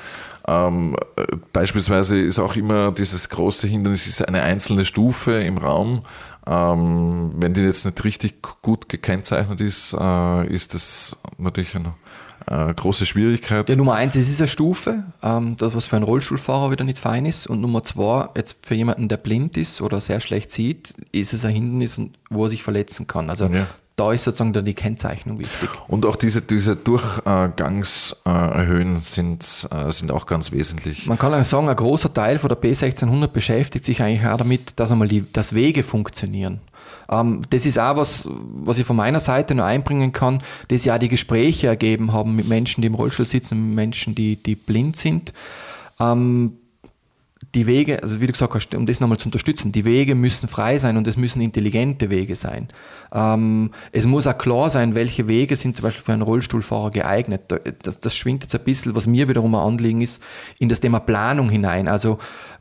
Ähm, 0.46 0.96
äh, 1.16 1.36
beispielsweise 1.52 2.18
ist 2.18 2.38
auch 2.38 2.56
immer 2.56 2.90
dieses 2.92 3.28
große 3.28 3.66
Hindernis 3.66 4.06
ist 4.06 4.26
eine 4.26 4.42
einzelne 4.42 4.84
Stufe 4.84 5.40
im 5.40 5.58
Raum. 5.58 6.02
Ähm, 6.46 7.30
wenn 7.36 7.52
die 7.52 7.60
jetzt 7.60 7.84
nicht 7.84 8.02
richtig 8.04 8.42
gut 8.62 8.88
gekennzeichnet 8.88 9.60
ist, 9.60 9.94
äh, 9.98 10.46
ist 10.46 10.72
das 10.72 11.18
natürlich 11.36 11.74
ein 11.76 11.88
äh, 12.50 12.72
große 12.74 13.06
Schwierigkeit. 13.06 13.68
Ja, 13.68 13.76
Nummer 13.76 13.94
eins, 13.94 14.14
es 14.16 14.28
ist 14.28 14.40
eine 14.40 14.48
Stufe, 14.48 15.04
ähm, 15.22 15.56
das 15.58 15.74
was 15.74 15.86
für 15.86 15.96
einen 15.96 16.04
Rollstuhlfahrer 16.04 16.70
wieder 16.70 16.84
nicht 16.84 16.98
fein 16.98 17.26
ist. 17.26 17.46
Und 17.46 17.60
Nummer 17.60 17.82
zwei, 17.84 18.28
jetzt 18.36 18.56
für 18.62 18.74
jemanden, 18.74 19.08
der 19.08 19.16
blind 19.18 19.56
ist 19.56 19.80
oder 19.82 20.00
sehr 20.00 20.20
schlecht 20.20 20.50
sieht, 20.50 20.94
ist 21.12 21.32
es 21.32 21.44
ein 21.44 21.52
Hindernis, 21.54 22.00
wo 22.30 22.44
er 22.44 22.50
sich 22.50 22.62
verletzen 22.62 23.06
kann. 23.06 23.30
Also 23.30 23.46
Ja. 23.46 23.66
da 23.96 24.12
ist 24.12 24.24
sozusagen 24.24 24.52
dann 24.52 24.64
die 24.64 24.74
Kennzeichnung 24.74 25.38
wichtig. 25.40 25.68
Und 25.88 26.06
auch 26.06 26.16
diese, 26.16 26.40
diese 26.42 26.76
Durchgangshöhen 27.68 29.00
sind, 29.00 29.68
äh, 29.70 29.90
sind 29.90 30.10
auch 30.12 30.26
ganz 30.26 30.52
wesentlich. 30.52 31.06
Man 31.06 31.18
kann 31.18 31.34
auch 31.34 31.44
sagen, 31.44 31.68
ein 31.68 31.76
großer 31.76 32.12
Teil 32.12 32.38
von 32.38 32.48
der 32.48 32.58
P1600 32.60 33.28
beschäftigt 33.28 33.84
sich 33.84 34.02
eigentlich 34.02 34.26
auch 34.26 34.38
damit, 34.38 34.78
dass 34.78 34.92
einmal 34.92 35.08
die, 35.08 35.24
dass 35.32 35.54
Wege 35.54 35.82
funktionieren. 35.82 36.60
Ähm, 37.10 37.42
das 37.50 37.66
ist 37.66 37.78
auch 37.78 37.96
was, 37.96 38.28
was 38.30 38.78
ich 38.78 38.86
von 38.86 38.96
meiner 38.96 39.20
Seite 39.20 39.54
noch 39.54 39.64
einbringen 39.64 40.12
kann, 40.12 40.38
das 40.68 40.84
ja 40.84 40.98
die 40.98 41.08
Gespräche 41.08 41.68
ergeben 41.68 42.12
haben 42.12 42.36
mit 42.36 42.48
Menschen, 42.48 42.82
die 42.82 42.88
im 42.88 42.94
Rollstuhl 42.94 43.26
sitzen, 43.26 43.68
mit 43.68 43.74
Menschen, 43.76 44.14
die, 44.14 44.36
die 44.36 44.54
blind 44.54 44.96
sind. 44.96 45.32
Ähm, 46.00 46.58
die 47.54 47.66
Wege, 47.66 48.02
also 48.02 48.20
wie 48.20 48.26
du 48.26 48.32
gesagt 48.32 48.52
hast, 48.52 48.74
um 48.74 48.84
das 48.84 49.00
nochmal 49.00 49.18
zu 49.18 49.26
unterstützen, 49.26 49.72
die 49.72 49.84
Wege 49.84 50.14
müssen 50.14 50.48
frei 50.48 50.78
sein 50.78 50.96
und 50.96 51.06
es 51.06 51.16
müssen 51.16 51.40
intelligente 51.40 52.10
Wege 52.10 52.34
sein. 52.34 52.68
Ähm, 53.12 53.70
es 53.90 54.06
muss 54.06 54.26
auch 54.26 54.36
klar 54.36 54.68
sein, 54.68 54.94
welche 54.94 55.28
Wege 55.28 55.56
sind 55.56 55.76
zum 55.76 55.84
Beispiel 55.84 56.04
für 56.04 56.12
einen 56.12 56.22
Rollstuhlfahrer 56.22 56.90
geeignet. 56.90 57.42
Das, 57.82 58.00
das 58.00 58.14
schwingt 58.14 58.42
jetzt 58.42 58.54
ein 58.54 58.64
bisschen, 58.64 58.94
was 58.94 59.06
mir 59.06 59.28
wiederum 59.28 59.54
ein 59.54 59.66
Anliegen 59.66 60.02
ist, 60.02 60.22
in 60.58 60.68
das 60.68 60.80
Thema 60.80 61.00
Planung 61.00 61.48
hinein. 61.48 61.88
Also 61.88 62.18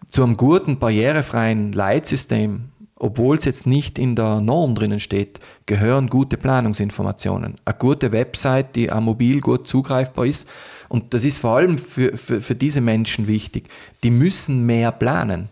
zu 0.09 0.23
einem 0.23 0.37
guten, 0.37 0.79
barrierefreien 0.79 1.73
Leitsystem 1.73 2.69
obwohl 2.99 3.37
es 3.37 3.45
jetzt 3.45 3.65
nicht 3.65 3.99
in 3.99 4.15
der 4.15 4.41
Norm 4.41 4.75
drinnen 4.75 4.99
steht, 4.99 5.39
gehören 5.65 6.09
gute 6.09 6.37
Planungsinformationen. 6.37 7.55
Eine 7.63 7.75
gute 7.77 8.11
Website, 8.11 8.75
die 8.75 8.91
am 8.91 9.05
Mobil 9.05 9.41
gut 9.41 9.67
zugreifbar 9.67 10.25
ist, 10.25 10.47
und 10.89 11.13
das 11.13 11.23
ist 11.23 11.39
vor 11.39 11.57
allem 11.57 11.77
für, 11.77 12.15
für, 12.15 12.41
für 12.41 12.55
diese 12.55 12.81
Menschen 12.81 13.27
wichtig. 13.27 13.69
Die 14.03 14.11
müssen 14.11 14.65
mehr 14.65 14.91
planen. 14.91 15.49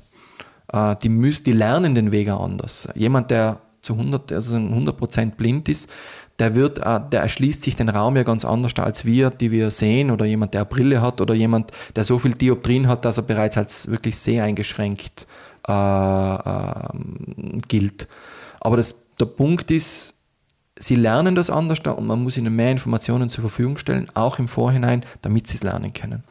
Äh, 0.71 0.95
die, 1.03 1.09
müssen, 1.09 1.43
die 1.43 1.51
lernen 1.51 1.93
den 1.93 2.11
Weg 2.11 2.29
anders. 2.29 2.87
Jemand, 2.95 3.31
der 3.31 3.59
zu 3.81 3.93
100, 3.93 4.31
also 4.31 4.55
100 4.55 5.37
blind 5.37 5.69
ist, 5.69 5.89
der, 6.39 6.55
wird, 6.55 6.79
äh, 6.79 6.99
der 7.11 7.21
erschließt 7.21 7.61
sich 7.61 7.75
den 7.75 7.89
Raum 7.89 8.15
ja 8.15 8.23
ganz 8.23 8.45
anders 8.45 8.73
als 8.77 9.05
wir, 9.05 9.29
die 9.29 9.51
wir 9.51 9.71
sehen, 9.71 10.09
oder 10.09 10.25
jemand, 10.25 10.53
der 10.53 10.61
eine 10.61 10.69
Brille 10.69 11.01
hat, 11.01 11.21
oder 11.21 11.33
jemand, 11.33 11.71
der 11.95 12.03
so 12.03 12.17
viel 12.17 12.33
Dioptrien 12.33 12.87
hat, 12.87 13.05
dass 13.05 13.17
er 13.17 13.23
bereits 13.23 13.57
als 13.57 13.89
wirklich 13.89 14.17
sehr 14.17 14.43
eingeschränkt 14.43 15.27
äh, 15.67 16.35
äh, 16.35 17.59
gilt. 17.67 18.07
Aber 18.59 18.77
das, 18.77 18.95
der 19.19 19.25
Punkt 19.25 19.71
ist, 19.71 20.13
sie 20.77 20.95
lernen 20.95 21.35
das 21.35 21.49
anders 21.49 21.79
und 21.79 22.05
man 22.05 22.21
muss 22.23 22.37
ihnen 22.37 22.55
mehr 22.55 22.71
Informationen 22.71 23.29
zur 23.29 23.41
Verfügung 23.43 23.77
stellen, 23.77 24.07
auch 24.13 24.39
im 24.39 24.47
Vorhinein, 24.47 25.03
damit 25.21 25.47
sie 25.47 25.55
es 25.55 25.63
lernen 25.63 25.93
können. 25.93 26.23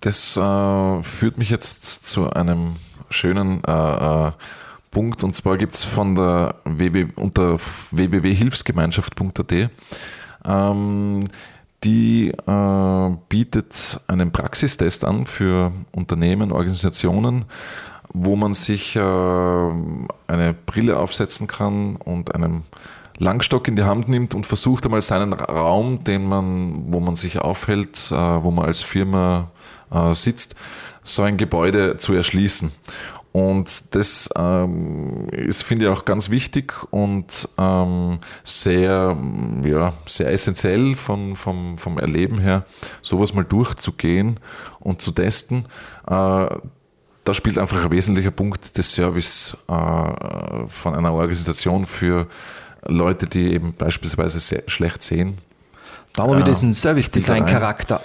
Das 0.00 0.36
äh, 0.36 1.02
führt 1.02 1.38
mich 1.38 1.50
jetzt 1.50 2.06
zu 2.06 2.30
einem 2.30 2.76
schönen 3.10 3.62
äh, 3.64 3.72
äh, 4.28 4.32
Punkt 4.90 5.22
und 5.24 5.36
zwar 5.36 5.58
gibt 5.58 5.74
es 5.74 5.84
von 5.84 6.14
der 6.14 6.54
WW, 6.64 7.08
unter 7.16 7.56
www.hilfsgemeinschaft.at 7.90 9.70
ähm, 10.44 11.24
die 11.84 12.30
äh, 12.30 13.16
bietet 13.28 14.00
einen 14.06 14.32
Praxistest 14.32 15.04
an 15.04 15.26
für 15.26 15.72
Unternehmen, 15.92 16.50
Organisationen, 16.52 17.44
wo 18.12 18.36
man 18.36 18.54
sich 18.54 18.96
äh, 18.96 19.00
eine 19.00 20.54
Brille 20.66 20.98
aufsetzen 20.98 21.46
kann 21.46 21.96
und 21.96 22.34
einen 22.34 22.64
Langstock 23.18 23.68
in 23.68 23.76
die 23.76 23.84
Hand 23.84 24.08
nimmt 24.08 24.34
und 24.34 24.46
versucht 24.46 24.84
einmal 24.84 25.02
seinen 25.02 25.32
Raum, 25.32 26.04
den 26.04 26.28
man, 26.28 26.92
wo 26.92 27.00
man 27.00 27.16
sich 27.16 27.38
aufhält, 27.38 28.10
äh, 28.10 28.14
wo 28.14 28.50
man 28.50 28.66
als 28.66 28.82
Firma 28.82 29.50
äh, 29.90 30.14
sitzt, 30.14 30.54
so 31.02 31.22
ein 31.22 31.36
Gebäude 31.36 31.96
zu 31.98 32.12
erschließen. 32.12 32.70
Und 33.32 33.94
das 33.94 34.30
ähm, 34.34 35.28
ist, 35.30 35.62
finde 35.62 35.84
ich, 35.84 35.90
auch 35.90 36.06
ganz 36.06 36.30
wichtig 36.30 36.72
und 36.90 37.50
ähm, 37.58 38.18
sehr, 38.42 39.14
ja, 39.62 39.92
sehr 40.06 40.32
essentiell 40.32 40.94
von, 40.94 41.36
vom, 41.36 41.76
vom 41.76 41.98
Erleben 41.98 42.38
her, 42.38 42.64
sowas 43.02 43.34
mal 43.34 43.44
durchzugehen 43.44 44.40
und 44.80 45.02
zu 45.02 45.12
testen. 45.12 45.66
Äh, 46.08 46.46
da 47.26 47.34
spielt 47.34 47.58
einfach 47.58 47.84
ein 47.84 47.90
wesentlicher 47.90 48.30
Punkt 48.30 48.78
des 48.78 48.92
Service 48.92 49.56
äh, 49.68 49.72
von 50.68 50.94
einer 50.94 51.12
Organisation 51.12 51.84
für 51.84 52.28
Leute, 52.86 53.26
die 53.26 53.52
eben 53.52 53.74
beispielsweise 53.74 54.38
sehr 54.38 54.62
schlecht 54.68 55.02
sehen. 55.02 55.36
Da 56.14 56.22
haben 56.22 56.30
wir 56.30 56.38
wieder 56.38 56.48
diesen 56.48 56.72
Service-Design-Charakter. 56.72 58.00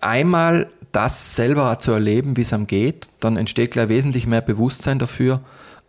Einmal 0.00 0.68
das 0.92 1.34
selber 1.34 1.78
zu 1.80 1.90
erleben, 1.90 2.36
wie 2.36 2.42
es 2.42 2.52
einem 2.52 2.68
geht, 2.68 3.08
dann 3.18 3.36
entsteht 3.36 3.72
gleich 3.72 3.88
wesentlich 3.88 4.28
mehr 4.28 4.40
Bewusstsein 4.40 5.00
dafür, 5.00 5.40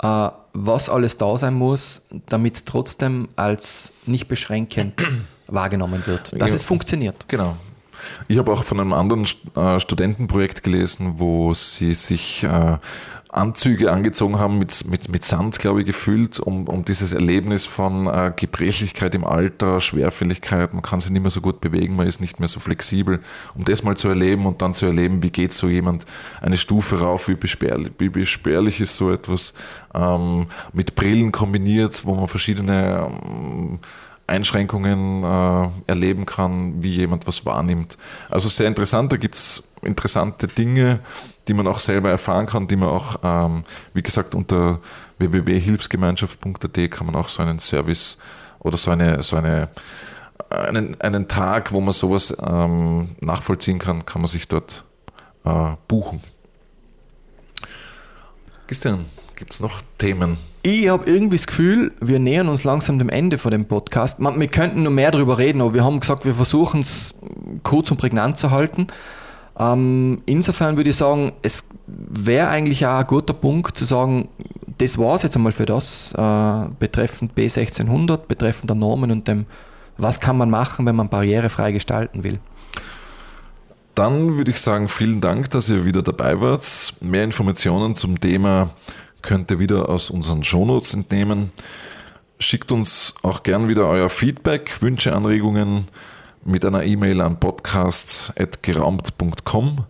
äh, 0.02 0.30
was 0.54 0.90
alles 0.90 1.18
da 1.18 1.38
sein 1.38 1.54
muss, 1.54 2.02
damit 2.30 2.56
es 2.56 2.66
trotzdem 2.66 3.30
als 3.36 3.94
nicht 4.08 4.28
beschränkend 4.28 5.06
wahrgenommen 5.48 6.02
wird. 6.08 6.34
Dass 6.34 6.50
ja, 6.50 6.56
es 6.56 6.64
funktioniert. 6.64 7.28
Genau. 7.28 7.56
Ich 8.28 8.38
habe 8.38 8.52
auch 8.52 8.64
von 8.64 8.80
einem 8.80 8.94
anderen 8.94 9.26
äh, 9.56 9.80
Studentenprojekt 9.80 10.64
gelesen, 10.64 11.16
wo 11.18 11.54
sie 11.54 11.94
sich 11.94 12.44
äh, 12.44 12.78
Anzüge 13.32 13.92
angezogen 13.92 14.40
haben, 14.40 14.58
mit, 14.58 14.86
mit, 14.90 15.08
mit 15.10 15.24
Sand, 15.24 15.60
glaube 15.60 15.82
ich, 15.82 15.86
gefüllt, 15.86 16.40
um, 16.40 16.68
um 16.68 16.84
dieses 16.84 17.14
Erlebnis 17.14 17.64
von 17.64 18.08
äh, 18.08 18.34
Gebrechlichkeit 18.36 19.14
im 19.14 19.24
Alter, 19.24 19.82
Schwerfälligkeit, 19.82 20.74
man 20.74 20.82
kann 20.82 21.00
sich 21.00 21.12
nicht 21.12 21.22
mehr 21.22 21.30
so 21.30 21.40
gut 21.40 21.62
bewegen, 21.62 21.96
man 21.96 22.08
ist 22.08 22.22
nicht 22.22 22.40
mehr 22.40 22.50
so 22.50 22.60
flexibel, 22.60 23.20
um 23.54 23.66
das 23.66 23.84
mal 23.84 23.96
zu 23.96 24.08
erleben 24.08 24.48
und 24.48 24.64
dann 24.64 24.74
zu 24.74 24.88
erleben, 24.88 25.22
wie 25.22 25.30
geht 25.30 25.54
so 25.54 25.68
jemand 25.68 26.06
eine 26.42 26.58
Stufe 26.58 27.02
rauf, 27.02 27.28
wie 27.28 27.36
beschwerlich, 27.36 27.92
wie 28.00 28.10
beschwerlich 28.10 28.82
ist 28.82 28.96
so 28.96 29.12
etwas 29.12 29.54
ähm, 29.94 30.48
mit 30.74 30.96
Brillen 30.96 31.32
kombiniert, 31.32 32.04
wo 32.06 32.16
man 32.16 32.28
verschiedene 32.28 33.12
ähm, 33.12 33.80
Einschränkungen 34.30 35.24
äh, 35.24 35.70
erleben 35.88 36.26
kann, 36.26 36.82
wie 36.82 36.90
jemand 36.90 37.28
was 37.28 37.46
wahrnimmt. 37.46 37.98
Also 38.30 38.48
sehr 38.50 38.68
interessant, 38.68 39.12
da 39.12 39.18
gibt 39.18 39.36
es 39.36 39.64
interessante 39.82 40.48
Dinge, 40.48 41.00
die 41.48 41.54
man 41.54 41.68
auch 41.68 41.80
selber 41.80 42.10
erfahren 42.10 42.46
kann, 42.46 42.68
die 42.68 42.76
man 42.76 42.90
auch, 42.90 43.18
ähm, 43.24 43.64
wie 43.94 44.02
gesagt, 44.02 44.36
unter 44.36 44.80
www.hilfsgemeinschaft.at 45.18 46.92
kann 46.92 47.06
man 47.08 47.16
auch 47.16 47.28
so 47.28 47.42
einen 47.42 47.60
Service 47.60 48.18
oder 48.60 48.78
so 48.78 48.92
eine, 48.92 49.22
so 49.24 49.36
eine 49.36 49.70
einen, 50.50 51.00
einen 51.02 51.28
Tag, 51.28 51.72
wo 51.72 51.82
man 51.82 51.94
sowas 51.94 52.36
ähm, 52.46 53.10
nachvollziehen 53.20 53.80
kann, 53.80 54.06
kann 54.06 54.22
man 54.22 54.30
sich 54.30 54.48
dort 54.48 54.84
äh, 55.46 55.76
buchen. 55.88 56.22
Christian, 58.68 59.06
gibt 59.40 59.54
es 59.54 59.62
noch 59.62 59.82
Themen? 59.98 60.38
Ich 60.62 60.90
habe 60.90 61.10
irgendwie 61.10 61.38
das 61.38 61.48
Gefühl, 61.48 61.94
wir 62.02 62.20
nähern 62.20 62.50
uns 62.50 62.66
langsam 62.66 63.00
dem 63.00 63.10
Ende 63.10 63.38
von 63.38 63.52
dem 63.52 63.66
Podcast. 63.66 64.20
wir 64.20 64.48
könnten 64.50 64.84
noch 64.84 64.92
mehr 64.92 65.10
darüber 65.10 65.38
reden, 65.38 65.62
aber 65.62 65.74
wir 65.74 65.84
haben 65.84 66.00
gesagt, 66.00 66.26
wir 66.26 66.36
versuchen 66.36 66.82
es 66.82 67.16
kurz 67.64 67.90
und 67.90 67.98
prägnant 67.98 68.38
zu 68.38 68.52
halten. 68.52 68.88
Ähm, 69.58 70.22
insofern 70.26 70.78
würde 70.78 70.90
ich 70.90 70.98
sagen, 70.98 71.32
es 71.42 71.70
wäre 71.88 72.50
eigentlich 72.50 72.86
auch 72.86 73.00
ein 73.00 73.08
guter 73.08 73.34
Punkt 73.34 73.78
zu 73.78 73.86
sagen, 73.86 74.28
das 74.78 74.98
war 74.98 75.16
es 75.16 75.24
jetzt 75.24 75.36
einmal 75.36 75.54
für 75.54 75.66
das, 75.66 76.14
äh, 76.14 76.70
betreffend 76.78 77.34
B1600, 77.36 78.18
betreffend 78.28 78.70
der 78.70 78.78
Normen 78.78 79.12
und 79.12 79.28
dem, 79.28 79.46
was 79.98 80.20
kann 80.20 80.38
man 80.38 80.50
machen, 80.50 80.86
wenn 80.86 80.96
man 80.96 81.10
barrierefrei 81.10 81.72
gestalten 81.72 82.24
will. 82.24 82.40
Dann 83.96 84.38
würde 84.38 84.52
ich 84.52 84.62
sagen, 84.62 84.88
vielen 84.88 85.20
Dank, 85.20 85.50
dass 85.50 85.70
ihr 85.70 85.84
wieder 85.84 86.02
dabei 86.02 86.40
wart. 86.40 86.94
Mehr 87.02 87.24
Informationen 87.24 87.96
zum 87.96 88.20
Thema 88.20 88.70
könnt 89.22 89.52
ihr 89.52 89.60
wieder 89.60 89.90
aus 89.90 90.10
unseren 90.10 90.44
Shownotes 90.44 90.94
entnehmen. 90.94 91.52
Schickt 92.40 92.72
uns 92.72 93.14
auch 93.22 93.44
gern 93.44 93.68
wieder 93.68 93.88
euer 93.88 94.10
Feedback, 94.10 94.82
Wünsche, 94.82 95.16
Anregungen 95.16 95.88
mit 96.46 96.64
einer 96.66 96.84
E-Mail 96.84 97.22
an 97.22 97.40
podcast.geraumt.com. 97.40 99.86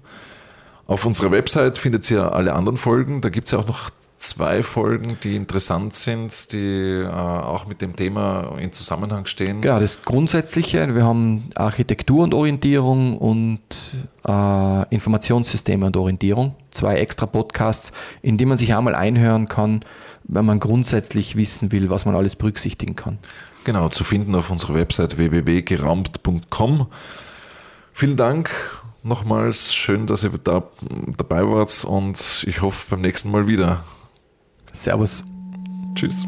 Auf 0.87 1.05
unserer 1.05 1.31
Website 1.31 1.77
findet 1.77 2.09
ihr 2.09 2.33
alle 2.33 2.53
anderen 2.53 2.77
Folgen. 2.77 3.21
Da 3.21 3.29
gibt 3.29 3.47
es 3.47 3.51
ja 3.51 3.59
auch 3.59 3.67
noch 3.67 3.91
zwei 4.19 4.63
Folgen, 4.63 5.17
die 5.23 5.35
interessant 5.35 5.95
sind, 5.95 6.51
die 6.51 7.01
äh, 7.01 7.07
auch 7.07 7.65
mit 7.65 7.81
dem 7.81 7.95
Thema 7.95 8.57
in 8.59 8.71
Zusammenhang 8.73 9.25
stehen. 9.25 9.61
Genau, 9.61 9.79
das 9.79 10.01
Grundsätzliche. 10.03 10.93
Wir 10.93 11.03
haben 11.03 11.49
Architektur 11.55 12.25
und 12.25 12.33
Orientierung 12.33 13.17
und 13.17 13.59
äh, 14.27 14.93
Informationssysteme 14.93 15.85
und 15.85 15.97
Orientierung. 15.97 16.55
Zwei 16.71 16.97
extra 16.97 17.25
Podcasts, 17.25 17.93
in 18.21 18.37
die 18.37 18.45
man 18.45 18.57
sich 18.57 18.75
einmal 18.75 18.93
einhören 18.93 19.47
kann, 19.47 19.79
wenn 20.25 20.45
man 20.45 20.59
grundsätzlich 20.59 21.37
wissen 21.37 21.71
will, 21.71 21.89
was 21.89 22.05
man 22.05 22.15
alles 22.15 22.35
berücksichtigen 22.35 22.95
kann. 22.95 23.17
Genau, 23.63 23.89
zu 23.89 24.03
finden 24.03 24.35
auf 24.35 24.51
unserer 24.51 24.75
Website 24.75 25.17
www.geraumt.com. 25.17 26.87
Vielen 27.93 28.17
Dank 28.17 28.51
nochmals. 29.03 29.73
Schön, 29.73 30.07
dass 30.07 30.23
ihr 30.23 30.31
da 30.43 30.63
dabei 31.17 31.47
wart 31.47 31.85
und 31.85 32.43
ich 32.45 32.61
hoffe 32.61 32.85
beim 32.91 33.01
nächsten 33.01 33.31
Mal 33.31 33.47
wieder. 33.47 33.81
Servus. 34.73 35.23
Tschüss. 35.95 36.27